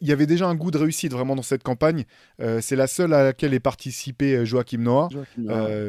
il 0.00 0.08
y 0.08 0.12
avait 0.12 0.26
déjà 0.26 0.48
un 0.48 0.54
goût 0.54 0.70
de 0.70 0.78
réussite 0.78 1.12
vraiment 1.12 1.36
dans 1.36 1.42
cette 1.42 1.62
campagne. 1.62 2.06
Euh, 2.40 2.62
c'est 2.62 2.76
la 2.76 2.86
seule 2.86 3.12
à 3.12 3.22
laquelle 3.22 3.52
est 3.52 3.60
participé 3.60 4.46
Joachim 4.46 4.78
Noah. 4.78 5.10
Il 5.36 5.44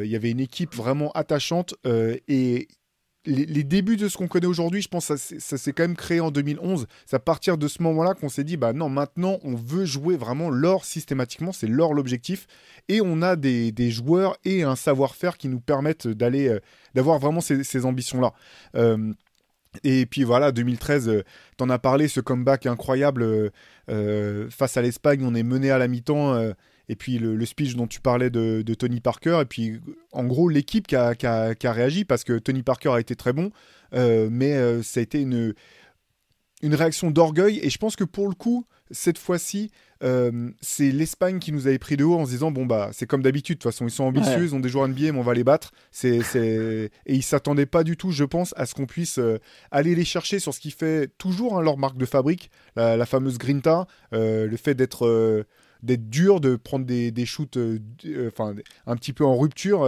y 0.06 0.16
avait 0.18 0.32
une 0.32 0.42
équipe 0.42 0.76
vraiment 0.76 1.12
attachante 1.14 1.76
et 1.86 2.68
les, 3.26 3.64
débuts 3.64 3.96
de 3.96 4.10
ce 4.10 4.18
qu'on 4.18 4.28
connaît 4.28 4.48
aujourd'hui, 4.48 4.82
je 4.82 4.90
pense 4.90 5.08
que 5.08 5.16
ça, 5.16 5.58
s'est 5.58 5.72
quand 5.72 5.84
même 5.84 5.96
créé 5.96 6.20
en 6.20 6.30
2011. 6.30 6.88
C'est 7.06 7.16
à 7.16 7.20
partir 7.20 7.58
de 7.58 7.70
ce 7.70 7.82
moment-là 7.84 8.16
qu'on 8.16 8.28
s'est 8.28 8.44
dit, 8.44 8.58
bah 8.58 8.74
non, 8.74 8.90
maintenant 8.90 9.40
on 9.44 9.56
veut 9.56 9.86
jouer 9.86 10.18
vraiment 10.18 10.50
l'or 10.50 10.84
systématiquement, 10.84 11.54
c'est 11.54 11.68
l'or 11.68 11.94
l'objectif. 11.94 12.48
Et 12.90 13.00
on 13.02 13.22
a 13.22 13.38
des, 13.38 13.92
joueurs 13.92 14.36
et 14.44 14.64
un 14.64 14.76
savoir-faire 14.76 15.38
qui 15.38 15.48
nous 15.48 15.62
permettent 15.62 16.10
d'aller, 16.10 16.60
d'avoir 16.96 17.18
vraiment 17.20 17.40
ces, 17.40 17.64
ces 17.64 17.86
ambitions-là. 17.86 18.34
Et 19.84 20.06
puis 20.06 20.24
voilà, 20.24 20.52
2013, 20.52 21.10
euh, 21.10 21.24
t'en 21.58 21.70
as 21.70 21.80
parlé, 21.80 22.08
ce 22.08 22.20
comeback 22.20 22.66
incroyable 22.66 23.24
euh, 23.24 23.50
euh, 23.90 24.50
face 24.50 24.78
à 24.78 24.82
l'Espagne, 24.82 25.24
on 25.24 25.34
est 25.36 25.44
mené 25.44 25.72
à 25.72 25.78
la 25.78 25.88
mi-temps. 25.88 26.40
et 26.90 26.96
puis 26.96 27.18
le, 27.18 27.46
speech 27.46 27.76
dont 27.76 27.88
tu 27.88 28.00
parlais 28.00 28.30
de, 28.30 28.74
Tony 28.74 29.00
Parker, 29.00 29.40
et 29.42 29.46
puis 29.46 29.80
en 30.12 30.26
gros 30.26 30.50
l'équipe 30.50 30.88
qui 30.88 30.96
a, 30.96 31.54
réagi 31.64 32.06
parce 32.06 32.24
que 32.24 32.38
Tony 32.40 32.64
Parker 32.64 32.90
a 32.90 33.00
été 33.00 33.16
très 33.16 33.34
bon, 33.34 33.52
mais 33.94 34.84
ça 34.84 35.00
a 35.00 35.04
été 35.04 35.22
une 35.22 35.56
réaction 36.76 37.12
d'orgueil. 37.12 37.60
Et 37.64 37.70
je 37.70 37.78
pense 37.78 37.96
que 37.96 38.04
pour 38.04 38.28
le 38.28 38.36
coup, 38.36 38.66
cette 38.92 39.18
fois-ci, 39.18 39.72
euh, 40.04 40.50
c'est 40.62 40.92
l'Espagne 40.92 41.40
qui 41.40 41.52
nous 41.52 41.68
avait 41.68 41.80
pris 41.80 41.96
de 41.96 42.04
haut 42.04 42.20
en 42.20 42.26
se 42.26 42.32
disant 42.32 42.52
bon 42.52 42.66
bah 42.66 42.90
c'est 42.92 43.08
comme 43.08 43.22
d'habitude 43.22 43.58
de 43.58 43.62
toute 43.62 43.72
façon 43.72 43.86
ils 43.86 43.92
sont 43.92 44.04
ambitieux 44.04 44.44
ils 44.44 44.54
ont 44.54 44.60
des 44.60 44.70
joueurs 44.70 44.88
NBA 44.88 45.14
mais 45.14 45.18
on 45.18 45.22
va 45.22 45.34
les 45.34 45.44
battre 45.44 45.72
c'est 45.92 46.20
et 46.20 46.90
ils 47.08 47.24
s'attendaient 47.24 47.66
pas 47.66 47.84
du 47.84 47.96
tout 47.96 48.12
je 48.12 48.26
pense 48.26 48.54
à 48.58 48.66
ce 48.66 48.76
qu'on 48.76 48.86
puisse 48.86 49.18
euh, 49.20 49.40
aller 49.72 49.96
les 49.96 50.06
chercher 50.06 50.40
sur 50.40 50.54
ce 50.54 50.60
qui 50.60 50.72
fait 50.72 51.10
toujours 51.18 51.58
hein, 51.58 51.62
leur 51.62 51.78
marque 51.78 51.98
de 51.98 52.06
fabrique 52.06 52.52
la, 52.76 53.06
fameuse 53.06 53.38
grinta 53.38 53.88
euh, 54.14 54.48
le 54.48 54.58
fait 54.58 54.74
d'être 54.76 55.46
d'être 55.84 56.10
dur, 56.10 56.40
de 56.40 56.56
prendre 56.56 56.86
des, 56.86 57.12
des 57.12 57.26
shoots 57.26 57.58
enfin, 58.28 58.56
un 58.88 58.96
petit 58.96 59.12
peu 59.12 59.26
en 59.26 59.38
rupture 59.38 59.82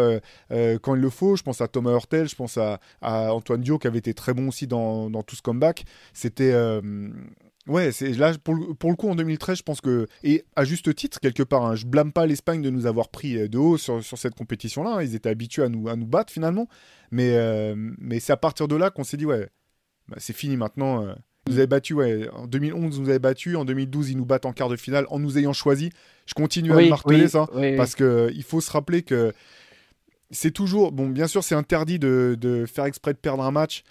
quand 0.50 0.96
il 0.96 1.02
le 1.02 1.10
faut. 1.10 1.38
Je 1.38 1.44
pense 1.44 1.62
à 1.62 1.70
Thomas 1.70 1.92
Hurtel, 1.92 2.28
je 2.28 2.36
pense 2.36 2.58
à, 2.58 2.82
à, 3.02 3.34
Antoine 3.34 3.62
Dio 3.62 3.80
qui 3.80 3.88
avait 3.88 4.00
été 4.00 4.14
très 4.14 4.34
bon 4.34 4.50
aussi 4.50 4.68
dans, 4.68 5.10
dans 5.10 5.24
tout 5.24 5.38
ce 5.38 5.42
comeback. 5.42 5.86
C'était 6.14 6.52
Ouais, 7.68 7.92
c'est 7.92 8.12
là 8.12 8.34
pour 8.44 8.54
le, 8.54 8.74
pour 8.76 8.92
le, 8.92 8.96
coup 8.96 9.10
en 9.10 9.16
2013, 9.16 9.58
je 9.58 9.64
pense 9.64 9.82
que 9.82 10.08
et 10.24 10.46
à 10.56 10.66
juste 10.66 10.94
titre 10.94 11.20
quelque 11.20 11.42
part, 11.42 11.66
hein, 11.66 11.76
je 11.76 11.88
blâme 11.88 12.12
pas 12.12 12.28
l'Espagne 12.28 12.62
de 12.62 12.70
nous 12.70 12.86
avoir 12.86 13.10
pris 13.10 13.38
euh, 13.38 13.48
de 13.48 13.58
haut 13.58 13.78
sur, 13.78 14.04
sur 14.04 14.20
cette 14.20 14.36
compétition-là. 14.36 14.98
Hein, 14.98 15.04
ils 15.04 15.16
étaient 15.16 15.30
habitués 15.30 15.64
à 15.64 15.70
nous 15.70 15.90
à 15.90 15.96
nous 15.96 16.06
battre 16.06 16.32
finalement, 16.32 16.68
mais 17.10 17.36
euh, 17.36 17.74
mais 17.76 18.20
c'est 18.20 18.34
à 18.34 18.38
partir 18.38 18.68
de 18.68 18.76
là 18.76 18.92
qu'on 18.92 19.04
s'est 19.04 19.18
dit 19.18 19.26
ouais, 19.26 19.50
bah, 20.08 20.18
c'est 20.20 20.36
fini 20.36 20.58
maintenant. 20.58 21.06
Euh. 21.06 21.16
Ils 21.48 21.54
nous 21.54 21.58
avez 21.60 21.68
battu, 21.68 21.94
ouais. 21.94 22.28
En 22.34 22.48
2011, 22.48 22.96
ils 22.96 23.02
nous 23.02 23.10
avaient 23.10 23.20
battu. 23.20 23.56
En 23.56 23.66
2012, 23.66 24.10
ils 24.10 24.18
nous 24.18 24.26
battent 24.26 24.46
en 24.46 24.54
quart 24.54 24.70
de 24.70 24.76
finale 24.76 25.06
en 25.10 25.20
nous 25.20 25.38
ayant 25.38 25.54
choisi. 25.54 25.92
Je 26.26 26.34
continue 26.34 26.72
à 26.72 26.88
marteler 26.88 27.28
ça 27.28 27.48
parce 27.78 27.94
que 27.96 28.32
il 28.34 28.44
faut 28.44 28.62
se 28.62 28.72
rappeler 28.72 29.04
que 29.04 29.32
c'est 30.32 30.50
toujours 30.50 30.92
bon. 30.92 31.10
Bien 31.10 31.28
sûr, 31.28 31.44
c'est 31.44 31.54
interdit 31.54 32.00
de, 32.00 32.36
de, 32.40 32.66
faire 32.66 32.86
exprès 32.86 33.14
de 33.14 33.20
perdre 33.20 33.44
un 33.44 33.52
match 33.52 33.84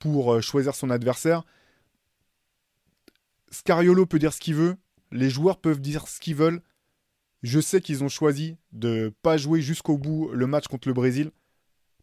pour 0.00 0.42
choisir 0.42 0.74
son 0.74 0.90
adversaire. 0.90 1.44
Scariolo 3.56 4.06
peut 4.06 4.18
dire 4.18 4.32
ce 4.32 4.40
qu'il 4.40 4.54
veut, 4.54 4.76
les 5.12 5.30
joueurs 5.30 5.58
peuvent 5.58 5.80
dire 5.80 6.08
ce 6.08 6.20
qu'ils 6.20 6.34
veulent. 6.34 6.60
Je 7.42 7.60
sais 7.60 7.80
qu'ils 7.80 8.04
ont 8.04 8.08
choisi 8.08 8.56
de 8.72 9.12
pas 9.22 9.36
jouer 9.36 9.60
jusqu'au 9.60 9.98
bout 9.98 10.30
le 10.32 10.46
match 10.46 10.68
contre 10.68 10.88
le 10.88 10.94
Brésil 10.94 11.30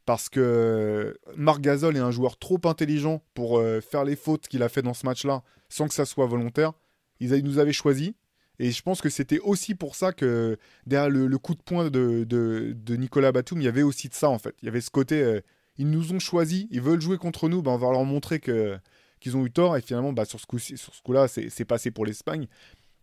parce 0.06 0.30
que 0.30 1.18
Marc 1.36 1.62
Gasol 1.62 1.96
est 1.96 2.02
un 2.02 2.12
joueur 2.12 2.38
trop 2.38 2.60
intelligent 2.66 3.24
pour 3.34 3.58
euh, 3.58 3.82
faire 3.82 4.04
les 4.04 4.16
fautes 4.16 4.48
qu'il 4.48 4.64
a 4.64 4.70
fait 4.70 4.82
dans 4.82 4.94
ce 4.94 5.06
match-là 5.06 5.44
sans 5.70 5.88
que 5.88 5.94
ça 5.94 6.06
soit 6.06 6.26
volontaire. 6.26 6.74
Ils, 7.20 7.32
nous 7.44 7.60
avaient 7.60 7.74
choisi. 7.74 8.16
Et 8.60 8.72
je 8.72 8.82
pense 8.82 9.02
que 9.02 9.10
c'était 9.10 9.40
aussi 9.40 9.76
pour 9.76 9.96
ça 9.96 10.12
que 10.12 10.58
derrière 10.86 11.10
le, 11.10 11.38
coup 11.38 11.56
de 11.56 11.62
poing 11.62 11.90
de, 11.90 12.76
Nicolas 12.90 13.32
Batum, 13.32 13.62
il 13.62 13.64
y 13.64 13.68
avait 13.68 13.82
aussi 13.82 14.10
de 14.10 14.14
ça 14.14 14.30
en 14.30 14.38
fait. 14.40 14.56
Il 14.62 14.66
y 14.66 14.68
avait 14.68 14.82
ce 14.82 14.92
côté, 14.92 15.22
euh, 15.22 15.42
ils 15.78 15.90
nous 15.90 16.14
ont 16.14 16.20
choisi, 16.20 16.68
ils 16.70 16.82
veulent 16.82 17.02
jouer 17.02 17.18
contre 17.18 17.50
nous, 17.50 17.62
ben 17.62 17.72
on 17.72 17.78
va 17.78 17.92
leur 17.92 18.06
montrer 18.06 18.40
que 18.40 18.78
qu'ils 19.24 19.38
ont 19.38 19.46
eu 19.46 19.52
tort. 19.52 19.78
Et 19.78 19.82
finalement, 19.82 20.14
bah, 20.14 20.26
sur 20.26 20.40
ce 20.40 20.46
coup-là, 20.46 20.78
sur 20.78 20.94
ce 20.94 21.02
coup 21.02 21.50
c'est 21.50 21.66
passé 21.66 21.90
pour 21.90 22.06
l'Espagne. 22.06 22.48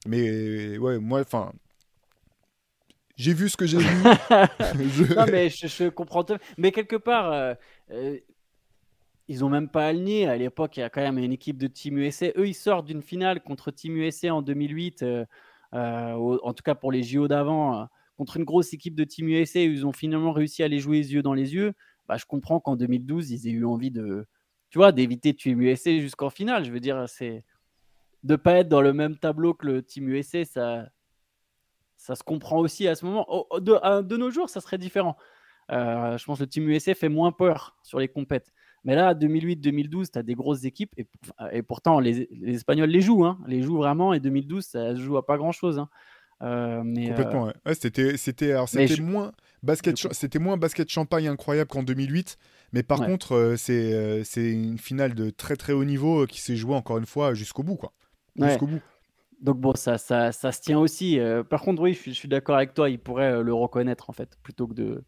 Mais 0.07 0.79
ouais, 0.79 0.99
moi, 0.99 1.21
enfin, 1.21 1.53
j'ai 3.17 3.35
vu 3.35 3.49
ce 3.49 3.57
que 3.57 3.67
j'ai 3.67 3.79
vu. 3.79 3.87
Non, 5.17 5.27
mais 5.31 5.51
je, 5.51 5.89
comprends. 5.89 6.25
Mais 6.57 6.73
quelque 6.73 6.97
part, 6.97 7.33
euh, 7.33 7.55
euh, 7.91 8.19
ils 9.29 9.45
ont 9.45 9.49
même 9.49 9.69
pas 9.69 9.89
aligné. 9.89 10.27
À 10.27 10.37
l'époque, 10.37 10.77
il 10.77 10.81
y 10.81 10.83
a 10.83 10.91
quand 10.91 11.03
même 11.03 11.19
une 11.19 11.33
équipe 11.33 11.59
de 11.59 11.67
Team 11.67 11.99
USA. 11.99 12.29
Eux, 12.37 12.49
ils 12.49 12.55
sortent 12.55 12.87
d'une 12.87 13.03
finale 13.03 13.43
contre 13.43 13.71
Team 13.71 13.97
USA 13.97 14.35
en 14.35 14.43
2008, 14.43 15.03
euh, 15.03 15.25
en 15.73 16.55
tout 16.55 16.63
cas 16.63 16.75
pour 16.75 16.93
les 16.93 17.03
JO 17.03 17.29
d'avant, 17.29 17.87
contre 18.17 18.37
une 18.37 18.45
grosse 18.45 18.73
équipe 18.73 18.95
de 18.95 19.05
Team 19.05 19.29
USA. 19.29 19.61
Ils 19.61 19.87
ont 19.87 19.93
finalement 19.93 20.33
réussi 20.33 20.63
à 20.63 20.69
les 20.69 20.79
jouer 20.79 20.99
les 20.99 21.13
yeux 21.13 21.23
dans 21.23 21.35
les 21.35 21.55
yeux. 21.55 21.75
Bah, 22.09 22.17
je 22.17 22.25
comprends 22.25 22.59
qu'en 22.59 22.77
2012, 22.77 23.31
ils 23.31 23.47
aient 23.47 23.53
eu 23.53 23.65
envie 23.67 23.91
de, 23.91 24.27
tu 24.71 24.79
vois, 24.79 24.93
d'éviter 24.93 25.35
Team 25.35 25.61
USA 25.61 25.99
jusqu'en 25.99 26.31
finale. 26.31 26.65
Je 26.65 26.73
veux 26.73 26.81
dire, 26.81 27.09
c'est 27.09 27.45
de 28.23 28.37
pas 28.37 28.55
être 28.55 28.69
dans 28.69 28.81
le 28.81 28.93
même 28.93 29.17
tableau 29.17 29.55
que 29.55 29.67
le 29.67 29.83
Team 29.83 30.09
USA, 30.09 30.45
ça, 30.45 30.89
ça 31.97 32.15
se 32.15 32.23
comprend 32.23 32.59
aussi 32.59 32.87
à 32.89 32.95
ce 32.95 33.05
moment. 33.05 33.27
de, 33.59 34.17
nos 34.17 34.31
jours, 34.31 34.49
ça 34.49 34.61
serait 34.61 34.79
différent. 34.79 35.17
Euh, 35.73 36.17
je 36.19 36.25
pense 36.25 36.39
que 36.39 36.45
le 36.45 36.49
Team 36.49 36.69
USA 36.69 36.95
fait 36.95 37.09
moins 37.09 37.33
peur 37.33 37.77
sur 37.83 37.99
les 37.99 38.09
compètes. 38.09 38.53
Mais 38.85 38.95
là, 38.95 39.15
2008-2012, 39.15 40.11
tu 40.13 40.19
as 40.19 40.23
des 40.23 40.35
grosses 40.35 40.65
équipes 40.65 40.93
et, 40.97 41.07
et 41.53 41.63
pourtant 41.63 42.01
les, 42.01 42.29
Espagnols 42.47 42.89
les 42.89 43.03
jouent, 43.03 43.27
hein, 43.27 43.39
les 43.47 43.63
jouent 43.63 43.77
vraiment. 43.77 44.15
Et 44.15 44.21
2012, 44.21 44.65
ça 44.65 44.97
se 44.97 45.01
joue 45.01 45.17
à 45.17 45.27
pas 45.27 45.37
grand 45.37 45.53
chose. 45.53 45.79
Hein. 45.79 45.89
Euh, 46.43 46.83
mais, 46.85 47.09
Complètement, 47.09 47.49
euh, 47.49 47.53
ouais. 47.67 47.75
c'était, 47.75 48.17
c'était, 48.17 48.55
c'était 48.67 49.03
moins 49.03 49.33
basket, 49.63 49.97
c'était 50.13 50.39
moins 50.39 50.57
basket 50.57 50.89
champagne 50.89 51.29
incroyable 51.29 51.69
qu'en 51.69 51.83
2008, 51.83 52.39
Mais 52.73 52.83
par 52.83 53.01
Ouais. 53.01 53.07
contre, 53.07 53.33
euh, 53.35 53.57
c'est 53.57 53.93
euh, 53.95 54.23
c'est 54.25 54.51
une 54.53 54.79
finale 54.79 55.15
de 55.15 55.31
très 55.31 55.57
très 55.57 55.73
haut 55.73 55.85
niveau 55.85 56.23
euh, 56.23 56.27
qui 56.27 56.41
s'est 56.41 56.57
jouée 56.57 56.75
encore 56.75 56.99
une 56.99 57.07
fois 57.07 57.35
jusqu'au 57.35 57.63
bout, 57.63 57.77
quoi. 57.77 57.93
Ouais. 58.39 58.49
Jusqu'au 58.51 58.67
bout. 58.67 58.81
Donc 59.41 59.59
bon, 59.59 59.75
ça, 59.75 59.97
ça, 59.99 60.33
ça 60.33 60.53
se 60.53 60.61
tient 60.61 60.79
aussi. 60.79 61.19
Euh, 61.19 61.43
par 61.43 61.63
contre, 61.63 61.83
oui, 61.83 61.95
je 61.95 61.99
suis, 61.99 62.13
je 62.13 62.19
suis 62.19 62.29
d'accord 62.29 62.57
avec 62.57 62.75
toi. 62.75 62.91
Il 62.91 62.99
pourrait 62.99 63.33
euh, 63.33 63.43
le 63.43 63.55
reconnaître 63.55 64.11
en 64.11 64.13
fait, 64.13 64.37
plutôt 64.43 64.67
que 64.69 64.75
de, 64.75 65.03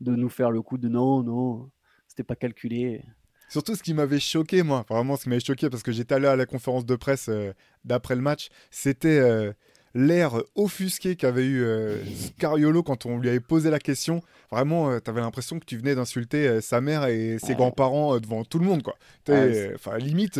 de 0.00 0.16
nous 0.16 0.30
faire 0.30 0.50
le 0.50 0.62
coup 0.62 0.78
de 0.78 0.88
non, 0.88 1.22
non, 1.22 1.70
c'était 2.08 2.22
pas 2.24 2.36
calculé. 2.36 3.02
Surtout 3.48 3.76
ce 3.76 3.82
qui 3.82 3.94
m'avait 3.94 4.18
choqué, 4.18 4.62
moi, 4.64 4.84
vraiment 4.88 5.16
ce 5.16 5.24
qui 5.24 5.28
m'avait 5.28 5.40
choqué, 5.44 5.70
parce 5.70 5.82
que 5.84 5.92
j'étais 5.92 6.14
allé 6.16 6.26
à 6.26 6.34
la 6.36 6.46
conférence 6.46 6.84
de 6.86 6.96
presse 6.96 7.28
euh, 7.28 7.52
d'après 7.84 8.16
le 8.16 8.22
match, 8.22 8.48
c'était 8.70 9.54
l'air 9.98 10.34
offusqué 10.54 11.16
qu'avait 11.16 11.46
eu 11.46 11.62
euh, 11.64 12.04
Scariolo 12.04 12.82
quand 12.82 13.06
on 13.06 13.18
lui 13.18 13.28
avait 13.30 13.40
posé 13.40 13.70
la 13.70 13.78
question. 13.78 14.20
Vraiment, 14.50 14.90
euh, 14.90 15.00
t'avais 15.00 15.20
l'impression 15.22 15.58
que 15.58 15.64
tu 15.64 15.78
venais 15.78 15.94
d'insulter 15.94 16.46
euh, 16.46 16.60
sa 16.60 16.80
mère 16.82 17.06
et 17.06 17.38
ses 17.40 17.48
Ouais. 17.48 17.54
grands-parents 17.54 18.14
euh, 18.14 18.20
devant 18.20 18.44
tout 18.44 18.58
le 18.58 18.66
monde, 18.66 18.82
quoi. 18.82 18.94
Ouais, 19.28 19.34
euh, 19.34 19.72
Enfin, 19.74 19.96
limite, 19.98 20.34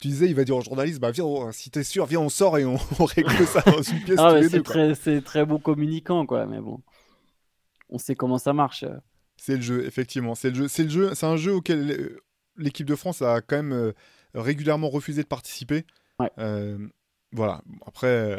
tu 0.00 0.08
disais, 0.08 0.26
il 0.26 0.34
va 0.34 0.44
dire 0.44 0.56
aux 0.56 0.60
journalistes, 0.62 1.00
bah 1.00 1.10
viens, 1.10 1.24
on- 1.24 1.50
si 1.50 1.70
t'es 1.70 1.82
sûr, 1.82 2.06
viens, 2.06 2.20
on 2.20 2.28
sort 2.28 2.56
et 2.58 2.64
on, 2.64 2.76
on 3.00 3.04
règle 3.04 3.46
ça 3.46 3.60
dans 3.62 3.82
une 3.82 4.00
pièce 4.04 4.16
Ah, 4.20 4.38
c'est 4.48 4.62
très, 4.62 4.94
très 5.22 5.44
bon 5.44 5.58
communicant, 5.58 6.24
quoi. 6.24 6.46
Mais 6.46 6.60
bon, 6.60 6.80
on 7.90 7.98
sait 7.98 8.14
comment 8.14 8.38
ça 8.38 8.52
marche. 8.52 8.84
C'est 9.36 9.56
le 9.56 9.62
jeu, 9.62 9.84
effectivement. 9.86 10.34
C'est 10.34 10.50
le 10.50 10.54
jeu. 10.54 10.68
C'est 10.68 10.84
le 10.84 10.90
jeu. 10.90 11.10
C'est 11.14 11.26
un 11.26 11.36
jeu 11.36 11.52
auquel 11.54 12.16
l'équipe 12.56 12.86
de 12.86 12.94
France 12.94 13.20
a 13.22 13.40
quand 13.40 13.56
même 13.62 13.92
régulièrement 14.34 14.88
refusé 14.88 15.22
de 15.22 15.26
participer. 15.28 15.84
Ouais. 16.20 16.30
Voilà. 17.32 17.62
Après, 17.84 18.38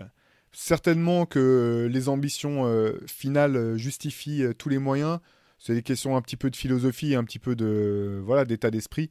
certainement 0.55 1.25
que 1.25 1.87
les 1.91 2.09
ambitions 2.09 2.65
euh, 2.65 2.93
finales 3.07 3.55
euh, 3.55 3.77
justifient 3.77 4.43
euh, 4.43 4.53
tous 4.53 4.69
les 4.69 4.77
moyens. 4.79 5.19
C'est 5.59 5.73
des 5.73 5.83
questions 5.83 6.15
un 6.17 6.21
petit 6.21 6.37
peu 6.37 6.49
de 6.49 6.55
philosophie, 6.55 7.15
un 7.15 7.23
petit 7.23 7.39
peu 7.39 7.55
de 7.55 8.21
voilà 8.23 8.45
d'état 8.45 8.71
d'esprit. 8.71 9.09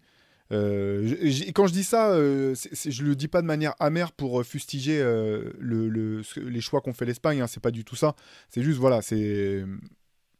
Euh, 0.53 1.15
quand 1.55 1.67
je 1.67 1.73
dis 1.73 1.85
ça, 1.85 2.11
euh, 2.13 2.55
c'est- 2.55 2.75
c'est- 2.75 2.91
je 2.91 3.03
le 3.05 3.17
dis 3.17 3.29
pas 3.29 3.41
de 3.43 3.47
manière 3.47 3.75
amère 3.81 4.13
pour 4.13 4.41
euh, 4.41 4.45
fustiger 4.45 5.01
euh, 5.01 5.51
les 5.61 6.61
choix 6.61 6.81
qu'ont 6.81 6.93
fait 6.93 7.07
l'Espagne. 7.07 7.41
Hein, 7.41 7.47
c'est 7.47 7.63
pas 7.63 7.71
du 7.71 7.85
tout 7.85 7.97
ça. 7.97 8.15
C'est 8.51 8.63
juste 8.63 8.79
voilà, 8.79 9.03
c'est 9.03 9.65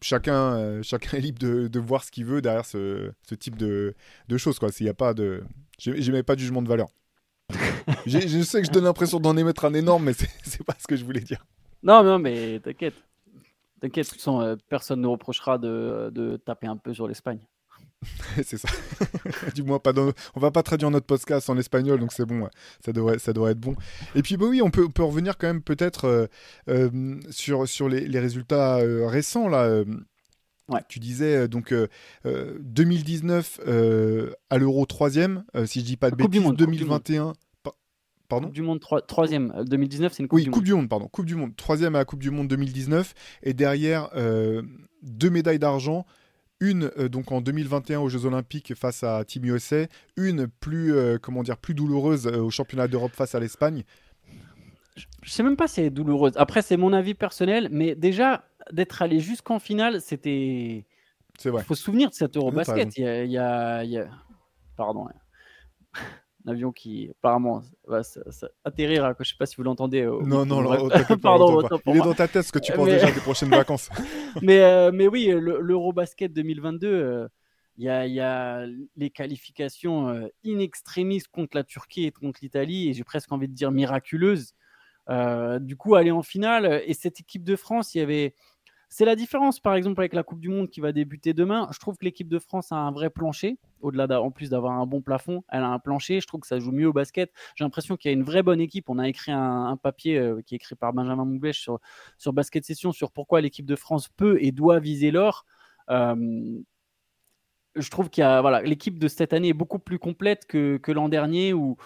chacun, 0.03 0.55
euh, 0.57 0.83
chacun 1.13 1.17
est 1.19 1.21
libre 1.21 1.39
de, 1.41 1.79
voir 1.81 2.05
ce 2.05 2.11
qu'il 2.11 2.27
veut 2.27 2.43
derrière 2.43 2.67
ce, 2.67 3.13
type 3.39 3.57
de, 3.57 3.95
choses. 4.37 4.59
Quoi. 4.59 4.71
S'il 4.73 4.87
y 4.87 4.91
a 4.91 4.95
pas 4.95 5.15
de, 5.15 5.43
j'ai- 5.79 6.23
pas 6.23 6.35
de 6.35 6.41
jugement 6.41 6.63
de 6.63 6.69
valeur. 6.69 6.89
Je 8.07 8.43
sais 8.43 8.61
que 8.61 8.67
je 8.67 8.73
donne 8.73 8.85
l'impression 8.85 9.21
d'en 9.21 9.37
émettre 9.37 9.65
un 9.65 9.75
énorme, 9.75 10.05
mais 10.05 10.13
c'est 10.15 10.65
pas 10.65 10.75
ce 10.79 10.87
que 10.87 10.97
je 10.97 11.05
voulais 11.05 11.21
dire. 11.21 11.45
Non, 11.83 12.03
non, 12.03 12.19
mais 12.19 12.61
t'inquiète. 12.61 12.95
T'inquiète, 13.81 14.07
de 14.07 14.11
toute 14.11 14.19
façon, 14.19 14.41
euh, 14.41 14.57
personne 14.69 15.01
ne 15.01 15.07
reprochera 15.07 15.59
de, 15.59 16.11
de 16.13 16.37
taper 16.37 16.67
un 16.67 16.77
peu 16.77 16.95
sur 16.95 17.07
l'Espagne. 17.07 17.41
c'est 18.45 18.57
ça. 18.57 18.69
du 19.55 19.63
moins 19.63 19.79
pas 19.79 19.93
dans... 19.93 20.13
on 20.35 20.41
va 20.41 20.51
pas 20.51 20.63
traduire 20.63 20.91
notre 20.91 21.07
podcast 21.07 21.49
en 21.51 21.57
espagnol, 21.59 22.01
donc 22.01 22.13
c'est 22.13 22.27
bon. 22.27 22.49
Ça 22.85 22.93
devrait, 22.93 23.19
ça 23.19 23.33
devrait 23.33 23.53
être 23.53 23.61
bon. 23.61 23.75
Et 24.15 24.23
puis 24.23 24.37
bah 24.37 24.47
oui, 24.49 24.63
on 24.63 24.71
peut, 24.71 24.85
on 24.87 24.91
peut 24.91 25.05
revenir 25.05 25.37
quand 25.39 25.47
même 25.47 25.63
peut-être 25.63 26.07
euh, 26.07 26.27
euh, 26.69 27.21
sur, 27.31 27.69
sur 27.69 27.89
les, 27.89 28.07
les 28.07 28.19
résultats 28.19 28.79
euh, 28.79 29.07
récents 29.07 29.49
là. 29.49 29.85
Euh, 30.71 30.75
Ouais. 30.75 30.81
Tu 30.89 30.99
disais 30.99 31.37
euh, 31.37 31.49
donc 31.49 31.73
euh, 31.73 31.89
euh, 32.27 32.59
2019 32.61 33.61
euh, 33.67 34.33
à 34.51 34.59
l'Euro 34.59 34.87
3 34.87 35.11
si 35.11 35.81
je 35.81 35.85
dis 35.85 35.97
pas 35.97 36.11
de 36.11 36.17
Coupe 36.17 36.31
bêtises, 36.31 36.41
Monde, 36.43 36.57
Coupe 36.59 36.71
du 36.71 36.85
Monde. 36.85 37.03
2021. 37.03 37.33
pa- 37.63 37.73
Pardon 38.29 38.47
Coupe 38.47 38.55
du 38.55 38.63
Monde 38.63 38.81
3, 38.81 39.03
troisième. 39.03 39.53
Euh, 39.57 39.65
2019, 39.65 40.13
c'est 40.15 40.23
une 40.23 40.29
Coupe 40.29 40.37
Oui, 40.39 40.45
du 40.45 40.51
Coupe 40.51 40.61
Monde. 40.61 40.65
du 40.65 40.75
Monde, 40.75 40.89
pardon. 40.89 41.09
Coupe 41.09 41.27
du 41.27 41.35
Monde. 41.35 41.55
Troisième 41.57 41.95
à 41.95 41.99
la 41.99 42.05
Coupe 42.07 42.21
du 42.21 42.31
Monde 42.31 42.49
2019. 42.49 43.13
Et 43.43 43.53
derrière, 43.53 44.09
euh, 44.17 44.63
deux 45.03 45.31
médailles 45.31 45.59
d'argent. 45.59 46.07
Une 46.61 46.91
euh, 46.99 47.09
donc 47.11 47.31
en 47.33 47.41
2021 47.43 48.01
aux 48.01 48.09
Jeux 48.09 48.25
Olympiques 48.25 48.75
face 48.75 49.03
à 49.03 49.23
Team 49.27 49.45
USA. 49.45 49.87
Une 50.17 50.47
plus, 50.47 50.95
euh, 50.95 51.19
comment 51.21 51.43
dire, 51.43 51.59
plus 51.59 51.75
douloureuse 51.75 52.27
euh, 52.27 52.39
au 52.39 52.49
Championnat 52.51 52.89
d'Europe 52.89 53.13
face 53.15 53.35
à 53.35 53.41
l'Espagne. 53.41 53.83
Je 55.23 55.31
sais 55.31 55.43
même 55.43 55.57
pas 55.57 55.67
si 55.67 55.81
elle 55.81 55.87
est 55.87 55.91
douloureuse. 55.91 56.33
Après, 56.37 56.63
c'est 56.63 56.77
mon 56.77 56.93
avis 56.93 57.15
personnel, 57.15 57.69
mais 57.73 57.95
déjà, 57.97 58.45
d'être 58.73 59.03
allé 59.03 59.21
jusqu'en 59.21 59.59
finale, 59.59 60.01
c'était. 60.01 60.87
C'est 61.39 61.49
Il 61.49 61.53
vrai. 61.53 61.63
faut 61.65 61.75
se 61.75 61.83
souvenir 61.83 62.11
de 62.11 62.15
cet 62.15 62.33
t'as 62.33 62.39
Eurobasket. 62.41 62.97
Il 62.97 63.03
y 63.03 63.07
a, 63.09 63.25
il 63.25 63.31
y 63.33 63.39
a- 63.39 63.85
il 63.85 63.91
y 63.91 63.99
a- 63.99 64.09
Pardon. 64.77 65.07
hein. 65.09 65.13
Un 66.47 66.51
avion 66.53 66.73
qui, 66.73 67.09
apparemment, 67.11 67.63
va 67.87 68.03
atterrir. 68.65 69.05
à- 69.07 69.15
Je 69.19 69.31
sais 69.31 69.37
pas 69.39 69.47
si 69.47 69.57
vous 69.57 69.63
l'entendez. 69.63 70.05
au 70.07 70.21
Non, 70.23 70.45
non, 70.45 70.61
non, 70.61 70.89
pas, 70.89 71.17
Pardon, 71.23 71.63
pas. 71.67 71.79
Il 71.87 71.97
est 71.97 72.01
dans 72.01 72.13
ta 72.15 72.29
tête 72.29 72.45
ce 72.45 72.53
que 72.53 72.59
tu 72.59 72.71
penses 72.73 72.85
Mais- 72.87 72.93
déjà 72.95 73.11
des 73.13 73.21
prochaines 73.21 73.49
vacances. 73.49 73.89
mais, 74.43 74.61
euh, 74.61 74.91
mais 74.93 75.09
oui, 75.09 75.27
le- 75.29 75.59
l'Eurobasket 75.61 76.29
2022, 76.33 76.87
euh, 76.89 77.29
il 77.79 77.85
y, 77.85 77.89
a, 77.89 78.07
il 78.07 78.13
y 78.13 78.21
a 78.21 78.67
les 78.97 79.11
qualifications 79.11 80.09
euh, 80.11 80.27
in 80.47 80.59
extremis 80.59 81.23
contre 81.33 81.57
la 81.57 81.65
Turquie 81.65 82.05
et 82.05 82.11
contre 82.13 82.41
l'Italie, 82.43 82.91
et 82.91 82.93
j'ai 82.93 83.05
presque 83.05 83.33
envie 83.33 83.49
de 83.49 83.55
dire 83.55 83.71
miraculeuses. 83.73 84.53
Euh, 85.11 85.59
du 85.59 85.77
coup, 85.77 85.95
aller 85.97 86.11
en 86.11 86.23
finale, 86.23 86.83
et 86.87 86.93
cette 86.95 87.21
équipe 87.21 87.43
de 87.45 87.57
France, 87.57 87.95
il 87.95 87.99
y 87.99 88.01
avait. 88.03 88.35
C'est 88.89 89.05
la 89.05 89.17
différence, 89.17 89.61
par 89.61 89.75
exemple, 89.75 90.01
avec 90.01 90.15
la 90.15 90.23
Coupe 90.23 90.41
du 90.41 90.49
Monde 90.49 90.71
qui 90.71 90.81
va 90.81 90.93
débuter 90.93 91.33
demain. 91.33 91.69
Je 91.73 91.79
trouve 91.79 91.97
que 91.97 92.05
l'équipe 92.05 92.29
de 92.29 92.39
France 92.39 92.73
a 92.73 92.77
un 92.77 92.93
vrai 92.93 93.11
plancher, 93.11 93.59
au-delà 93.81 94.21
en 94.21 94.31
plus 94.31 94.51
d'avoir 94.51 94.73
un 94.73 94.87
bon 94.87 95.01
plafond, 95.01 95.43
elle 95.49 95.63
a 95.63 95.69
un 95.69 95.79
plancher. 95.79 96.21
Je 96.21 96.27
trouve 96.27 96.41
que 96.41 96.47
ça 96.47 96.59
joue 96.59 96.73
mieux 96.73 96.89
au 96.89 96.93
basket. 96.93 97.33
J'ai 97.55 97.65
l'impression 97.65 97.97
qu'il 97.97 98.11
y 98.11 98.15
a 98.15 98.17
une 98.17 98.25
vraie 98.25 98.43
bonne 98.43 98.61
équipe. 98.61 98.89
On 98.89 98.99
a 98.99 99.09
écrit 99.09 99.33
un, 99.33 99.77
papier 99.83 100.19
euh, 100.19 100.41
qui 100.43 100.55
est 100.55 100.57
écrit 100.57 100.75
par 100.75 100.93
Benjamin 100.93 101.25
Moublèche 101.25 101.61
sur, 101.61 102.33
Basket 102.33 102.65
Session 102.65 102.93
sur 102.93 103.11
pourquoi 103.11 103.41
l'équipe 103.41 103.67
de 103.67 103.77
France 103.77 104.09
peut 104.09 104.39
et 104.41 104.53
doit 104.53 104.79
viser 104.79 105.11
l'or. 105.11 105.45
Euh, 105.91 106.61
je 107.77 107.91
trouve 107.91 108.09
qu'il 108.09 108.23
y 108.23 108.25
a 108.25 108.41
voilà, 108.41 108.63
l'équipe 108.63 108.99
de 108.99 109.09
cette 109.09 109.33
année 109.33 109.49
est 109.49 109.53
beaucoup 109.53 109.81
plus 109.81 109.99
complète 109.99 110.47
que, 110.47 110.77
que 110.77 110.93
l'an 110.93 111.09
dernier 111.09 111.53
où, 111.53 111.77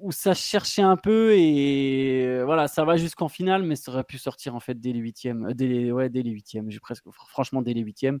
où 0.00 0.12
ça 0.12 0.34
cherchait 0.34 0.82
un 0.82 0.96
peu 0.96 1.32
et 1.36 2.24
euh, 2.26 2.44
voilà, 2.44 2.68
ça 2.68 2.84
va 2.84 2.96
jusqu'en 2.96 3.28
finale, 3.28 3.62
mais 3.62 3.76
ça 3.76 3.90
aurait 3.92 4.04
pu 4.04 4.18
sortir 4.18 4.54
en 4.54 4.60
fait 4.60 4.78
dès 4.80 4.92
les 4.92 5.00
huitièmes, 5.00 5.46
euh, 5.46 5.54
dès 5.54 5.66
les, 5.66 5.92
ouais, 5.92 6.08
dès 6.08 6.22
les 6.22 6.30
huitièmes, 6.30 6.70
j'ai 6.70 6.80
presque, 6.80 7.04
fr- 7.06 7.28
franchement 7.28 7.62
dès 7.62 7.74
les 7.74 7.80
huitièmes. 7.82 8.20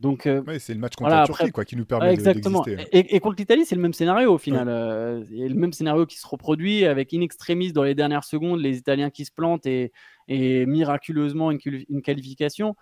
Donc 0.00 0.26
euh, 0.26 0.42
Ouais, 0.48 0.58
c'est 0.58 0.74
le 0.74 0.80
match 0.80 0.94
contre 0.96 1.10
Voilà, 1.10 1.16
la 1.16 1.22
après- 1.22 1.34
Turquie 1.44 1.52
quoi, 1.52 1.64
qui 1.64 1.76
nous 1.76 1.84
permet 1.84 2.06
Ouais, 2.06 2.16
de- 2.16 2.20
exactement. 2.20 2.62
d'exister. 2.62 2.88
Et, 2.96 3.14
et 3.14 3.20
contre 3.20 3.36
l'Italie, 3.38 3.64
c'est 3.64 3.76
le 3.76 3.82
même 3.82 3.92
scénario 3.92 4.32
au 4.32 4.38
final. 4.38 4.66
Euh, 4.68 5.20
a 5.22 5.48
le 5.48 5.54
même 5.54 5.72
scénario 5.72 6.06
qui 6.06 6.18
se 6.18 6.26
reproduit 6.26 6.84
avec 6.86 7.14
in 7.14 7.20
extremis 7.20 7.72
dans 7.72 7.84
les 7.84 7.94
dernières 7.94 8.24
secondes, 8.24 8.60
les 8.60 8.78
Italiens 8.78 9.10
qui 9.10 9.24
se 9.24 9.30
plantent 9.30 9.66
et, 9.66 9.92
et 10.28 10.66
miraculeusement 10.66 11.50
une, 11.52 11.58
quali- 11.58 11.86
une 11.88 12.02
qualification. 12.02 12.74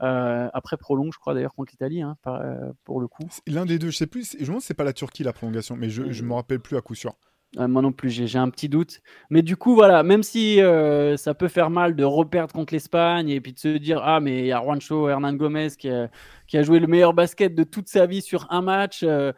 Euh, 0.00 0.48
après 0.54 0.76
prolonge, 0.76 1.14
je 1.14 1.18
crois 1.18 1.34
d'ailleurs 1.34 1.54
contre 1.54 1.72
l'Italie, 1.72 2.02
hein, 2.02 2.16
pour 2.84 3.00
le 3.00 3.08
coup. 3.08 3.24
L'un 3.48 3.66
des 3.66 3.80
deux, 3.80 3.90
je 3.90 3.96
sais 3.96 4.06
plus, 4.06 4.34
je 4.36 4.42
me 4.42 4.46
demande 4.46 4.60
c'est 4.60 4.74
pas 4.74 4.84
la 4.84 4.92
Turquie 4.92 5.24
la 5.24 5.32
prolongation, 5.32 5.74
mais 5.74 5.90
je, 5.90 6.12
je 6.12 6.22
me 6.22 6.34
rappelle 6.34 6.60
plus 6.60 6.76
à 6.76 6.80
coup 6.80 6.94
sûr. 6.94 7.14
Euh, 7.56 7.66
moi 7.66 7.80
non 7.80 7.92
plus, 7.92 8.10
j'ai 8.10 8.38
un 8.38 8.50
petit 8.50 8.68
doute. 8.68 9.00
Mais 9.30 9.40
du 9.40 9.56
coup, 9.56 9.74
voilà, 9.74 10.02
même 10.02 10.22
si 10.22 10.60
euh, 10.60 11.16
ça 11.16 11.32
peut 11.34 11.48
faire 11.48 11.70
mal 11.70 11.96
de 11.96 12.04
reperdre 12.04 12.52
contre 12.52 12.74
l'Espagne 12.74 13.30
et 13.30 13.40
puis 13.40 13.54
de 13.54 13.58
se 13.58 13.68
dire 13.78 14.00
Ah, 14.04 14.20
mais 14.20 14.40
il 14.40 14.46
y 14.46 14.52
a 14.52 14.60
Juancho 14.62 15.08
Hernan 15.08 15.32
Gomez 15.32 15.68
qui 15.78 15.88
a, 15.88 16.10
qui 16.46 16.58
a 16.58 16.62
joué 16.62 16.78
le 16.78 16.86
meilleur 16.86 17.14
basket 17.14 17.54
de 17.54 17.64
toute 17.64 17.88
sa 17.88 18.04
vie 18.06 18.20
sur 18.20 18.46
un 18.52 18.60
match. 18.60 19.02
euh, 19.02 19.32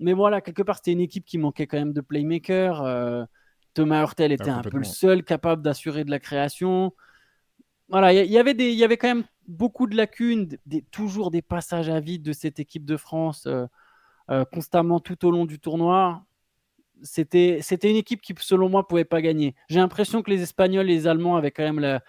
mais 0.00 0.12
voilà, 0.14 0.40
quelque 0.40 0.62
part, 0.62 0.76
c'était 0.78 0.92
une 0.92 1.00
équipe 1.00 1.26
qui 1.26 1.38
manquait 1.38 1.66
quand 1.66 1.78
même 1.78 1.92
de 1.94 2.00
playmaker. 2.02 2.82
euh, 2.82 3.24
Thomas 3.74 4.00
Hurtel 4.02 4.32
était 4.32 4.50
un 4.50 4.64
peu 4.64 4.78
le 4.78 4.84
seul 4.84 5.24
capable 5.24 5.62
d'assurer 5.62 6.04
de 6.04 6.10
la 6.10 6.20
création. 6.20 6.92
Voilà, 7.88 8.12
il 8.14 8.18
y, 8.18 8.26
il 8.26 8.32
y 8.32 8.38
avait 8.38 8.54
des, 8.54 8.70
il 8.72 8.78
y 8.78 8.84
avait 8.84 8.96
quand 8.98 9.08
même 9.08 9.24
beaucoup 9.48 9.86
de 9.88 9.96
lacunes, 9.96 10.48
des- 10.66 10.82
toujours 10.82 11.30
des 11.30 11.42
passages 11.42 11.88
à 11.90 12.00
vide 12.00 12.22
de 12.22 12.32
cette 12.34 12.60
équipe 12.60 12.84
de 12.86 12.96
France 12.96 13.48
constamment 14.52 15.00
tout 15.00 15.24
au 15.26 15.30
long 15.30 15.44
du 15.46 15.58
tournoi 15.60 16.24
c'était 17.02 17.60
une 17.82 17.96
équipe 17.96 18.20
qui, 18.20 18.34
selon 18.38 18.68
moi, 18.68 18.86
pouvait 18.86 19.04
pas 19.04 19.22
gagner. 19.22 19.54
J'ai 19.68 19.80
l'impression 19.80 20.22
que 20.22 20.30
les 20.30 20.42
Espagnols 20.42 20.90
et 20.90 20.94
les 20.94 21.06
Allemands 21.06 21.36
avaient 21.36 21.50
quand 21.50 21.70
même 21.70 22.00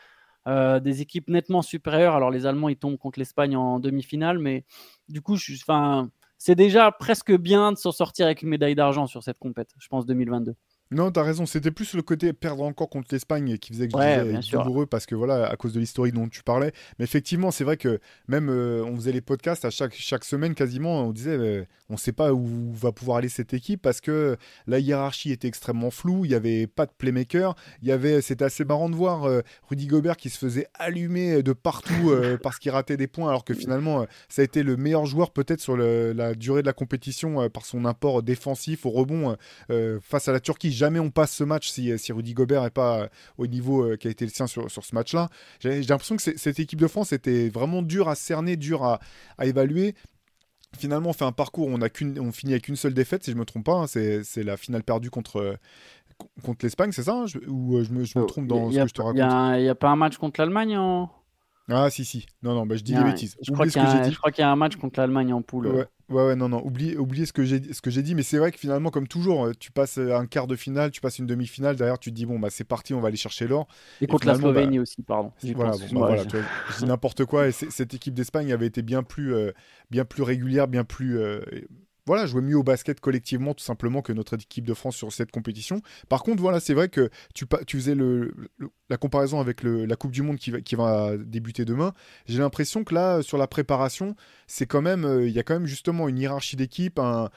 euh, 0.48 0.80
des 0.80 1.02
équipes 1.02 1.28
nettement 1.28 1.62
supérieures. 1.62 2.16
Alors, 2.16 2.32
les 2.32 2.46
Allemands, 2.46 2.70
ils 2.70 2.78
tombent 2.78 2.98
contre 2.98 3.20
l'Espagne 3.20 3.56
en 3.56 3.80
demi-finale, 3.80 4.40
mais 4.40 4.64
du 5.10 5.22
coup, 5.22 5.38
c'est 6.38 6.56
déjà 6.56 6.92
presque 6.92 7.36
bien 7.36 7.72
de 7.72 7.78
s'en 7.78 7.92
sortir 7.92 8.26
avec 8.28 8.42
une 8.42 8.50
médaille 8.50 8.76
d'argent 8.76 9.08
sur 9.08 9.24
cette 9.24 9.40
compète, 9.40 9.72
je 9.80 9.88
pense, 9.88 10.06
2022. 10.06 10.56
Non, 10.92 11.12
t'as 11.12 11.24
raison. 11.24 11.46
C'était 11.46 11.72
plus 11.72 11.94
le 11.96 12.02
côté 12.04 12.32
perdre 12.32 12.64
encore 12.64 12.90
contre 12.90 13.08
l'Espagne 13.12 13.58
qui 13.58 13.74
faisait 13.74 13.88
que 13.88 13.94
je 13.94 13.98
Ouais, 13.98 14.24
disais 14.26 14.42
sûr. 14.42 14.62
douloureux 14.64 14.86
parce 14.86 15.06
que 15.06 15.16
voilà, 15.16 15.48
à 15.48 15.56
cause 15.56 15.74
de 15.74 15.80
l'historique 15.80 16.14
dont 16.14 16.28
tu 16.30 16.44
parlais. 16.44 16.72
Mais 17.00 17.06
effectivement, 17.06 17.50
c'est 17.52 17.64
vrai 17.64 17.76
que 17.78 18.00
même 18.28 18.50
euh, 18.50 18.84
on 18.86 18.96
faisait 18.96 19.12
les 19.12 19.22
podcasts 19.22 19.66
à 19.66 19.72
chaque, 19.72 19.96
chaque 19.96 20.24
semaine 20.24 20.54
quasiment, 20.54 21.02
on 21.08 21.12
disait 21.12 21.32
euh, 21.38 21.66
on 21.90 21.98
sait 21.98 22.12
pas 22.12 22.34
où 22.34 22.72
va 22.74 22.92
pouvoir 22.92 23.18
aller 23.18 23.30
cette 23.30 23.54
équipe 23.54 23.82
parce 23.82 24.00
que 24.00 24.38
la 24.68 24.80
hiérarchie 24.80 25.32
était 25.32 25.48
extrêmement 25.48 25.90
floue, 25.92 26.24
il 26.26 26.32
y 26.32 26.36
avait 26.36 26.68
pas 26.68 26.86
de 26.86 26.92
playmaker, 26.98 27.56
il 27.82 27.88
y 27.88 27.92
avait 27.92 28.22
c'était 28.22 28.46
assez 28.46 28.64
marrant 28.64 28.90
de 28.90 28.96
voir 28.96 29.24
euh, 29.26 29.42
Rudy 29.70 29.88
Gobert 29.88 30.18
qui 30.18 30.30
se 30.30 30.38
faisait 30.38 30.68
allumer 30.76 31.42
de 31.44 31.54
partout 31.54 32.10
euh, 32.12 32.38
parce 32.42 32.60
qu'il 32.60 32.72
ratait 32.72 32.98
des 32.98 33.08
points 33.08 33.30
alors 33.30 33.44
que 33.44 33.54
finalement 33.56 34.02
euh, 34.02 34.06
ça 34.30 34.42
a 34.44 34.46
été 34.46 34.62
le 34.64 34.78
meilleur 34.78 35.06
joueur 35.08 35.32
peut-être 35.32 35.62
sur 35.62 35.76
le- 35.76 36.14
la 36.14 36.36
durée 36.36 36.62
de 36.62 36.68
la 36.68 36.74
compétition 36.74 37.50
par 37.50 37.66
son 37.66 37.86
apport 37.86 38.22
défensif 38.24 38.86
au 38.86 38.92
rebond 38.92 39.36
face 40.02 40.28
à 40.28 40.32
la 40.32 40.40
Turquie. 40.40 40.75
Jamais 40.76 41.00
on 41.00 41.10
passe 41.10 41.32
ce 41.32 41.44
match 41.44 41.70
si, 41.70 41.98
si 41.98 42.12
Rudy 42.12 42.34
Gobert 42.34 42.64
n'est 42.64 42.70
pas 42.70 43.02
euh, 43.02 43.08
au 43.38 43.48
niveau 43.48 43.84
euh, 43.84 43.98
qui 43.98 44.08
a 44.08 44.12
été 44.12 44.26
le 44.26 44.32
sien 44.32 44.48
sur, 44.48 44.70
sur 44.70 44.84
ce 44.84 44.94
match-là. 44.94 45.30
J'ai 45.60 45.82
l'impression 45.82 46.16
que 46.18 46.22
cette 46.22 46.60
équipe 46.60 46.80
de 46.80 46.88
France 46.88 47.14
était 47.14 47.50
vraiment 47.50 47.82
dure 47.82 48.10
à 48.10 48.16
cerner, 48.16 48.58
dure 48.58 48.84
à, 48.84 49.00
à 49.38 49.46
évaluer. 49.46 49.96
finalement, 50.78 51.10
on 51.10 51.14
fait 51.14 51.26
un 51.26 51.32
parcours, 51.32 51.68
on, 51.68 51.82
a 51.82 51.88
on 52.20 52.32
finit 52.32 52.54
avec 52.54 52.68
une 52.68 52.76
seule 52.76 52.94
défaite, 52.94 53.24
si 53.24 53.32
je 53.32 53.38
me 53.38 53.46
trompe 53.46 53.66
pas. 53.66 53.74
Hein, 53.74 53.88
c'est 53.88 54.44
la 54.44 54.58
finale 54.58 54.84
perdue 54.84 55.10
contre, 55.10 55.58
contre 56.44 56.66
l'Espagne, 56.66 56.92
c'est 56.92 57.04
ça 57.04 57.14
hein, 57.14 57.26
Ou 57.48 57.84
je 57.84 57.92
me, 57.92 58.04
je 58.04 58.18
me, 58.18 58.24
oh, 58.24 58.28
trompe 58.28 58.48
dans 58.48 58.72
ce 58.72 58.78
que 58.78 58.88
je 58.88 58.94
te 58.94 59.02
raconte? 59.02 59.18
Il 59.58 59.64
n'y 59.64 59.70
a, 59.70 59.76
pas 59.76 59.90
un 59.90 59.96
match 59.96 60.18
contre 60.18 60.42
l'Allemagne 60.42 60.78
en? 60.78 61.10
Ah, 61.70 61.90
si, 61.90 62.06
si. 62.06 62.26
Non, 62.44 62.54
non, 62.54 62.66
bah, 62.66 62.76
je 62.76 62.84
dis 62.84 62.94
des 62.94 63.04
bêtises. 63.04 63.36
Je 63.42 63.52
crois, 63.52 63.66
qu'il 63.66 63.82
y, 63.82 64.42
a 64.42 64.52
un 64.52 64.56
match 64.56 64.76
contre 64.76 65.00
l'Allemagne 65.00 65.34
en 65.34 65.42
poule. 65.42 65.68
Ouais. 65.68 65.86
Ouais, 66.10 66.36
non, 66.36 66.50
non, 66.50 66.62
oubliez, 66.64 66.98
oubliez 66.98 67.26
ce 67.26 67.34
que 67.34 67.44
j'ai 67.44 67.60
dit, 67.60 68.14
mais 68.14 68.22
c'est 68.22 68.38
vrai 68.38 68.52
que 68.52 68.60
finalement, 68.60 68.92
comme 68.92 69.08
toujours, 69.08 69.46
euh, 69.46 69.52
tu 69.58 69.72
passes 69.72 69.98
euh, 69.98 70.16
un 70.16 70.28
quart 70.28 70.46
de 70.46 70.56
finale, 70.56 70.92
tu 70.92 71.02
passes 71.02 71.18
une 71.18 71.26
demi-finale, 71.26 71.76
derrière 71.76 71.98
tu 71.98 72.12
te 72.12 72.16
dis 72.16 72.28
bon 72.28 72.38
bah 72.38 72.50
c'est 72.52 72.64
parti, 72.64 72.94
on 72.94 73.02
va 73.02 73.08
aller 73.08 73.18
chercher 73.18 73.48
l'or. 73.48 73.68
Et, 74.02 74.08
contre 74.08 74.28
la 74.28 74.36
Slovénie 74.36 74.78
bah, 74.78 74.84
aussi, 74.84 75.02
pardon. 75.02 75.32
Voilà, 75.56 75.72
bah, 75.72 75.78
voilà 75.92 76.24
je 76.24 76.78
dis 76.78 76.86
n'importe 76.86 77.26
quoi. 77.26 77.48
Et 77.48 77.52
cette 77.52 77.96
équipe 77.96 78.14
d'Espagne 78.14 78.54
avait 78.54 78.68
été 78.68 78.84
bien 78.84 79.02
plus, 79.02 79.34
euh, 79.34 79.52
bien 79.90 80.06
plus 80.06 80.22
régulière, 80.22 80.68
bien 80.68 80.84
plus 80.84 81.18
voilà, 82.06 82.26
jouer 82.26 82.42
mieux 82.42 82.58
au 82.58 82.64
basket 82.64 83.00
collectivement, 83.00 83.54
tout 83.54 83.64
simplement, 83.64 84.02
que 84.02 84.14
notre 84.14 84.36
équipe 84.36 84.66
de 84.66 84.74
France 84.74 84.96
sur 84.96 85.12
cette 85.12 85.32
compétition. 85.32 85.82
Par 86.08 86.24
contre, 86.24 86.42
voilà, 86.42 86.60
c'est 86.60 86.74
vrai 86.74 86.90
que 86.90 87.10
tu, 87.34 87.46
faisais 87.68 87.96
la 88.90 88.98
comparaison 88.98 89.40
avec 89.40 89.64
la 89.64 89.96
Coupe 89.96 90.12
du 90.12 90.22
Monde 90.22 90.38
qui 90.38 90.76
va, 90.76 91.18
débuter 91.18 91.66
demain. 91.66 91.94
J'ai 92.28 92.40
l'impression 92.40 92.84
que 92.84 92.94
là, 92.94 93.22
sur 93.22 93.38
la 93.38 93.48
préparation, 93.48 94.16
c'est 94.48 94.68
quand 94.68 94.82
même, 94.82 95.06
euh, 95.06 95.28
il 95.28 95.34
y 95.34 95.40
a 95.40 95.44
quand 95.44 95.56
même 95.56 95.66
justement 95.66 96.08
une 96.08 96.20
hiérarchie 96.20 96.56
d'équipe, 96.56 97.00
un, 97.00 97.30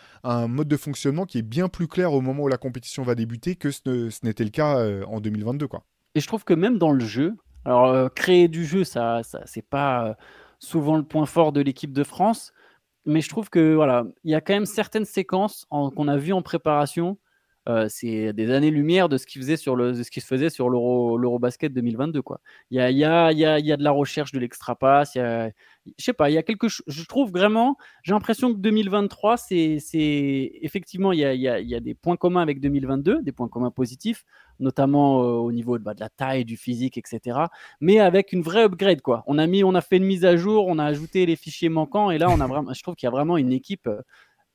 mode 0.48 0.68
de 0.68 0.76
fonctionnement 0.76 1.24
qui 1.24 1.38
est 1.38 1.42
bien 1.42 1.68
plus 1.68 1.88
clair 1.88 2.12
au 2.12 2.20
moment 2.20 2.44
où 2.44 2.48
la 2.48 2.58
compétition 2.58 3.02
va 3.02 3.14
débuter 3.14 3.56
que 3.56 3.70
ce, 3.70 4.24
n'était 4.24 4.44
le 4.44 4.50
cas 4.50 4.78
euh, 4.78 5.04
en 5.06 5.20
2022, 5.20 5.66
quoi. 5.66 5.84
Et 6.14 6.20
je 6.20 6.26
trouve 6.26 6.44
que 6.44 6.54
même 6.54 6.78
dans 6.78 6.92
le 6.92 7.04
jeu, 7.04 7.36
alors 7.64 7.86
euh, 7.86 8.08
créer 8.08 8.48
du 8.48 8.64
jeu, 8.64 8.84
ça, 8.84 9.22
ça 9.22 9.42
c'est 9.46 9.62
pas 9.62 10.16
souvent 10.58 10.96
le 10.96 11.04
point 11.04 11.26
fort 11.26 11.52
de 11.52 11.60
l'équipe 11.60 11.92
de 11.92 12.02
France 12.02 12.52
mais 13.08 13.22
je 13.22 13.28
trouve 13.28 13.48
que 13.50 13.74
voilà, 13.74 14.04
il 14.22 14.30
y 14.30 14.34
a 14.34 14.40
quand 14.40 14.52
même 14.52 14.66
certaines 14.66 15.06
séquences 15.06 15.66
qu'on 15.70 16.08
a 16.08 16.16
vues 16.16 16.34
en 16.34 16.42
préparation. 16.42 17.18
Euh, 17.68 17.86
c'est 17.88 18.32
des 18.32 18.50
années-lumière 18.50 19.08
de 19.08 19.18
ce 19.18 19.26
qui 19.26 19.38
faisait 19.38 19.58
sur 19.58 19.76
le, 19.76 19.92
ce 20.02 20.10
qui 20.10 20.20
se 20.20 20.26
faisait 20.26 20.48
sur 20.48 20.70
l'Euro, 20.70 21.18
l'Eurobasket 21.18 21.72
2022 21.72 22.22
quoi. 22.22 22.40
Il 22.70 22.78
y 22.78 22.80
a, 22.80 22.90
y, 22.90 23.04
a, 23.04 23.30
y, 23.32 23.44
a, 23.44 23.58
y 23.58 23.72
a 23.72 23.76
de 23.76 23.84
la 23.84 23.90
recherche 23.90 24.32
de 24.32 24.38
l'extra 24.38 24.74
pass. 24.74 25.14
Il 25.14 25.18
y 25.18 25.20
a, 25.20 25.50
je 25.96 26.04
sais 26.04 26.12
pas, 26.12 26.30
il 26.30 26.34
y 26.34 26.38
a 26.38 26.42
quelque. 26.42 26.66
Je 26.68 27.04
trouve 27.04 27.30
vraiment, 27.30 27.76
j'ai 28.02 28.12
l'impression 28.12 28.52
que 28.52 28.58
2023, 28.58 29.36
c'est, 29.36 29.78
effectivement, 30.62 31.12
il 31.12 31.20
y, 31.20 31.24
a, 31.24 31.34
y 31.34 31.74
a, 31.74 31.80
des 31.80 31.94
points 31.94 32.16
communs 32.16 32.42
avec 32.42 32.60
2022, 32.60 33.22
des 33.22 33.32
points 33.32 33.48
communs 33.48 33.70
positifs, 33.70 34.24
notamment 34.60 35.22
euh, 35.22 35.26
au 35.36 35.52
niveau 35.52 35.78
de, 35.78 35.84
bah, 35.84 35.94
de, 35.94 36.00
la 36.00 36.08
taille, 36.08 36.44
du 36.44 36.56
physique, 36.56 36.98
etc. 36.98 37.38
Mais 37.80 38.00
avec 38.00 38.32
une 38.32 38.42
vraie 38.42 38.64
upgrade, 38.64 39.00
quoi. 39.02 39.24
On 39.26 39.38
a 39.38 39.46
mis, 39.46 39.64
on 39.64 39.74
a 39.74 39.80
fait 39.80 39.96
une 39.96 40.04
mise 40.04 40.24
à 40.24 40.36
jour, 40.36 40.66
on 40.66 40.78
a 40.78 40.84
ajouté 40.84 41.26
les 41.26 41.36
fichiers 41.36 41.68
manquants, 41.68 42.10
et 42.10 42.18
là, 42.18 42.28
on 42.30 42.40
a 42.40 42.46
vraiment, 42.46 42.72
je 42.72 42.82
trouve 42.82 42.94
qu'il 42.94 43.06
y 43.06 43.08
a 43.08 43.12
vraiment 43.12 43.36
une 43.36 43.52
équipe. 43.52 43.86
Euh, 43.86 44.02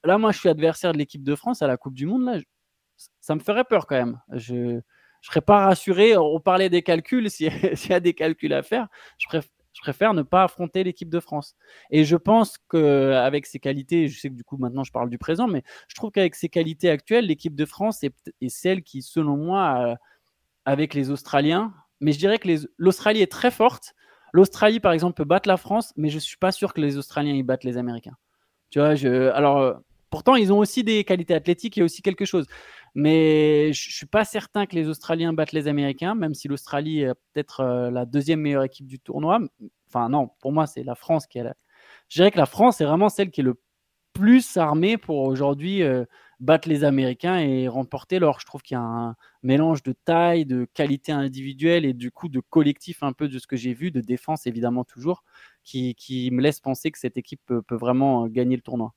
là, 0.03 0.17
moi, 0.17 0.31
je 0.31 0.39
suis 0.39 0.49
adversaire 0.49 0.93
de 0.93 0.97
l'équipe 0.97 1.23
de 1.23 1.35
France 1.35 1.61
à 1.61 1.67
la 1.67 1.77
Coupe 1.77 1.93
du 1.93 2.05
Monde. 2.05 2.25
Là, 2.25 2.39
ça 3.21 3.35
me 3.35 3.39
ferait 3.39 3.63
peur 3.63 3.87
quand 3.87 3.95
même. 3.95 4.19
Je 4.31 4.55
ne 4.55 4.81
serais 5.21 5.41
pas 5.41 5.65
rassuré. 5.65 6.17
On 6.17 6.39
parlait 6.39 6.69
des 6.69 6.81
calculs. 6.81 7.29
S'il 7.31 7.51
y 7.89 7.93
a 7.93 7.99
des 7.99 8.13
calculs 8.13 8.53
à 8.53 8.63
faire, 8.63 8.87
je 9.17 9.27
préfère, 9.81 10.13
ne 10.13 10.21
pas 10.21 10.43
affronter 10.43 10.83
l'équipe 10.83 11.09
de 11.09 11.19
France. 11.19 11.55
Et 11.89 12.03
je 12.03 12.15
pense 12.15 12.57
qu'avec 12.69 13.45
ses 13.45 13.59
qualités, 13.59 14.07
je 14.07 14.19
sais 14.19 14.29
que 14.29 14.35
du 14.35 14.43
coup 14.43 14.57
maintenant 14.57 14.83
je 14.83 14.91
parle 14.91 15.09
du 15.09 15.17
présent, 15.17 15.47
mais 15.47 15.63
je 15.87 15.95
trouve 15.95 16.11
qu'avec 16.11 16.35
ses 16.35 16.49
qualités 16.49 16.89
actuelles, 16.89 17.25
l'équipe 17.25 17.55
de 17.55 17.65
France 17.65 18.03
est, 18.03 18.13
celle 18.49 18.83
qui, 18.83 19.01
selon 19.01 19.35
moi, 19.35 19.97
avec 20.65 20.93
les 20.93 21.09
Australiens, 21.09 21.73
mais 21.99 22.11
je 22.11 22.19
dirais 22.19 22.37
que 22.37 22.49
l'Australie 22.77 23.21
est 23.21 23.31
très 23.31 23.51
forte. 23.51 23.93
L'Australie, 24.33 24.79
par 24.79 24.91
exemple, 24.91 25.15
peut 25.15 25.25
battre 25.25 25.47
la 25.47 25.57
France, 25.57 25.93
mais 25.95 26.09
je 26.09 26.15
ne 26.15 26.19
suis 26.19 26.37
pas 26.37 26.51
sûr 26.51 26.73
que 26.73 26.81
les 26.81 26.97
Australiens 26.97 27.33
y 27.33 27.43
battent 27.43 27.63
les 27.63 27.77
Américains. 27.77 28.17
Tu 28.69 28.79
vois, 28.79 28.89
alors, 29.35 29.59
euh, 29.59 29.73
pourtant, 30.09 30.35
ils 30.35 30.51
ont 30.51 30.57
aussi 30.57 30.83
des 30.83 31.03
qualités 31.03 31.33
athlétiques, 31.33 31.77
il 31.77 31.79
y 31.79 31.83
a 31.83 31.85
aussi 31.85 32.01
quelque 32.01 32.25
chose. 32.25 32.47
Mais 32.95 33.73
je 33.73 33.91
suis 33.91 34.05
pas 34.05 34.23
certain 34.23 34.65
que 34.65 34.75
les 34.75 34.87
Australiens 34.87 35.33
battent 35.33 35.51
les 35.51 35.67
Américains, 35.67 36.13
même 36.13 36.33
si 36.35 36.47
l'Australie 36.47 37.01
est 37.01 37.13
peut-être 37.33 37.61
euh, 37.61 37.89
la 37.89 38.05
deuxième 38.05 38.41
meilleure 38.41 38.63
équipe 38.63 38.85
du 38.85 38.99
tournoi. 38.99 39.39
Enfin, 39.87 40.09
non, 40.09 40.29
pour 40.39 40.51
moi, 40.51 40.67
c'est 40.67 40.83
la 40.83 40.95
France 40.95 41.25
qui 41.25 41.39
est 41.39 41.43
la... 41.43 41.55
Je 42.09 42.19
dirais 42.19 42.31
que 42.31 42.37
la 42.37 42.45
France 42.45 42.81
est 42.81 42.85
vraiment 42.85 43.09
celle 43.09 43.31
qui 43.31 43.41
est 43.41 43.43
le 43.43 43.59
plus 44.13 44.57
armée 44.57 44.97
pour 44.97 45.17
aujourd'hui 45.19 45.81
euh, 45.81 46.05
battre 46.39 46.69
les 46.69 46.83
Américains 46.83 47.39
et 47.39 47.67
remporter 47.67 48.19
l'or. 48.19 48.39
Je 48.39 48.45
trouve 48.45 48.61
qu'il 48.61 48.75
y 48.75 48.77
a 48.77 48.83
un 48.83 49.15
mélange 49.41 49.81
de 49.81 49.93
taille, 50.05 50.45
de 50.45 50.67
qualité 50.73 51.11
individuelle 51.11 51.85
et 51.85 51.93
du 51.93 52.11
coup 52.11 52.29
de 52.29 52.39
collectif 52.39 53.01
un 53.01 53.13
peu 53.13 53.27
de 53.27 53.39
ce 53.39 53.47
que 53.47 53.55
j'ai 53.55 53.73
vu, 53.73 53.89
de 53.89 54.01
défense 54.01 54.45
évidemment 54.45 54.83
toujours, 54.83 55.23
qui, 55.63 55.95
me 56.31 56.41
laisse 56.41 56.59
penser 56.59 56.91
que 56.91 56.99
cette 56.99 57.17
équipe 57.17 57.41
peut, 57.45 57.63
peut 57.63 57.75
vraiment 57.75 58.27
gagner 58.27 58.55
le 58.55 58.61
tournoi. 58.61 58.93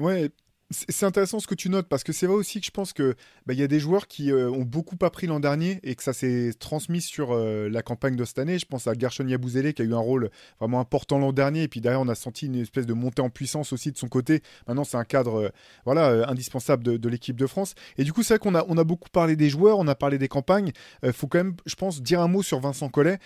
Ouais, 0.00 0.30
c'est 0.70 1.06
intéressant 1.06 1.40
ce 1.40 1.46
que 1.46 1.54
tu 1.54 1.70
notes 1.70 1.88
parce 1.88 2.04
que 2.04 2.12
c'est 2.12 2.26
vrai 2.26 2.36
aussi 2.36 2.60
que 2.60 2.66
je 2.66 2.70
pense 2.70 2.92
que 2.92 3.14
bah, 3.46 3.54
il 3.54 3.58
y 3.58 3.62
a 3.62 3.66
des 3.66 3.80
joueurs 3.80 4.06
qui 4.06 4.30
euh, 4.30 4.50
ont 4.50 4.64
beaucoup 4.64 4.96
appris 5.00 5.26
l'an 5.26 5.40
dernier 5.40 5.80
et 5.82 5.94
que 5.94 6.02
ça 6.02 6.12
s'est 6.12 6.52
transmis 6.58 7.00
sur 7.00 7.32
euh, 7.32 7.68
la 7.70 7.80
campagne 7.80 8.16
de 8.16 8.24
cette 8.26 8.38
année. 8.38 8.58
Je 8.58 8.66
pense 8.66 8.86
à 8.86 8.92
Gershon 8.92 9.26
Yabouzélé 9.26 9.72
qui 9.72 9.82
a 9.82 9.84
eu 9.86 9.94
un 9.94 9.98
rôle 9.98 10.30
vraiment 10.60 10.80
important 10.80 11.18
l'an 11.18 11.32
dernier 11.32 11.62
et 11.62 11.68
puis 11.68 11.80
derrière 11.80 12.02
on 12.02 12.08
a 12.08 12.14
senti 12.14 12.46
une 12.46 12.56
espèce 12.56 12.86
de 12.86 12.92
montée 12.92 13.22
en 13.22 13.30
puissance 13.30 13.72
aussi 13.72 13.92
de 13.92 13.96
son 13.96 14.08
côté. 14.08 14.42
Maintenant 14.66 14.84
c'est 14.84 14.98
un 14.98 15.04
cadre 15.04 15.40
euh, 15.40 15.48
voilà 15.86 16.28
indispensable 16.28 16.82
de, 16.82 17.08
l'équipe 17.08 17.36
de 17.36 17.46
France. 17.46 17.74
Et 17.96 18.04
du 18.04 18.12
coup 18.12 18.22
c'est 18.22 18.34
vrai 18.34 18.38
qu'on 18.38 18.54
a 18.54 18.64
on 18.68 18.76
a 18.76 18.84
beaucoup 18.84 19.08
parlé 19.08 19.36
des 19.36 19.48
joueurs, 19.48 19.78
on 19.78 19.88
a 19.88 19.94
parlé 19.94 20.18
des 20.18 20.28
campagnes. 20.28 20.72
Faut 21.12 21.28
quand 21.28 21.38
même 21.38 21.56
je 21.64 21.76
pense 21.76 22.02
dire 22.02 22.20
un 22.20 22.28
mot 22.28 22.42
sur 22.42 22.60
Vincent 22.60 22.90
Collet 22.90 23.18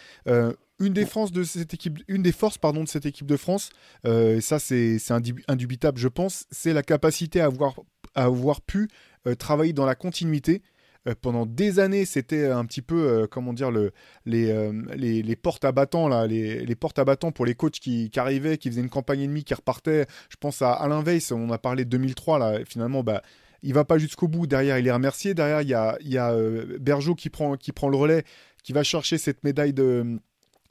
une 0.82 0.92
des, 0.92 1.04
de 1.04 1.44
cette 1.44 1.74
équipe, 1.74 2.00
une 2.08 2.22
des 2.22 2.32
forces 2.32 2.58
pardon, 2.58 2.82
de 2.82 2.88
cette 2.88 3.06
équipe 3.06 3.26
de 3.26 3.36
France, 3.36 3.70
euh, 4.04 4.36
et 4.36 4.40
ça 4.40 4.58
c'est 4.58 4.98
indubitable 5.48 5.98
je 5.98 6.08
pense, 6.08 6.46
c'est 6.50 6.72
la 6.72 6.82
capacité 6.82 7.40
à 7.40 7.46
avoir, 7.46 7.74
à 8.14 8.24
avoir 8.24 8.60
pu 8.60 8.88
euh, 9.26 9.34
travailler 9.34 9.72
dans 9.72 9.86
la 9.86 9.94
continuité. 9.94 10.62
Euh, 11.08 11.14
pendant 11.20 11.46
des 11.46 11.80
années, 11.80 12.04
c'était 12.04 12.46
un 12.46 12.64
petit 12.64 12.82
peu, 12.82 13.26
comment 13.28 13.52
dire, 13.52 13.72
le, 13.72 13.92
les, 14.24 14.52
les, 14.94 15.36
portes 15.36 15.64
à 15.64 15.72
battants, 15.72 16.06
là, 16.06 16.28
les, 16.28 16.64
les, 16.64 16.74
portes 16.76 16.98
à 16.98 17.04
pour 17.16 17.44
les 17.44 17.56
coachs 17.56 17.80
qui, 17.80 18.10
arrivaient, 18.14 18.56
qui 18.56 18.68
faisaient 18.70 18.82
une 18.82 18.88
campagne 18.88 19.22
ennemie, 19.22 19.42
qui 19.42 19.54
repartaient. 19.54 20.06
Je 20.30 20.36
pense 20.36 20.62
à 20.62 20.72
Alain 20.72 21.02
Weiss, 21.02 21.32
on 21.32 21.50
a 21.50 21.58
parlé 21.58 21.84
de 21.84 21.90
2003, 21.90 22.38
là, 22.38 22.64
finalement, 22.64 23.02
bah, 23.02 23.22
il 23.64 23.74
va 23.74 23.84
pas 23.84 23.98
jusqu'au 23.98 24.28
bout. 24.28 24.46
Derrière, 24.46 24.78
il 24.78 24.86
est 24.86 24.92
remercié. 24.92 25.34
Derrière, 25.34 25.62
il 25.62 25.68
y 25.68 25.74
a, 25.74 25.96
il 26.02 26.08
y 26.08 26.18
a 26.18 26.36
Bergeau 26.80 27.16
qui 27.16 27.30
prend, 27.30 27.56
qui 27.56 27.72
prend 27.72 27.88
le 27.88 27.96
relais, 27.96 28.22
qui 28.62 28.72
va 28.72 28.84
chercher 28.84 29.18
cette 29.18 29.42
médaille 29.42 29.72
de 29.72 30.20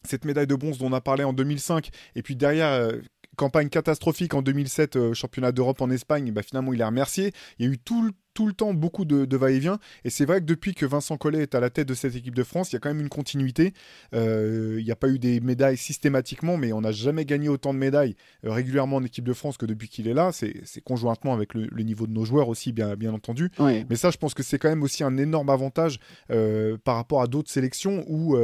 cette 0.07 0.25
médaille 0.25 0.47
de 0.47 0.55
bronze 0.55 0.77
dont 0.77 0.87
on 0.87 0.93
a 0.93 1.01
parlé 1.01 1.23
en 1.23 1.33
2005, 1.33 1.89
et 2.15 2.21
puis 2.21 2.35
derrière, 2.35 2.71
euh, 2.71 2.99
campagne 3.35 3.69
catastrophique 3.69 4.33
en 4.33 4.41
2007, 4.41 4.95
euh, 4.95 5.13
championnat 5.13 5.51
d'Europe 5.51 5.81
en 5.81 5.89
Espagne, 5.89 6.31
bah, 6.31 6.43
finalement 6.43 6.73
il 6.73 6.81
est 6.81 6.85
remercié. 6.85 7.31
Il 7.59 7.65
y 7.65 7.69
a 7.69 7.71
eu 7.71 7.77
tout 7.77 8.03
le 8.03 8.11
tout 8.33 8.47
le 8.47 8.53
temps 8.53 8.73
beaucoup 8.73 9.05
de, 9.05 9.35
va-et-vient. 9.35 9.79
Et 10.05 10.09
c'est 10.09 10.25
vrai 10.25 10.39
que 10.39 10.45
depuis 10.45 10.73
que 10.73 10.85
Vincent 10.85 11.17
Collet 11.17 11.41
est 11.41 11.55
à 11.55 11.59
la 11.59 11.69
tête 11.69 11.87
de 11.87 11.93
cette 11.93 12.15
équipe 12.15 12.35
de 12.35 12.43
France, 12.43 12.71
il 12.71 12.73
y 12.73 12.77
a 12.77 12.79
quand 12.79 12.89
même 12.89 13.01
une 13.01 13.09
continuité. 13.09 13.73
Euh, 14.13 14.77
il 14.79 14.85
n'y 14.85 14.91
a 14.91 14.95
pas 14.95 15.09
eu 15.09 15.19
des 15.19 15.39
médailles 15.39 15.77
systématiquement, 15.77 16.57
mais 16.57 16.73
on 16.73 16.81
n'a 16.81 16.91
jamais 16.91 17.25
gagné 17.25 17.49
autant 17.49 17.73
de 17.73 17.79
médailles 17.79 18.15
euh, 18.45 18.51
régulièrement 18.51 18.97
en 18.97 19.03
équipe 19.03 19.25
de 19.25 19.33
France 19.33 19.57
que 19.57 19.65
depuis 19.65 19.89
qu'il 19.89 20.07
est 20.07 20.13
là. 20.13 20.31
C'est 20.31 20.81
conjointement 20.83 21.33
avec 21.33 21.53
le, 21.53 21.67
niveau 21.83 22.07
de 22.07 22.13
nos 22.13 22.25
joueurs 22.25 22.47
aussi, 22.47 22.71
bien, 22.71 22.95
bien 22.95 23.13
entendu. 23.13 23.51
Mais 23.59 23.95
ça, 23.95 24.11
je 24.11 24.17
pense 24.17 24.33
que 24.33 24.43
c'est 24.43 24.59
quand 24.59 24.69
même 24.69 24.83
aussi 24.83 25.03
un 25.03 25.17
énorme 25.17 25.49
avantage 25.49 25.99
euh, 26.29 26.77
par 26.83 26.95
rapport 26.95 27.21
à 27.21 27.27
d'autres 27.27 27.49
sélections 27.49 28.05
où, 28.07 28.37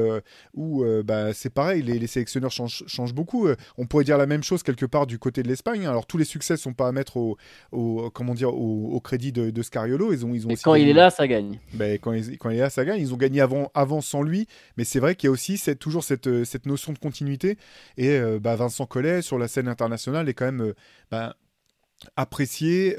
où 0.53 0.83
bah, 1.03 1.33
c'est 1.33 1.49
pareil, 1.49 1.81
les, 1.81 2.07
sélectionneurs 2.07 2.51
changent, 2.51 2.83
changent, 2.88 3.13
beaucoup. 3.13 3.47
on 3.77 3.85
pourrait 3.85 4.03
dire 4.03 4.17
la 4.17 4.25
même 4.25 4.43
chose 4.43 4.63
quelque 4.63 4.85
part 4.85 5.07
du 5.07 5.19
côté 5.19 5.43
de 5.43 5.47
l'Espagne. 5.47 5.85
Alors 5.85 6.05
tous 6.05 6.17
les 6.17 6.25
succès 6.25 6.55
ne 6.55 6.57
sont 6.57 6.73
pas 6.73 6.88
à 6.88 6.91
mettre 6.91 7.17
au, 7.17 7.38
au 7.71 8.09
comment 8.09 8.33
dire, 8.33 8.53
au, 8.53 8.99
crédit 8.99 9.31
de, 9.31 9.51
de 9.51 9.61
ils 9.86 10.25
ont, 10.25 10.34
ils 10.34 10.47
ont 10.47 10.49
quand 10.63 10.75
il 10.75 10.88
est 10.88 10.93
là, 10.93 11.09
ça 11.09 11.28
gagne. 11.28 11.59
Ben, 11.73 11.97
quand, 11.99 12.13
il, 12.13 12.38
quand, 12.38 12.49
il, 12.49 12.57
est 12.57 12.61
là, 12.61 12.69
ça 12.69 12.86
gagne. 12.86 12.99
Ils 12.99 13.13
ont 13.13 13.17
gagné 13.17 13.41
avant, 13.41 13.71
avant 13.73 14.01
sans 14.01 14.21
lui, 14.21 14.47
mais 14.78 14.84
c'est 14.84 14.99
vrai 14.99 15.15
qu'il 15.15 15.28
y 15.28 15.30
a 15.30 15.32
aussi 15.32 15.57
cette, 15.57 15.80
toujours 15.80 16.03
cette, 16.03 16.28
euh, 16.28 16.45
cette 16.45 16.65
notion 16.65 16.93
de 16.93 16.99
continuité. 16.99 17.57
Et 17.97 18.09
euh, 18.09 18.39
bah, 18.39 18.55
Vincent 18.55 18.86
Collet, 18.86 19.21
sur 19.21 19.38
la 19.38 19.47
scène 19.47 19.67
internationale, 19.67 20.28
est 20.30 20.34
quand 20.34 20.45
même 20.45 20.61
euh, 20.61 20.73
bah, 21.11 21.36
apprécié, 22.15 22.95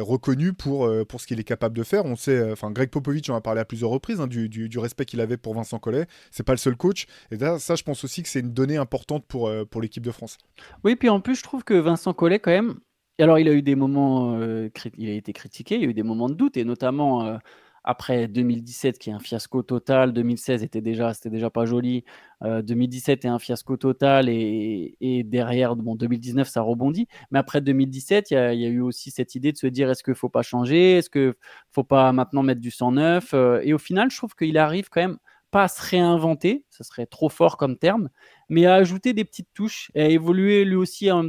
reconnu 0.00 0.52
pour, 0.52 0.86
pour 1.08 1.22
ce 1.22 1.26
qu'il 1.26 1.40
est 1.40 1.44
capable 1.44 1.74
de 1.74 1.82
faire. 1.82 2.04
On 2.04 2.16
sait, 2.16 2.52
enfin 2.52 2.70
Greg 2.70 2.90
Popovich 2.90 3.30
en 3.30 3.34
a 3.34 3.40
parlé 3.40 3.62
à 3.62 3.64
plusieurs 3.64 3.88
reprises 3.88 4.20
hein, 4.20 4.26
du, 4.26 4.50
du, 4.50 4.78
respect 4.78 5.06
qu'il 5.06 5.22
avait 5.22 5.38
pour 5.38 5.54
Vincent 5.54 5.78
Collet. 5.78 6.06
C'est 6.30 6.42
pas 6.42 6.52
le 6.52 6.58
seul 6.58 6.76
coach. 6.76 7.06
Et 7.30 7.38
ça, 7.38 7.74
je 7.76 7.82
pense 7.82 8.04
aussi 8.04 8.22
que 8.22 8.28
c'est 8.28 8.40
une 8.40 8.52
donnée 8.52 8.76
importante 8.76 9.24
pour, 9.26 9.50
pour 9.70 9.80
l'équipe 9.80 10.02
de 10.02 10.10
France. 10.10 10.36
Oui, 10.84 10.96
puis 10.96 11.08
en 11.08 11.20
plus, 11.20 11.36
je 11.36 11.42
trouve 11.42 11.64
que 11.64 11.72
Vincent 11.72 12.12
Collet, 12.12 12.40
quand 12.40 12.50
même, 12.50 12.74
alors, 13.18 13.38
il 13.38 13.48
a 13.48 13.52
eu 13.52 13.62
des 13.62 13.74
moments, 13.74 14.34
euh, 14.36 14.68
il 14.96 15.10
a 15.10 15.12
été 15.12 15.32
critiqué, 15.32 15.76
il 15.76 15.82
y 15.82 15.84
a 15.84 15.88
eu 15.88 15.94
des 15.94 16.02
moments 16.02 16.28
de 16.28 16.34
doute, 16.34 16.56
et 16.56 16.64
notamment 16.64 17.24
euh, 17.26 17.36
après 17.84 18.26
2017, 18.26 18.98
qui 18.98 19.10
est 19.10 19.12
un 19.12 19.18
fiasco 19.18 19.62
total. 19.62 20.12
2016 20.12 20.62
était 20.62 20.80
déjà, 20.80 21.12
c'était 21.14 21.30
déjà 21.30 21.50
pas 21.50 21.66
joli. 21.66 22.04
2017 22.42 23.24
euh, 23.24 23.28
est 23.28 23.30
un 23.30 23.38
fiasco 23.38 23.76
total, 23.76 24.28
et, 24.28 25.22
derrière, 25.24 25.76
bon, 25.76 25.94
2019, 25.94 26.48
ça 26.48 26.62
rebondit. 26.62 27.06
Mais 27.30 27.38
après 27.38 27.60
2017, 27.60 28.30
il 28.30 28.34
y 28.34 28.36
a, 28.38 28.54
eu 28.54 28.80
aussi 28.80 29.10
cette 29.10 29.34
idée 29.34 29.52
de 29.52 29.58
se 29.58 29.66
dire 29.66 29.90
est-ce 29.90 30.02
qu'il 30.02 30.14
faut 30.14 30.30
pas 30.30 30.42
changer, 30.42 30.98
est-ce 30.98 31.10
qu'il 31.10 31.34
faut 31.70 31.84
pas 31.84 32.12
maintenant 32.12 32.42
mettre 32.42 32.60
du 32.60 32.70
sang 32.70 32.92
neuf 32.92 33.34
Et 33.62 33.74
au 33.74 33.78
final, 33.78 34.10
je 34.10 34.16
trouve 34.16 34.34
qu'il 34.34 34.56
arrive 34.58 34.88
quand 34.88 35.02
même 35.02 35.18
pas 35.50 35.64
à 35.64 35.68
se 35.68 35.82
réinventer, 35.82 36.64
ce 36.70 36.82
serait 36.82 37.04
trop 37.06 37.28
fort 37.28 37.58
comme 37.58 37.76
terme, 37.76 38.08
mais 38.48 38.64
à 38.64 38.74
ajouter 38.74 39.12
des 39.12 39.24
petites 39.24 39.50
touches 39.52 39.90
et 39.94 40.02
à 40.02 40.08
évoluer 40.08 40.64
lui 40.64 40.76
aussi 40.76 41.10
en 41.10 41.22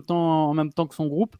même 0.54 0.72
temps 0.74 0.88
que 0.88 0.96
son 0.96 1.08
groupe 1.08 1.36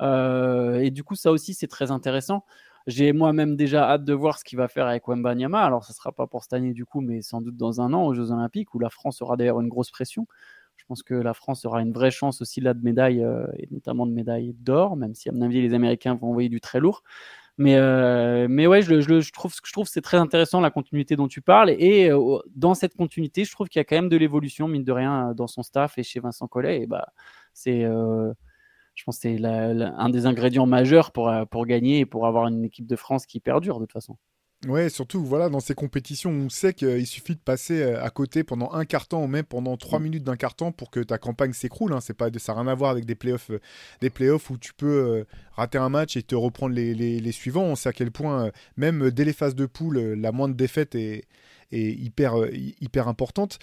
et 0.00 0.90
du 0.90 1.04
coup, 1.04 1.14
ça 1.14 1.32
aussi, 1.32 1.54
c'est 1.54 1.68
très 1.68 1.90
intéressant. 1.90 2.44
J'ai 2.88 3.12
moi-même 3.12 3.54
déjà 3.54 3.90
hâte 3.90 4.04
de 4.04 4.14
voir 4.14 4.38
ce 4.38 4.44
qu'il 4.44 4.56
va 4.56 4.66
faire 4.66 4.86
avec 4.86 5.06
Wembanyama. 5.08 5.62
Alors, 5.62 5.84
ce 5.84 5.92
ne 5.92 5.94
sera 5.94 6.10
pas 6.10 6.26
pour 6.26 6.42
cette 6.42 6.54
année 6.54 6.72
du 6.72 6.86
coup, 6.86 7.02
mais 7.02 7.20
sans 7.20 7.42
doute 7.42 7.54
dans 7.54 7.82
un 7.82 7.92
an 7.92 8.06
aux 8.06 8.14
Jeux 8.14 8.30
Olympiques, 8.30 8.74
où 8.74 8.78
la 8.78 8.88
France 8.88 9.20
aura 9.20 9.36
d'ailleurs 9.36 9.60
une 9.60 9.68
grosse 9.68 9.90
pression. 9.90 10.26
Je 10.76 10.86
pense 10.86 11.02
que 11.02 11.12
la 11.12 11.34
France 11.34 11.66
aura 11.66 11.82
une 11.82 11.92
vraie 11.92 12.10
chance 12.10 12.40
aussi 12.40 12.62
là 12.62 12.72
de 12.72 12.82
médaille, 12.82 13.22
euh, 13.22 13.46
et 13.58 13.68
notamment 13.70 14.06
de 14.06 14.12
médaille 14.12 14.54
d'or, 14.60 14.96
même 14.96 15.14
si 15.14 15.28
à 15.28 15.32
mon 15.32 15.42
avis 15.42 15.60
les 15.60 15.74
Américains 15.74 16.14
vont 16.14 16.28
envoyer 16.30 16.48
du 16.48 16.62
très 16.62 16.80
lourd. 16.80 17.02
Mais, 17.58 17.76
euh, 17.76 18.46
mais 18.48 18.66
ouais, 18.66 18.80
je, 18.80 19.32
trouve, 19.32 19.52
je 19.62 19.72
trouve 19.72 19.86
c'est 19.86 20.00
très 20.00 20.16
intéressant 20.16 20.60
la 20.60 20.70
continuité 20.70 21.14
dont 21.14 21.28
tu 21.28 21.42
parles. 21.42 21.70
Et 21.70 22.10
euh, 22.10 22.38
dans 22.56 22.72
cette 22.72 22.94
continuité, 22.94 23.44
je 23.44 23.52
trouve 23.52 23.68
qu'il 23.68 23.80
y 23.80 23.82
a 23.82 23.84
quand 23.84 23.96
même 23.96 24.08
de 24.08 24.16
l'évolution, 24.16 24.66
mine 24.66 24.84
de 24.84 24.92
rien, 24.92 25.34
dans 25.34 25.46
son 25.46 25.62
staff 25.62 25.98
et 25.98 26.02
chez 26.04 26.20
Vincent 26.20 26.46
Collet. 26.48 26.80
Et 26.82 26.86
bah, 26.86 27.08
c'est 27.52 27.84
je 28.98 29.04
pense 29.04 29.20
que 29.20 29.22
c'est 29.22 29.44
un 29.44 30.08
des 30.08 30.26
ingrédients 30.26 30.66
majeurs 30.66 31.12
pour, 31.12 31.28
euh, 31.28 31.44
pour 31.44 31.66
gagner 31.66 32.00
et 32.00 32.06
pour 32.06 32.26
avoir 32.26 32.48
une 32.48 32.64
équipe 32.64 32.86
de 32.86 32.96
France 32.96 33.26
qui 33.26 33.38
perdure 33.38 33.78
de 33.78 33.84
toute 33.84 33.92
façon. 33.92 34.16
Ouais, 34.66 34.88
surtout 34.88 35.24
voilà, 35.24 35.48
dans 35.48 35.60
ces 35.60 35.76
compétitions, 35.76 36.32
on 36.32 36.48
sait 36.48 36.74
qu'il 36.74 37.06
suffit 37.06 37.36
de 37.36 37.40
passer 37.40 37.80
euh, 37.80 38.02
à 38.02 38.10
côté 38.10 38.42
pendant 38.42 38.72
un 38.72 38.84
quart 38.84 39.06
temps 39.06 39.22
ou 39.22 39.28
même 39.28 39.44
pendant 39.44 39.76
trois 39.76 40.00
minutes 40.00 40.24
d'un 40.24 40.34
quart 40.34 40.56
temps 40.56 40.72
pour 40.72 40.90
que 40.90 40.98
ta 40.98 41.16
campagne 41.16 41.52
s'écroule. 41.52 41.92
Hein. 41.92 42.00
Ça 42.00 42.12
n'a 42.18 42.54
rien 42.54 42.66
à 42.66 42.74
voir 42.74 42.90
avec 42.90 43.04
des 43.04 43.14
playoffs, 43.14 43.50
euh, 43.50 43.60
des 44.00 44.10
playoffs 44.10 44.50
où 44.50 44.58
tu 44.58 44.74
peux 44.74 45.24
rater 45.52 45.78
un 45.78 45.90
match 45.90 46.16
et 46.16 46.24
te 46.24 46.34
reprendre 46.34 46.74
les, 46.74 46.92
les, 46.92 47.32
suivants. 47.32 47.62
On 47.62 47.76
sait 47.76 47.90
à 47.90 47.92
quel 47.92 48.10
point, 48.10 48.50
même 48.76 49.12
dès 49.12 49.24
les 49.24 49.32
phases 49.32 49.54
de 49.54 49.66
poule, 49.66 49.96
la 50.00 50.32
moindre 50.32 50.56
défaite 50.56 50.96
est, 50.96 51.26
est 51.70 51.92
hyper, 51.92 52.34
hyper 52.80 53.06
importante. 53.06 53.60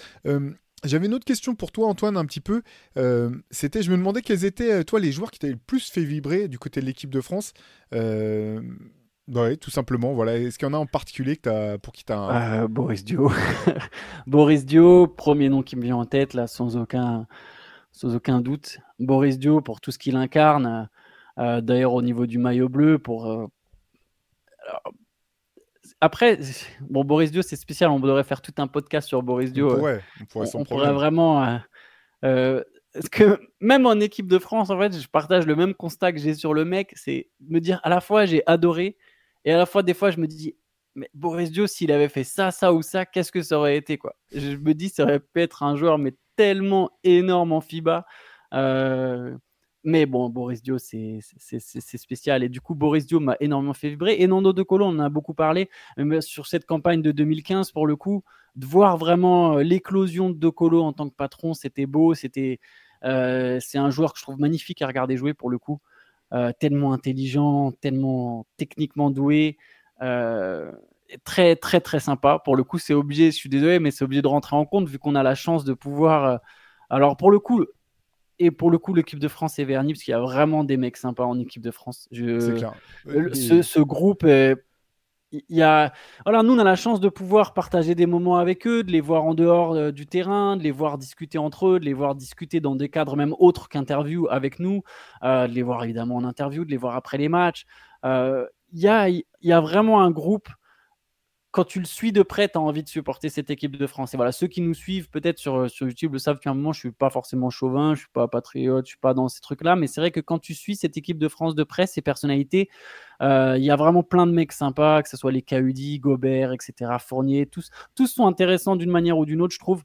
J'avais 0.84 1.08
une 1.08 1.14
autre 1.14 1.26
question 1.26 1.56
pour 1.56 1.72
toi, 1.72 1.88
Antoine, 1.88 2.18
un 2.18 2.26
petit 2.26 2.42
peu. 2.42 2.62
Euh, 2.98 3.32
c'était, 3.50 3.82
je 3.82 3.92
me 3.92 3.98
demandais 3.98 4.22
quels 4.22 4.46
étaient, 4.46 4.72
euh, 4.72 4.84
toi, 4.84 5.00
les 5.00 5.12
joueurs 5.12 5.32
qui 5.32 5.40
t'avaient 5.40 5.54
le 5.54 5.60
plus 5.60 5.90
fait 5.90 6.04
vibrer 6.04 6.48
du 6.48 6.60
côté 6.60 6.82
de 6.82 6.86
l'équipe 6.86 7.10
de 7.10 7.22
France. 7.22 7.54
Euh, 7.94 8.62
ouais, 9.28 9.58
tout 9.58 9.72
simplement. 9.72 10.14
Voilà. 10.14 10.38
Est-ce 10.38 10.60
qu'il 10.60 10.68
y 10.68 10.72
en 10.72 10.74
a 10.74 10.78
en 10.78 10.86
particulier 10.86 11.38
que 11.38 11.50
as, 11.50 11.78
pour 11.80 11.94
qui 11.94 12.04
tu 12.04 12.14
as 12.14 12.68
Boris 12.68 13.04
Dio. 13.04 13.32
Boris 14.28 14.66
Dio, 14.66 15.08
premier 15.08 15.50
nom 15.50 15.64
qui 15.64 15.76
me 15.76 15.82
vient 15.82 15.98
en 15.98 16.06
tête, 16.06 16.34
là, 16.34 16.46
sans 16.46 16.78
aucun, 16.78 17.26
sans 17.92 18.16
aucun 18.16 18.42
doute. 18.42 18.80
Boris 19.00 19.40
Dio, 19.40 19.62
pour 19.62 19.82
tout 19.82 19.92
ce 19.92 19.98
qu'il 19.98 20.16
incarne. 20.16 20.90
D'ailleurs, 21.38 21.94
au 21.94 22.02
niveau 22.02 22.28
du 22.28 22.38
maillot 22.38 22.70
bleu, 22.70 23.00
pour 23.00 23.50
après, 26.02 26.40
bon, 26.82 27.04
Boris 27.04 27.32
Dio, 27.32 27.42
c'est 27.42 27.56
spécial. 27.56 27.90
On 27.90 28.00
devrait 28.00 28.24
faire 28.24 28.42
tout 28.42 28.54
un 28.58 28.68
podcast 28.68 29.08
sur 29.08 29.24
Boris 29.24 29.54
Dio. 29.54 29.72
On 29.72 29.76
pourrait, 29.76 30.04
on 30.22 30.26
pourrait, 30.26 30.56
on, 30.56 30.64
pourrait 30.64 30.94
vraiment. 30.94 31.44
Euh, 31.44 31.58
euh, 32.24 32.64
parce 32.94 33.10
que 33.10 33.40
même 33.60 33.86
en 33.86 34.00
équipe 34.00 34.28
de 34.28 34.40
France, 34.40 34.70
en 34.70 34.80
fait, 34.80 34.98
je 34.98 35.08
partage 35.08 35.46
le 35.46 35.56
même 35.56 35.74
constat 35.74 36.12
que 36.12 36.20
j'ai 36.20 36.34
sur 36.34 36.54
le 36.54 36.66
mec. 36.66 36.92
C'est 36.96 37.30
me 37.50 37.60
dire 37.60 37.80
à 37.84 37.90
la 37.90 38.02
fois 38.02 38.26
j'ai 38.26 38.44
adoré 38.46 38.98
et 39.44 39.52
à 39.52 39.58
la 39.58 39.66
fois 39.66 39.84
des 39.84 39.94
fois 39.94 40.12
je 40.12 40.20
me 40.20 40.28
dis 40.28 40.56
mais 40.96 41.10
Boris 41.14 41.52
Dio, 41.52 41.68
s'il 41.68 41.92
avait 41.92 42.08
fait 42.08 42.24
ça, 42.24 42.52
ça 42.52 42.74
ou 42.74 42.82
ça, 42.82 43.06
qu'est-ce 43.06 43.32
que 43.32 43.42
ça 43.42 43.60
aurait 43.60 43.76
été 43.76 43.98
quoi? 43.98 44.16
Je 44.34 44.56
me 44.56 44.74
dis 44.74 44.90
ça 44.90 45.04
aurait 45.04 45.20
pu 45.20 45.42
être 45.42 45.64
un 45.64 45.76
joueur 45.76 45.98
mais 45.98 46.14
tellement 46.38 46.90
énorme 47.04 47.52
en 47.52 47.62
FIBA. 47.62 48.06
Euh, 48.54 49.36
mais 49.86 50.08
bon, 50.08 50.30
Boris 50.30 50.64
Dio, 50.64 50.80
c'est 50.80 51.20
spécial. 51.98 52.44
Et 52.44 52.50
du 52.50 52.60
coup, 52.60 52.74
Boris 52.74 53.06
Dio 53.06 53.20
m'a 53.20 53.38
énormément 53.40 53.74
fait 53.76 53.90
vibrer. 53.90 54.16
Et 54.20 54.26
Nando 54.26 54.52
De 54.52 54.64
Colo, 54.64 54.86
on 54.86 54.90
en 54.90 55.00
a 55.00 55.10
beaucoup 55.10 55.36
parlé. 55.36 55.70
Mais 55.98 56.22
sur 56.22 56.48
cette 56.48 56.66
campagne 56.66 57.04
de 57.04 57.12
2015, 57.12 57.72
pour 57.72 57.86
le 57.86 57.96
coup, 57.96 58.24
de 58.56 58.66
voir 58.66 58.98
vraiment 58.98 59.58
euh, 59.58 59.64
l'éclosion 59.64 60.30
de 60.32 60.38
De 60.38 60.50
Colo 60.50 60.82
en 60.82 60.92
tant 60.92 61.08
que 61.08 61.14
patron, 61.16 61.54
c'était 61.54 61.86
beau. 61.86 62.16
C'était, 62.16 62.60
euh, 63.04 63.60
c'est 63.62 63.78
un 63.78 63.92
joueur 63.92 64.14
que 64.14 64.20
je 64.20 64.24
trouve 64.24 64.40
magnifique 64.40 64.82
à 64.82 64.88
regarder 64.88 65.18
jouer, 65.18 65.36
pour 65.36 65.52
le 65.52 65.60
coup. 65.60 65.80
Euh, 66.34 66.52
tellement 66.60 66.92
intelligent, 66.94 67.72
tellement 67.74 68.48
techniquement 68.58 69.12
doué. 69.12 69.58
très, 71.24 71.56
très, 71.56 71.80
très 71.82 72.00
sympa. 72.00 72.40
Pour 72.44 72.56
le 72.56 72.64
coup, 72.64 72.80
c'est 72.80 72.94
obligé, 72.96 73.32
je 73.32 73.36
suis 73.38 73.50
désolé, 73.50 73.80
mais 73.80 73.92
c'est 73.92 74.04
obligé 74.04 74.22
de 74.24 74.28
rentrer 74.28 74.56
en 74.56 74.66
compte 74.66 74.90
vu 74.90 74.98
qu'on 75.00 75.16
a 75.16 75.24
la 75.24 75.36
chance 75.36 75.64
de 75.64 75.74
pouvoir. 75.74 76.40
alors, 76.90 77.18
pour 77.18 77.32
le 77.32 77.40
coup, 77.40 77.66
et 78.40 78.52
pour 78.52 78.72
le 78.72 78.78
coup, 78.78 78.94
l'équipe 78.94 79.20
de 79.20 79.28
France 79.28 79.60
est 79.60 79.66
vernie 79.66 79.94
parce 79.94 80.04
qu'il 80.04 80.12
y 80.12 80.16
a 80.16 80.20
vraiment 80.20 80.64
des 80.64 80.78
mecs 80.78 80.98
sympas 80.98 81.26
en 81.26 81.40
équipe 81.40 81.64
de 81.64 81.72
France. 81.72 82.08
C'est 82.12 82.56
clair. 82.56 82.74
Ce, 83.06 83.80
groupe 83.80 84.26
il 85.32 85.58
y 85.58 85.62
a 85.62 85.92
voilà 86.26 86.44
nous 86.44 86.54
on 86.54 86.60
a 86.60 86.64
la 86.64 86.76
chance 86.76 87.00
de 87.00 87.10
pouvoir 87.10 87.54
partager 87.54 87.96
des 87.96 88.06
moments 88.06 88.38
avec 88.38 88.68
eux 88.68 88.84
de 88.84 88.92
les 88.92 89.02
voir 89.02 89.24
en 89.24 89.34
dehors 89.34 89.74
euh, 89.74 89.92
du 89.92 90.06
terrain 90.06 90.56
de 90.56 90.64
les 90.64 90.72
voir 90.72 90.98
discuter 90.98 91.38
entre 91.38 91.68
eux 91.68 91.80
de 91.80 91.86
les 91.86 91.94
voir 91.94 92.16
discuter 92.16 92.60
dans 92.60 92.76
des 92.76 92.90
cadres 92.90 93.16
même 93.16 93.34
autres 93.40 93.68
qu'interview 93.68 94.28
avec 94.30 94.60
nous 94.60 94.84
euh, 95.24 95.48
de 95.48 95.54
les 95.54 95.64
voir 95.64 95.84
évidemment 95.84 96.16
en 96.16 96.24
interview 96.24 96.64
de 96.64 96.72
les 96.72 96.78
voir 96.78 96.96
après 96.96 97.18
les 97.18 97.30
matchs 97.30 97.66
euh, 98.06 98.46
il 98.72 98.80
y, 98.80 98.88
a, 98.88 99.08
y 99.10 99.52
a 99.52 99.62
vraiment 99.62 100.02
un 100.02 100.12
groupe 100.12 100.50
quand 101.56 101.64
tu 101.64 101.80
le 101.80 101.86
suis 101.86 102.12
de 102.12 102.22
près, 102.22 102.50
tu 102.50 102.58
as 102.58 102.62
envie 102.62 102.84
de 102.84 102.90
supporter 102.90 103.30
cette 103.30 103.50
équipe 103.50 103.78
de 103.78 103.88
France. 103.88 104.14
Et 104.14 104.18
voilà, 104.18 104.34
ceux 104.34 104.48
qui 104.48 104.60
nous 104.60 104.74
suivent 104.74 105.10
peut-être 105.10 105.40
sur, 105.40 105.56
euh, 105.56 105.68
YouTube 105.80 106.12
le 106.12 106.20
savent 106.20 106.38
qu'à 106.38 106.50
un 106.50 106.54
moment, 106.54 106.74
je 106.74 106.80
suis 106.82 106.92
pas 106.92 107.10
forcément 107.10 107.50
chauvin, 107.50 107.96
je 107.96 108.02
suis 108.02 108.10
pas 108.12 108.28
patriote, 108.28 108.86
je 108.86 108.90
suis 108.90 109.00
pas 109.00 109.14
dans 109.14 109.30
ces 109.30 109.40
trucs-là. 109.40 109.78
Mais 109.78 109.88
c'est 109.88 110.02
vrai 110.02 110.12
que 110.12 110.20
quand 110.20 110.38
tu 110.38 110.54
suis 110.54 110.76
cette 110.76 110.98
équipe 110.98 111.18
de 111.18 111.30
France 111.30 111.56
de 111.56 111.64
près, 111.64 111.88
ces 111.88 112.02
personnalités, 112.02 112.70
euh, 113.22 113.56
il 113.58 113.64
y 113.64 113.72
a 113.72 113.78
vraiment 113.78 114.04
plein 114.04 114.28
de 114.28 114.34
mecs 114.34 114.52
sympas, 114.52 115.02
que 115.02 115.08
ce 115.08 115.16
soit 115.16 115.32
les 115.32 115.42
Kaudi, 115.44 116.00
Gobert, 116.00 116.52
etc., 116.52 116.98
Fournier, 117.00 117.46
tous, 117.46 117.70
tous 117.96 118.08
sont 118.08 118.28
intéressants 118.28 118.76
d'une 118.76 118.92
manière 118.92 119.18
ou 119.18 119.26
d'une 119.26 119.40
autre, 119.40 119.54
je 119.54 119.60
trouve. 119.60 119.84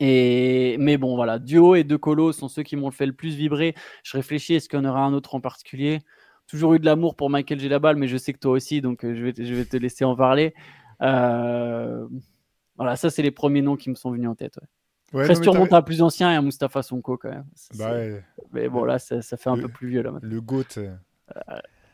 Et, 0.00 0.76
mais 0.78 0.96
bon, 0.96 1.16
voilà, 1.16 1.40
Duo 1.40 1.74
et 1.74 1.82
De 1.82 1.96
Colo 1.96 2.32
sont 2.32 2.48
ceux 2.48 2.62
qui 2.62 2.76
m'ont 2.76 2.92
fait 2.92 3.06
le 3.06 3.12
plus 3.14 3.34
vibrer. 3.34 3.74
Je 4.04 4.16
réfléchis, 4.16 4.54
est-ce 4.54 4.68
qu'il 4.68 4.86
aura 4.86 5.00
un 5.00 5.12
autre 5.12 5.34
en 5.34 5.40
particulier? 5.40 6.00
Toujours 6.48 6.74
eu 6.74 6.80
de 6.80 6.84
l'amour 6.84 7.14
pour 7.14 7.30
Michael 7.30 7.60
G. 7.60 7.78
balle, 7.78 7.96
mais 7.96 8.08
je 8.08 8.16
sais 8.16 8.32
que 8.32 8.38
toi 8.38 8.52
aussi, 8.52 8.80
donc 8.80 9.04
euh, 9.04 9.14
je 9.14 9.22
vais 9.22 9.32
te, 9.32 9.44
je 9.44 9.54
vais 9.54 9.64
te 9.64 9.76
laisser 9.76 10.04
en 10.04 10.16
parler. 10.16 10.54
Euh, 11.02 12.06
voilà, 12.76 12.96
ça, 12.96 13.10
c'est 13.10 13.22
les 13.22 13.30
premiers 13.30 13.62
noms 13.62 13.76
qui 13.76 13.90
me 13.90 13.94
sont 13.94 14.10
venus 14.10 14.28
en 14.28 14.34
tête. 14.34 14.56
Ouais. 14.56 14.66
Ouais, 15.12 15.30
Après, 15.30 15.74
à 15.74 15.82
plus 15.82 16.02
ancien 16.02 16.30
et 16.32 16.36
à 16.36 16.42
Mustafa 16.42 16.82
Sonko 16.82 17.16
quand 17.16 17.30
même. 17.30 17.46
Bah 17.78 17.94
mais 18.52 18.68
bon, 18.68 18.84
là, 18.84 18.98
ça, 18.98 19.22
fait 19.22 19.48
un 19.48 19.56
peu 19.56 19.68
plus 19.68 19.88
vieux. 19.88 20.02
Là, 20.02 20.12
le 20.20 20.40
GOAT. 20.40 20.64
Euh, 20.76 20.90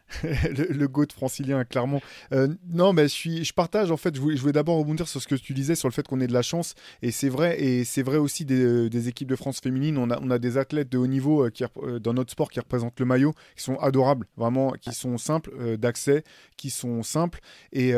le, 0.22 0.72
le 0.72 0.88
francilien, 1.12 1.64
clairement. 1.64 2.00
Euh, 2.32 2.48
non, 2.72 2.92
mais 2.92 3.04
je, 3.04 3.08
suis, 3.08 3.44
je 3.44 3.52
partage, 3.52 3.90
en 3.90 3.96
fait, 3.96 4.14
je 4.14 4.20
voulais, 4.20 4.52
d'abord 4.52 4.78
rebondir 4.78 5.08
sur 5.08 5.20
ce 5.20 5.28
que 5.28 5.34
tu 5.34 5.54
disais, 5.54 5.74
sur 5.74 5.88
le 5.88 5.92
fait 5.92 6.06
qu'on 6.06 6.20
ait 6.20 6.26
de 6.26 6.32
la 6.32 6.42
chance. 6.42 6.74
Et 7.02 7.10
c'est 7.10 7.28
vrai, 7.28 7.60
et 7.60 7.84
c'est 7.84 8.02
vrai 8.02 8.18
aussi 8.18 8.44
des, 8.44 8.88
des, 8.88 9.08
équipes 9.08 9.28
de 9.28 9.36
France 9.36 9.60
féminines. 9.60 9.98
On 9.98 10.10
a, 10.10 10.18
on 10.20 10.30
a 10.30 10.38
des 10.38 10.58
athlètes 10.58 10.90
de 10.90 10.98
haut 10.98 11.06
niveau 11.06 11.46
euh, 11.46 11.50
qui, 11.50 11.64
euh, 11.82 11.98
dans 11.98 12.14
notre 12.14 12.32
sport 12.32 12.50
qui 12.50 12.60
représentent 12.60 13.00
le 13.00 13.06
maillot, 13.06 13.34
qui 13.56 13.62
sont 13.62 13.76
adorables, 13.76 14.26
vraiment, 14.36 14.72
qui 14.72 14.92
sont 14.92 15.18
simples 15.18 15.76
d'accès, 15.76 16.24
qui 16.56 16.70
sont 16.70 17.02
simples. 17.02 17.40
Et, 17.72 17.94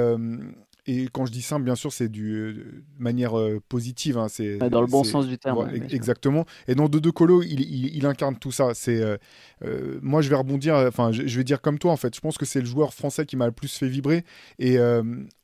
et 0.88 1.08
quand 1.12 1.26
je 1.26 1.32
dis 1.32 1.42
simple, 1.42 1.64
bien 1.64 1.74
sûr, 1.74 1.92
c'est 1.92 2.08
du 2.08 2.34
euh, 2.34 2.52
de 2.52 2.84
manière 2.98 3.36
euh, 3.36 3.60
positive. 3.68 4.18
Hein, 4.18 4.28
c'est 4.28 4.58
dans 4.58 4.80
le 4.80 4.86
bon 4.86 5.02
sens 5.02 5.26
du 5.26 5.36
terme. 5.36 5.68
exactement. 5.90 6.46
Et 6.68 6.76
dans 6.76 6.88
Dodo 6.88 7.12
Colo, 7.12 7.42
il, 7.42 7.60
il, 7.60 8.06
incarne 8.06 8.36
tout 8.36 8.52
ça. 8.52 8.72
C'est 8.74 9.00
euh, 9.02 9.98
moi, 10.00 10.22
je 10.22 10.30
vais 10.30 10.36
rebondir. 10.36 10.76
Enfin, 10.76 11.10
je, 11.10 11.36
vais 11.36 11.44
dire 11.44 11.60
comme 11.60 11.78
toi. 11.78 11.90
En 11.90 11.96
fait, 11.96 12.14
je 12.14 12.20
pense 12.20 12.38
que 12.38 12.44
c'est 12.44 12.60
le 12.60 12.66
joueur 12.66 12.94
français 12.94 13.26
qui 13.26 13.36
m'a 13.36 13.46
le 13.46 13.52
plus 13.52 13.76
fait 13.76 13.88
vibrer. 13.88 14.24
Et 14.60 14.78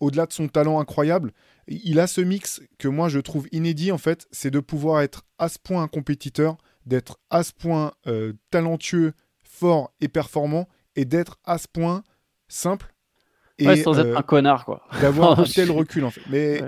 au-delà 0.01 0.26
de 0.26 0.32
son 0.32 0.47
talent 0.47 0.78
incroyable, 0.78 1.32
il 1.66 1.99
a 1.99 2.07
ce 2.07 2.20
mix 2.20 2.62
que 2.78 2.88
moi 2.88 3.09
je 3.09 3.18
trouve 3.18 3.49
inédit. 3.51 3.90
En 3.90 3.99
fait, 3.99 4.28
c'est 4.30 4.51
de 4.51 4.61
pouvoir 4.61 5.03
être 5.03 5.24
à 5.38 5.49
ce 5.49 5.59
point 5.59 5.82
un 5.82 5.88
compétiteur, 5.88 6.57
d'être 6.86 7.18
à 7.30 7.43
ce 7.43 7.53
point 7.53 7.93
talentueux, 8.51 9.12
fort 9.43 9.93
et 10.01 10.09
performant, 10.09 10.68
et 10.95 11.05
d'être 11.05 11.38
à 11.45 11.59
ce 11.59 11.66
point 11.66 12.05
simple 12.49 12.91
sans 13.61 13.98
être 13.98 14.07
euh, 14.07 14.16
un 14.16 14.22
connard, 14.22 14.64
quoi. 14.64 14.82
D'avoir 15.00 15.38
un 15.38 15.44
tel 15.44 15.70
recul, 15.70 16.05
en 16.05 16.11
fait. 16.11 16.22
Mais 16.30 16.62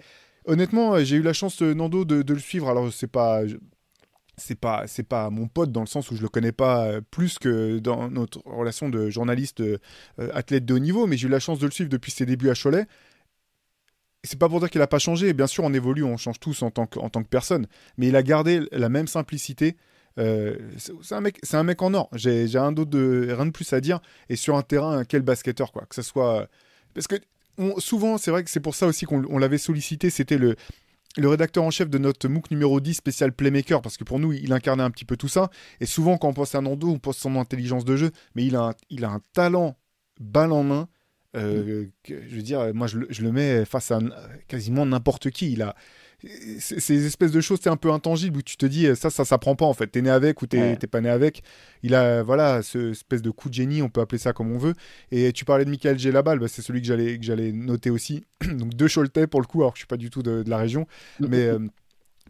honnêtement, 0.47 0.95
euh, 0.95 1.05
j'ai 1.05 1.17
eu 1.17 1.23
la 1.23 1.33
chance, 1.33 1.63
euh, 1.63 1.75
Nando, 1.75 2.05
de, 2.05 2.33
le 2.33 2.39
suivre. 2.39 2.69
Alors, 2.69 2.93
c'est 2.93 3.11
pas. 3.11 3.43
C'est 4.37 4.59
pas, 4.59 4.89
c'est 4.89 5.05
pas 5.05 5.31
mon 5.31 5.47
pote 5.47 5.71
dans 5.71 5.83
le 5.83 5.87
sens 5.87 6.11
où 6.11 6.17
je 6.17 6.23
le 6.23 6.29
connais 6.29 6.51
pas 6.51 7.01
plus 7.13 7.39
que 7.39 7.79
dans 7.79 8.11
notre 8.11 8.43
relation 8.45 8.89
de 8.89 9.09
journaliste 9.09 9.63
athlète 10.19 10.65
de 10.65 10.75
haut 10.75 10.81
niveau, 10.81 11.07
mais 11.07 11.17
j'ai 11.17 11.29
eu 11.29 11.31
la 11.31 11.39
chance 11.39 11.61
de 11.61 11.67
le 11.67 11.71
suivre 11.71 11.89
depuis 11.89 12.11
ses 12.11 12.27
débuts 12.27 12.51
à 12.51 12.55
Cholet 12.55 12.89
c'est 14.25 14.37
pas 14.37 14.49
pour 14.49 14.59
dire 14.59 14.71
qu'il 14.71 14.83
a 14.83 14.89
pas 14.89 14.99
changé. 14.99 15.35
Bien 15.35 15.47
sûr, 15.47 15.63
on 15.63 15.73
évolue, 15.73 16.03
on 16.03 16.17
change 16.17 16.41
tous 16.41 16.63
en 16.63 16.73
tant 16.73 16.87
que, 16.87 16.99
en 16.99 17.11
tant 17.11 17.23
que 17.23 17.29
personne. 17.29 17.69
Mais 17.97 18.09
il 18.09 18.17
a 18.17 18.25
gardé 18.25 18.63
la 18.73 18.89
même 18.89 19.07
simplicité. 19.07 19.77
c'est 20.17 21.13
un 21.13 21.21
mec, 21.21 21.39
c'est 21.45 21.57
un 21.57 21.63
mec 21.63 21.81
en 21.81 21.95
or. 21.95 22.09
J'ai, 22.15 22.57
un 22.57 22.73
de 22.73 23.33
rien 23.33 23.47
de 23.47 23.53
plus 23.53 23.73
à 23.73 23.81
dire. 23.81 24.01
Et 24.31 24.35
sur 24.35 24.57
un 24.57 24.63
terrain, 24.63 25.05
quel 25.05 25.23
basketteur 25.23 25.71
quoi. 25.71 25.85
Que 25.89 25.95
ce 25.95 26.03
soit 26.03 26.49
parce 26.95 27.07
que 27.07 27.17
souvent, 27.79 28.19
c'est 28.19 28.31
vrai 28.31 28.45
que 28.45 28.51
c'est 28.51 28.61
pour 28.61 28.75
ça 28.75 28.87
aussi 28.87 29.05
qu'on 29.05 29.39
l'avait 29.39 29.59
sollicité, 29.59 30.11
c'était 30.11 30.39
le, 30.39 30.57
le 31.17 31.29
rédacteur 31.29 31.65
en 31.65 31.71
chef 31.71 31.89
de 31.89 31.99
notre 31.99 32.29
MOOC 32.29 32.51
numéro 32.51 32.81
10 32.81 32.95
spécial 32.95 33.33
Playmaker, 33.33 33.83
parce 33.83 33.97
que 33.97 34.05
pour 34.05 34.19
nous, 34.19 34.33
il 34.33 34.53
incarnait 34.53 34.83
un 34.83 34.91
petit 34.91 35.05
peu 35.05 35.17
tout 35.17 35.29
ça. 35.29 35.51
Et 35.81 35.87
souvent, 35.87 36.17
quand 36.19 36.29
on 36.29 36.35
pense 36.35 36.55
à 36.55 36.61
Nando, 36.61 36.89
on 36.89 36.99
pense 36.99 37.19
à 37.19 37.21
son 37.21 37.37
intelligence 37.37 37.85
de 37.85 37.97
jeu, 37.97 38.11
mais 38.35 38.45
il 38.45 38.57
a 38.57 38.63
un, 38.63 38.75
il 38.91 39.05
a 39.05 39.11
un 39.11 39.21
talent 39.33 39.77
balle 40.21 40.53
en 40.53 40.63
main. 40.65 40.89
Euh, 41.37 41.87
je 42.07 42.15
veux 42.15 42.43
dire, 42.43 42.73
moi, 42.75 42.87
je, 42.87 42.99
le 42.99 43.33
mets 43.33 43.65
face 43.65 43.91
à 43.91 43.99
quasiment 44.49 44.87
n'importe 44.87 45.31
qui. 45.31 45.53
Il 45.53 45.63
a, 45.63 45.75
ces 46.59 47.07
espèces 47.07 47.33
de 47.33 47.41
choses, 47.41 47.61
c'est 47.63 47.71
un 47.71 47.77
peu 47.77 47.91
intangible 47.91 48.39
où 48.39 48.43
tu 48.43 48.57
te 48.57 48.67
dis 48.67 48.87
ça, 48.97 49.11
ça, 49.11 49.25
ça 49.25 49.39
prend 49.39 49.57
pas 49.57 49.65
en 49.65 49.75
fait. 49.75 49.87
T'es 49.87 50.03
né 50.03 50.11
avec 50.11 50.43
ou 50.43 50.47
t'es 50.47 50.77
pas 50.91 51.01
né 51.01 51.09
avec. 51.09 51.43
Il 51.83 51.95
a 51.95 52.23
voilà 52.23 52.63
ce 52.63 52.93
espèce 52.93 53.23
de 53.23 53.31
coup 53.31 53.49
de 53.49 53.55
génie, 53.55 53.83
on 53.83 53.89
peut 53.89 54.01
appeler 54.01 54.19
ça 54.19 54.33
comme 54.33 54.53
on 54.53 54.59
veut. 54.59 54.75
Et 55.11 55.33
tu 55.33 55.45
parlais 55.45 55.65
de 55.65 55.71
Michael 55.71 55.99
Gelabal, 55.99 56.39
bah, 56.39 56.49
c'est 56.49 56.63
celui 56.63 56.81
que 56.81 56.87
j'allais 56.87 57.19
que 57.19 57.25
j'allais 57.25 57.53
noter 57.53 57.91
aussi. 57.91 58.25
Donc 58.47 58.75
deux 58.75 58.89
Choletais 58.89 59.27
pour 59.27 59.41
le 59.41 59.47
coup, 59.47 59.61
alors 59.63 59.73
que 59.73 59.79
je 59.79 59.83
suis 59.83 59.89
pas 59.89 59.97
du 59.97 60.11
tout 60.11 60.23
de, 60.23 60.45
la 60.47 60.59
région, 60.59 60.87
mais 61.21 61.47
euh, 61.47 61.59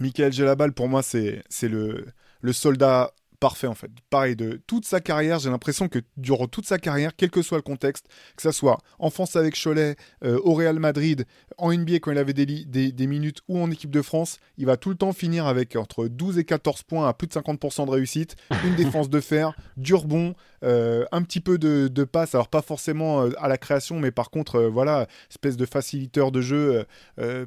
Michael 0.01 0.32
Gelabal 0.32 0.72
pour 0.72 0.88
moi 0.88 1.03
c'est 1.03 1.42
c'est 1.49 1.68
le 1.68 2.07
le 2.40 2.53
soldat 2.53 3.12
parfait 3.41 3.66
en 3.66 3.74
fait. 3.74 3.91
Pareil, 4.11 4.37
de 4.37 4.61
toute 4.66 4.85
sa 4.85 5.01
carrière, 5.01 5.39
j'ai 5.39 5.51
l'impression 5.51 5.89
que 5.89 5.99
durant 6.16 6.47
toute 6.47 6.66
sa 6.66 6.78
carrière, 6.78 7.12
quel 7.16 7.30
que 7.30 7.43
soit 7.43 7.59
le 7.59 7.62
contexte, 7.62 8.07
que 8.37 8.43
ça 8.43 8.53
soit 8.53 8.78
en 8.99 9.11
France 9.11 9.37
avec 9.37 9.61
Cholet, 9.61 9.97
euh, 10.24 10.41
au 10.45 10.55
Real 10.55 10.78
Madrid, 10.78 11.26
en 11.59 11.72
NBA 11.72 11.97
quand 12.01 12.12
il 12.12 12.18
avait 12.18 12.32
des, 12.32 12.64
des, 12.93 13.07
minutes 13.07 13.41
ou 13.49 13.59
en 13.59 13.70
équipe 13.70 13.91
de 13.91 14.03
France, 14.03 14.39
il 14.57 14.66
va 14.66 14.76
tout 14.76 14.91
le 14.91 14.97
temps 14.97 15.12
finir 15.12 15.47
avec 15.47 15.76
entre 15.76 16.09
12 16.09 16.39
et 16.39 16.45
14 16.45 16.82
points 16.82 17.09
à 17.09 17.12
plus 17.12 17.28
de 17.28 17.32
50% 17.32 17.87
de 17.87 17.91
réussite, 17.91 18.37
une 18.64 18.74
défense 18.74 19.09
de 19.11 19.20
fer, 19.20 19.55
du 19.76 19.95
rebond, 19.95 20.35
euh, 20.64 21.04
un 21.12 21.22
petit 21.22 21.40
peu 21.40 21.58
de, 21.58 21.88
de 21.88 22.04
passe, 22.04 22.34
alors 22.34 22.48
pas 22.48 22.62
forcément 22.62 23.22
euh, 23.22 23.30
à 23.38 23.48
la 23.48 23.58
création, 23.58 24.00
mais 24.00 24.10
par 24.10 24.30
contre, 24.30 24.62
voilà, 24.62 25.06
espèce 25.30 25.56
de 25.56 25.66
faciliteur 25.66 26.32
de 26.32 26.40
jeu, 26.40 26.84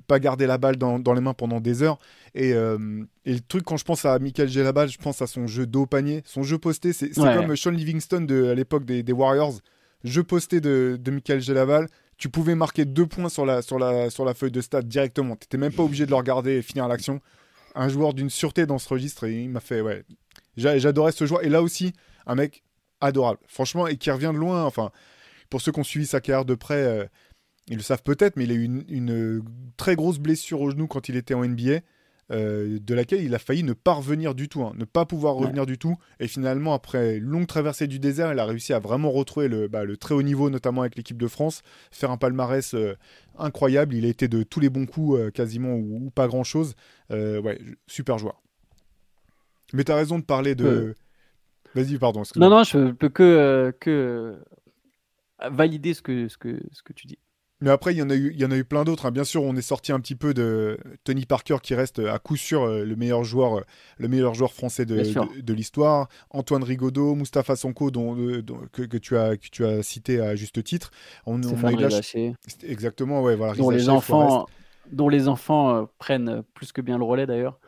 pas 0.08 0.20
garder 0.20 0.48
la 0.48 0.58
balle 0.58 0.78
dans, 0.78 1.00
dans, 1.00 1.14
les 1.14 1.22
mains 1.22 1.34
pendant 1.34 1.60
des 1.60 1.84
heures. 1.84 1.98
Et, 2.36 2.52
et 2.52 3.34
le 3.34 3.40
truc, 3.48 3.64
quand 3.64 3.78
je 3.78 3.84
pense 3.84 4.06
à 4.06 4.18
Michael 4.20 4.50
Gelabal, 4.50 4.90
je 4.90 4.98
pense 4.98 5.22
à 5.22 5.28
son 5.28 5.48
jeu 5.48 5.66
dos 5.66 5.86
panier. 5.86 6.22
Son 6.26 6.44
jeu 6.44 6.58
posté, 6.58 6.94
c'est 6.94 7.10
comme 7.10 7.56
Sean 7.56 7.72
Livingston 7.72 8.22
de, 8.22 8.46
à 8.46 8.56
l'époque 8.56 8.86
des, 8.86 9.12
Warriors. 9.12 9.60
Jeu 10.04 10.24
posté 10.24 10.62
de, 10.62 10.98
de 11.00 11.12
Michael 11.12 11.42
Gelabal. 11.42 11.88
Tu 12.18 12.30
pouvais 12.30 12.56
marquer 12.56 12.86
deux 12.86 13.06
points 13.06 13.30
sur 13.30 13.46
la, 13.46 13.62
sur 13.62 13.78
la, 13.78 14.10
sur 14.10 14.26
la 14.26 14.34
feuille 14.34 14.52
de 14.52 14.62
stade 14.62 14.88
directement. 14.88 15.36
Tu 15.36 15.46
n'étais 15.46 15.58
même 15.58 15.74
pas 15.74 15.84
obligé 15.84 16.06
de 16.06 16.12
le 16.12 16.16
regarder 16.16 16.58
et 16.58 16.62
finir 16.62 16.88
l'action. 16.88 17.22
Un 17.76 17.90
joueur 17.90 18.14
d'une 18.14 18.30
sûreté 18.30 18.66
dans 18.66 18.80
ce 18.80 18.90
registre. 18.90 19.26
Et 19.26 19.44
il 19.44 19.50
m'a 19.50 19.60
fait. 19.60 19.82
Ouais. 19.82 20.04
J'adorais 20.56 21.12
ce 21.12 21.26
joueur. 21.26 21.44
Et 21.44 21.50
là 21.50 21.62
aussi, 21.62 21.94
un 22.26 22.36
mec 22.36 22.64
adorable. 23.02 23.40
Franchement, 23.48 23.88
et 23.88 23.98
qui 23.98 24.12
revient 24.12 24.32
de 24.34 24.40
loin. 24.40 24.66
Enfin, 24.66 24.92
pour 25.50 25.62
ceux 25.62 25.72
qui 25.72 25.80
ont 25.80 25.84
suivi 25.84 26.06
sa 26.06 26.22
carrière 26.22 26.46
de 26.46 26.56
près, 26.56 26.84
euh, 26.84 27.06
ils 27.68 27.78
le 27.78 27.84
savent 27.84 28.04
peut-être, 28.04 28.36
mais 28.38 28.46
il 28.46 28.52
a 28.52 28.56
eu 28.56 28.64
une, 28.64 28.84
une, 28.90 29.44
très 29.78 29.96
grosse 29.96 30.20
blessure 30.20 30.62
au 30.62 30.72
genou 30.72 30.88
quand 30.88 31.10
il 31.10 31.16
était 31.16 31.34
en 31.34 31.46
NBA. 31.46 31.82
Euh, 32.30 32.78
de 32.82 32.94
laquelle 32.94 33.24
il 33.24 33.34
a 33.36 33.40
failli 33.40 33.64
ne 33.64 33.72
pas 33.72 33.94
revenir 33.94 34.36
du 34.36 34.50
tout, 34.50 34.62
hein, 34.62 34.74
ne 34.76 34.84
pas 34.84 35.06
pouvoir 35.06 35.36
revenir 35.36 35.66
du 35.66 35.78
tout. 35.78 35.96
Et 36.20 36.28
finalement, 36.28 36.74
après 36.74 37.18
une 37.18 37.24
longue 37.24 37.48
traversée 37.48 37.88
du 37.88 38.00
désert, 38.00 38.34
il 38.34 38.40
a 38.40 38.46
réussi 38.46 38.74
à 38.74 38.80
vraiment 38.80 39.12
retrouver 39.12 39.48
le, 39.48 39.70
bah, 39.70 39.84
très 39.98 40.14
haut 40.14 40.22
niveau, 40.22 40.50
notamment 40.50 40.82
avec 40.82 40.98
l'équipe 40.98 41.18
de 41.18 41.28
France, 41.28 41.62
faire 41.90 42.12
un 42.12 42.18
palmarès 42.18 42.74
euh, 42.74 42.96
incroyable. 43.38 43.96
Il 43.96 44.04
a 44.04 44.10
été 44.10 44.28
de 44.28 44.44
tous 44.44 44.60
les 44.60 44.70
bons 44.70 44.86
coups, 44.86 45.18
euh, 45.18 45.32
quasiment, 45.32 45.76
ou, 45.76 46.12
pas 46.14 46.28
grand-chose. 46.28 46.76
ouais, 47.10 47.60
super 47.88 48.18
joueur. 48.18 48.42
Mais 49.74 49.86
tu 49.86 49.92
as 49.92 49.96
raison 49.96 50.20
de 50.20 50.24
parler 50.24 50.54
de... 50.56 50.96
Vas-y, 51.78 51.98
pardon. 51.98 52.24
Non, 52.36 52.50
non, 52.50 52.64
je 52.64 52.92
peux 52.92 53.10
que, 53.10 53.74
que 53.80 54.36
valider 55.50 55.94
ce 55.94 56.02
que, 56.02 56.28
ce, 56.28 56.38
que, 56.38 56.60
ce 56.72 56.82
que 56.82 56.94
tu 56.94 57.08
dis. 57.08 57.20
Mais 57.60 57.72
après, 57.72 57.94
il 57.94 57.98
y 57.98 58.04
en 58.04 58.10
a 58.12 58.16
eu, 58.16 58.32
il 58.34 58.40
y 58.40 58.46
en 58.46 58.52
a 58.52 58.56
eu 58.56 58.64
plein 58.64 58.84
d'autres. 58.84 59.08
Hein. 59.08 59.12
Bien 59.12 59.24
sûr, 59.24 59.42
on 59.44 59.56
est 59.56 59.64
sorti 59.64 59.92
un 59.92 60.00
petit 60.00 60.16
peu 60.16 60.34
de 60.36 60.78
Tony 61.04 61.26
Parker, 61.26 61.58
qui 61.62 61.74
reste 61.74 62.00
à 62.00 62.20
coup 62.20 62.36
sûr 62.36 62.64
euh, 62.64 62.84
le 62.84 62.96
meilleur 62.96 63.24
joueur, 63.24 63.58
euh, 63.58 63.62
le 63.98 64.08
meilleur 64.08 64.36
joueur 64.36 64.54
français 64.54 64.86
de, 64.86 64.96
de, 65.42 65.54
l'histoire. 65.54 66.08
Antoine 66.30 66.64
Rigaudot, 66.64 67.16
Mustapha 67.16 67.56
Sonko, 67.56 67.90
dont, 67.90 68.16
euh, 68.16 68.44
que, 68.72 68.84
que, 68.84 68.98
tu 68.98 69.18
as, 69.18 69.38
que 69.38 69.48
tu 69.52 69.66
as 69.66 69.82
cité 69.82 70.20
à 70.20 70.36
juste 70.36 70.64
titre. 70.64 70.92
On, 71.26 71.42
on 71.44 71.64
a 71.64 71.72
eu 71.72 72.34
Exactement, 72.64 73.24
ouais, 73.24 73.36
voilà. 73.36 73.56
Dont 73.56 73.72
les 73.72 73.90
enfants, 73.90 74.46
dont 74.92 75.10
les 75.10 75.28
enfants 75.28 75.90
prennent 75.98 76.44
plus 76.54 76.72
que 76.72 76.82
bien 76.82 77.00
le 77.00 77.06
relais 77.06 77.26
d'ailleurs. 77.26 77.60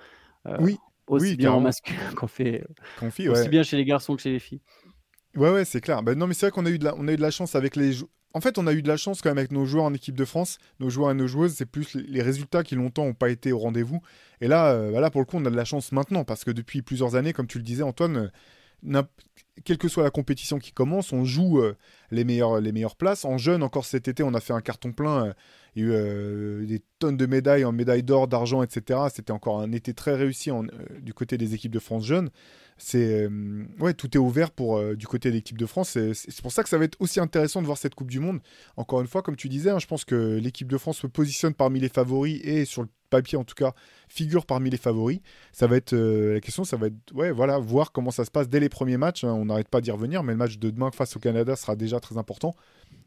oui. 0.59 0.77
Aussi 1.09 1.35
bien 1.35 1.51
en 1.51 1.59
masculin 1.59 1.99
qu'on 2.15 2.27
fait. 2.27 2.63
aussi 3.01 3.49
bien 3.49 3.63
chez 3.63 3.77
les 3.77 3.85
garçons 3.85 4.15
que 4.15 4.21
chez 4.21 4.31
les 4.31 4.39
filles. 4.39 4.61
Ouais, 5.35 5.51
ouais, 5.51 5.65
c'est 5.65 5.81
clair. 5.81 6.01
Ben 6.03 6.17
non, 6.17 6.27
mais 6.27 6.33
c'est 6.33 6.47
vrai 6.47 6.51
qu'on 6.51 6.65
a 6.65 6.69
eu 6.69 6.79
de 6.79 6.85
la, 6.85 6.95
on 6.95 7.07
a 7.07 7.13
eu 7.13 7.17
de 7.17 7.21
la 7.21 7.31
chance 7.31 7.55
avec 7.55 7.75
les, 7.75 8.03
en 8.33 8.41
fait, 8.41 8.57
on 8.57 8.67
a 8.67 8.73
eu 8.73 8.81
de 8.81 8.87
la 8.87 8.97
chance 8.97 9.21
quand 9.21 9.29
même 9.29 9.39
avec 9.39 9.51
nos 9.51 9.65
joueurs 9.65 9.85
en 9.85 9.93
équipe 9.93 10.15
de 10.15 10.25
France, 10.25 10.59
nos 10.79 10.89
joueurs 10.89 11.11
et 11.11 11.15
nos 11.15 11.27
joueuses. 11.27 11.53
C'est 11.53 11.65
plus 11.65 11.95
les 11.95 12.21
résultats 12.21 12.63
qui 12.63 12.75
longtemps 12.75 13.05
n'ont 13.05 13.13
pas 13.13 13.29
été 13.29 13.51
au 13.51 13.57
rendez-vous. 13.57 14.01
Et 14.41 14.47
là, 14.47 14.71
euh, 14.71 14.99
là, 14.99 15.09
pour 15.09 15.21
le 15.21 15.25
coup, 15.25 15.37
on 15.37 15.45
a 15.45 15.49
de 15.49 15.55
la 15.55 15.65
chance 15.65 15.91
maintenant 15.91 16.23
parce 16.23 16.43
que 16.43 16.51
depuis 16.51 16.81
plusieurs 16.81 17.15
années, 17.15 17.33
comme 17.33 17.47
tu 17.47 17.57
le 17.57 17.63
disais, 17.63 17.81
Antoine, 17.81 18.31
euh, 18.93 19.03
quelle 19.65 19.79
que 19.79 19.87
soit 19.87 20.03
la 20.03 20.11
compétition 20.11 20.59
qui 20.59 20.71
commence, 20.71 21.11
on 21.11 21.25
joue 21.25 21.59
euh, 21.59 21.75
les, 22.11 22.23
meilleures, 22.23 22.61
les 22.61 22.71
meilleures 22.71 22.95
places. 22.95 23.25
En 23.25 23.39
jeune, 23.39 23.63
encore 23.63 23.85
cet 23.85 24.07
été, 24.07 24.21
on 24.21 24.33
a 24.35 24.39
fait 24.39 24.53
un 24.53 24.61
carton 24.61 24.91
plein. 24.91 25.33
Il 25.75 25.87
y 25.87 25.93
a 25.93 25.99
eu 26.61 26.65
des 26.65 26.81
tonnes 26.99 27.17
de 27.17 27.25
médailles 27.25 27.65
en 27.65 27.71
médailles 27.71 28.03
d'or, 28.03 28.27
d'argent, 28.27 28.63
etc. 28.63 28.99
C'était 29.13 29.31
encore 29.31 29.59
un 29.59 29.71
été 29.71 29.93
très 29.93 30.15
réussi 30.15 30.51
du 31.01 31.13
côté 31.13 31.37
des 31.37 31.53
équipes 31.53 31.73
de 31.73 31.79
France 31.79 32.05
jeunes 32.05 32.29
euh, 32.95 33.93
tout 33.97 34.15
est 34.15 34.19
ouvert 34.19 34.49
euh, 34.59 34.95
du 34.95 35.07
côté 35.07 35.29
de 35.29 35.35
l'équipe 35.35 35.57
de 35.57 35.65
France. 35.65 35.97
C'est 36.13 36.41
pour 36.41 36.51
ça 36.51 36.63
que 36.63 36.69
ça 36.69 36.77
va 36.77 36.85
être 36.85 36.97
aussi 36.99 37.19
intéressant 37.19 37.61
de 37.61 37.65
voir 37.65 37.77
cette 37.77 37.95
Coupe 37.95 38.09
du 38.09 38.19
Monde. 38.19 38.39
Encore 38.77 39.01
une 39.01 39.07
fois, 39.07 39.21
comme 39.21 39.35
tu 39.35 39.49
disais, 39.49 39.69
hein, 39.69 39.79
je 39.79 39.87
pense 39.87 40.05
que 40.05 40.37
l'équipe 40.37 40.67
de 40.67 40.77
France 40.77 40.99
se 40.99 41.07
positionne 41.07 41.53
parmi 41.53 41.79
les 41.79 41.89
favoris 41.89 42.39
et 42.43 42.65
sur 42.65 42.81
le 42.81 42.89
papier 43.09 43.39
en 43.39 43.43
tout 43.43 43.55
cas 43.55 43.73
figure 44.07 44.45
parmi 44.45 44.69
les 44.69 44.77
favoris. 44.77 45.19
Ça 45.51 45.67
va 45.67 45.77
être 45.77 45.93
euh, 45.93 46.35
la 46.35 46.41
question, 46.41 46.63
ça 46.63 46.77
va 46.77 46.87
être 46.87 47.13
voilà 47.33 47.57
voir 47.57 47.91
comment 47.91 48.11
ça 48.11 48.23
se 48.23 48.31
passe 48.31 48.49
dès 48.49 48.59
les 48.59 48.69
premiers 48.69 48.97
matchs. 48.97 49.23
Hein. 49.23 49.33
On 49.33 49.45
n'arrête 49.45 49.69
pas 49.69 49.81
d'y 49.81 49.91
revenir, 49.91 50.23
mais 50.23 50.33
le 50.33 50.37
match 50.37 50.57
de 50.57 50.69
demain 50.69 50.91
face 50.91 51.15
au 51.15 51.19
Canada 51.19 51.55
sera 51.55 51.75
déjà 51.75 51.99
très 51.99 52.17
important. 52.17 52.55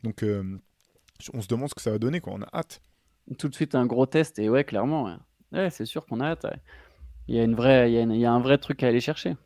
Donc 0.03 0.25
on 1.33 1.41
se 1.41 1.49
demande 1.49 1.69
ce 1.69 1.75
que 1.75 1.83
ça 1.83 1.91
va 1.91 1.99
donner. 1.99 2.21
Quoi. 2.21 2.35
On 2.35 2.43
a 2.43 2.49
hâte. 2.53 2.81
Tout 3.39 3.49
de 3.49 3.55
suite 3.55 3.75
un 3.75 3.87
gros 3.87 4.07
test 4.07 4.39
et 4.39 4.49
ouais 4.49 4.65
clairement. 4.65 5.17
Ouais. 5.53 5.71
c'est 5.71 5.87
sûr 5.87 6.07
qu'on 6.07 6.21
a 6.21 6.27
hâte. 6.27 6.47
Il 7.29 7.37
y 7.37 7.41
a 7.41 7.45
une 7.45 7.55
vraie, 7.55 7.93
il 7.93 8.17
y 8.17 8.25
a 8.25 8.33
un 8.33 8.41
vrai 8.41 8.59
truc 8.59 8.83
à 8.83 8.89
aller 8.89 9.01
chercher. 9.01 9.37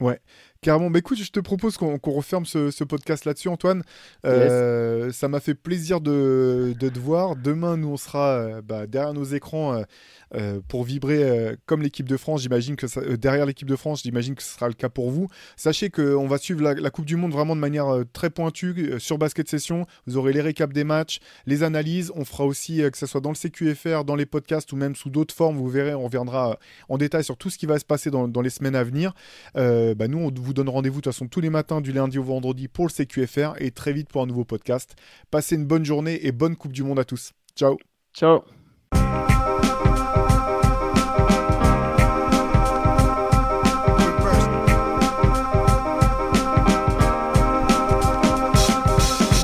Ouais. 0.00 0.20
Carrément, 0.62 0.90
bah 0.90 0.98
écoute, 0.98 1.16
je 1.16 1.30
te 1.30 1.40
propose 1.40 1.78
qu'on 1.78 1.98
referme 2.04 2.44
ce, 2.44 2.84
podcast 2.84 3.24
là-dessus, 3.24 3.48
Antoine. 3.48 3.82
Euh, 4.26 5.10
ça 5.10 5.26
m'a 5.26 5.40
fait 5.40 5.54
plaisir 5.54 6.02
de, 6.02 6.74
te 6.78 6.98
voir. 6.98 7.34
Demain, 7.34 7.78
nous, 7.78 7.88
on 7.88 7.96
sera 7.96 8.32
euh, 8.32 8.60
bah, 8.62 8.86
derrière 8.86 9.14
nos 9.14 9.24
écrans 9.24 9.82
euh, 10.34 10.60
pour 10.68 10.84
vibrer 10.84 11.56
comme 11.64 11.80
l'équipe 11.80 12.06
de 12.06 12.18
France. 12.18 12.42
J'imagine 12.42 12.76
que 12.76 13.14
derrière 13.14 13.46
l'équipe 13.46 13.68
de 13.68 13.76
France, 13.76 14.02
j'imagine 14.02 14.34
que 14.34 14.42
ce 14.42 14.52
sera 14.52 14.68
le 14.68 14.74
cas 14.74 14.90
pour 14.90 15.10
vous. 15.10 15.28
Sachez 15.56 15.88
qu'on 15.88 16.26
va 16.26 16.36
suivre 16.36 16.60
la, 16.60 16.90
Coupe 16.90 17.06
du 17.06 17.16
Monde 17.16 17.32
vraiment 17.32 17.56
de 17.56 17.60
manière 17.60 17.86
très 18.12 18.28
pointue 18.28 18.96
sur 18.98 19.16
Basket 19.16 19.48
Session. 19.48 19.86
Vous 20.06 20.18
aurez 20.18 20.34
les 20.34 20.42
récaps 20.42 20.74
des 20.74 20.84
matchs, 20.84 21.20
les 21.46 21.62
analyses. 21.62 22.12
On 22.14 22.26
fera 22.26 22.44
aussi, 22.44 22.82
que 22.92 22.98
ce 22.98 23.06
soit 23.06 23.22
dans 23.22 23.30
le 23.30 23.34
CQFR, 23.34 24.04
dans 24.04 24.16
les 24.16 24.26
podcasts 24.26 24.70
ou 24.72 24.76
même 24.76 24.94
sous 24.94 25.08
d'autres 25.08 25.34
formes. 25.34 25.56
Vous 25.56 25.68
verrez, 25.68 25.94
on 25.94 26.04
reviendra 26.04 26.58
en 26.90 26.98
détail 26.98 27.24
sur 27.24 27.38
tout 27.38 27.48
ce 27.48 27.56
qui 27.56 27.64
va 27.64 27.78
se 27.78 27.86
passer 27.86 28.10
dans, 28.10 28.28
dans 28.28 28.42
les 28.42 28.50
semaines 28.50 28.76
à 28.76 28.84
venir. 28.84 29.14
bah, 29.54 30.06
nous, 30.06 30.18
on 30.18 30.30
vous 30.50 30.54
donne 30.54 30.68
rendez-vous 30.68 30.96
de 30.96 31.04
toute 31.04 31.12
façon 31.12 31.28
tous 31.28 31.40
les 31.40 31.48
matins 31.48 31.80
du 31.80 31.92
lundi 31.92 32.18
au 32.18 32.24
vendredi 32.24 32.66
pour 32.66 32.86
le 32.86 32.90
CQFR 32.90 33.54
et 33.58 33.70
très 33.70 33.92
vite 33.92 34.08
pour 34.08 34.20
un 34.20 34.26
nouveau 34.26 34.44
podcast. 34.44 34.96
Passez 35.30 35.54
une 35.54 35.64
bonne 35.64 35.84
journée 35.84 36.26
et 36.26 36.32
bonne 36.32 36.56
Coupe 36.56 36.72
du 36.72 36.82
Monde 36.82 36.98
à 36.98 37.04
tous. 37.04 37.30
Ciao. 37.54 37.76
Ciao. 38.12 38.42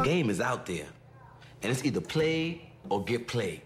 game 0.02 0.28
is 0.28 0.40
out 0.40 0.66
there, 0.66 0.88
and 1.62 1.70
it's 1.70 1.84
either 1.84 2.00
play 2.00 2.62
or 2.90 3.04
get 3.04 3.28
played. 3.28 3.62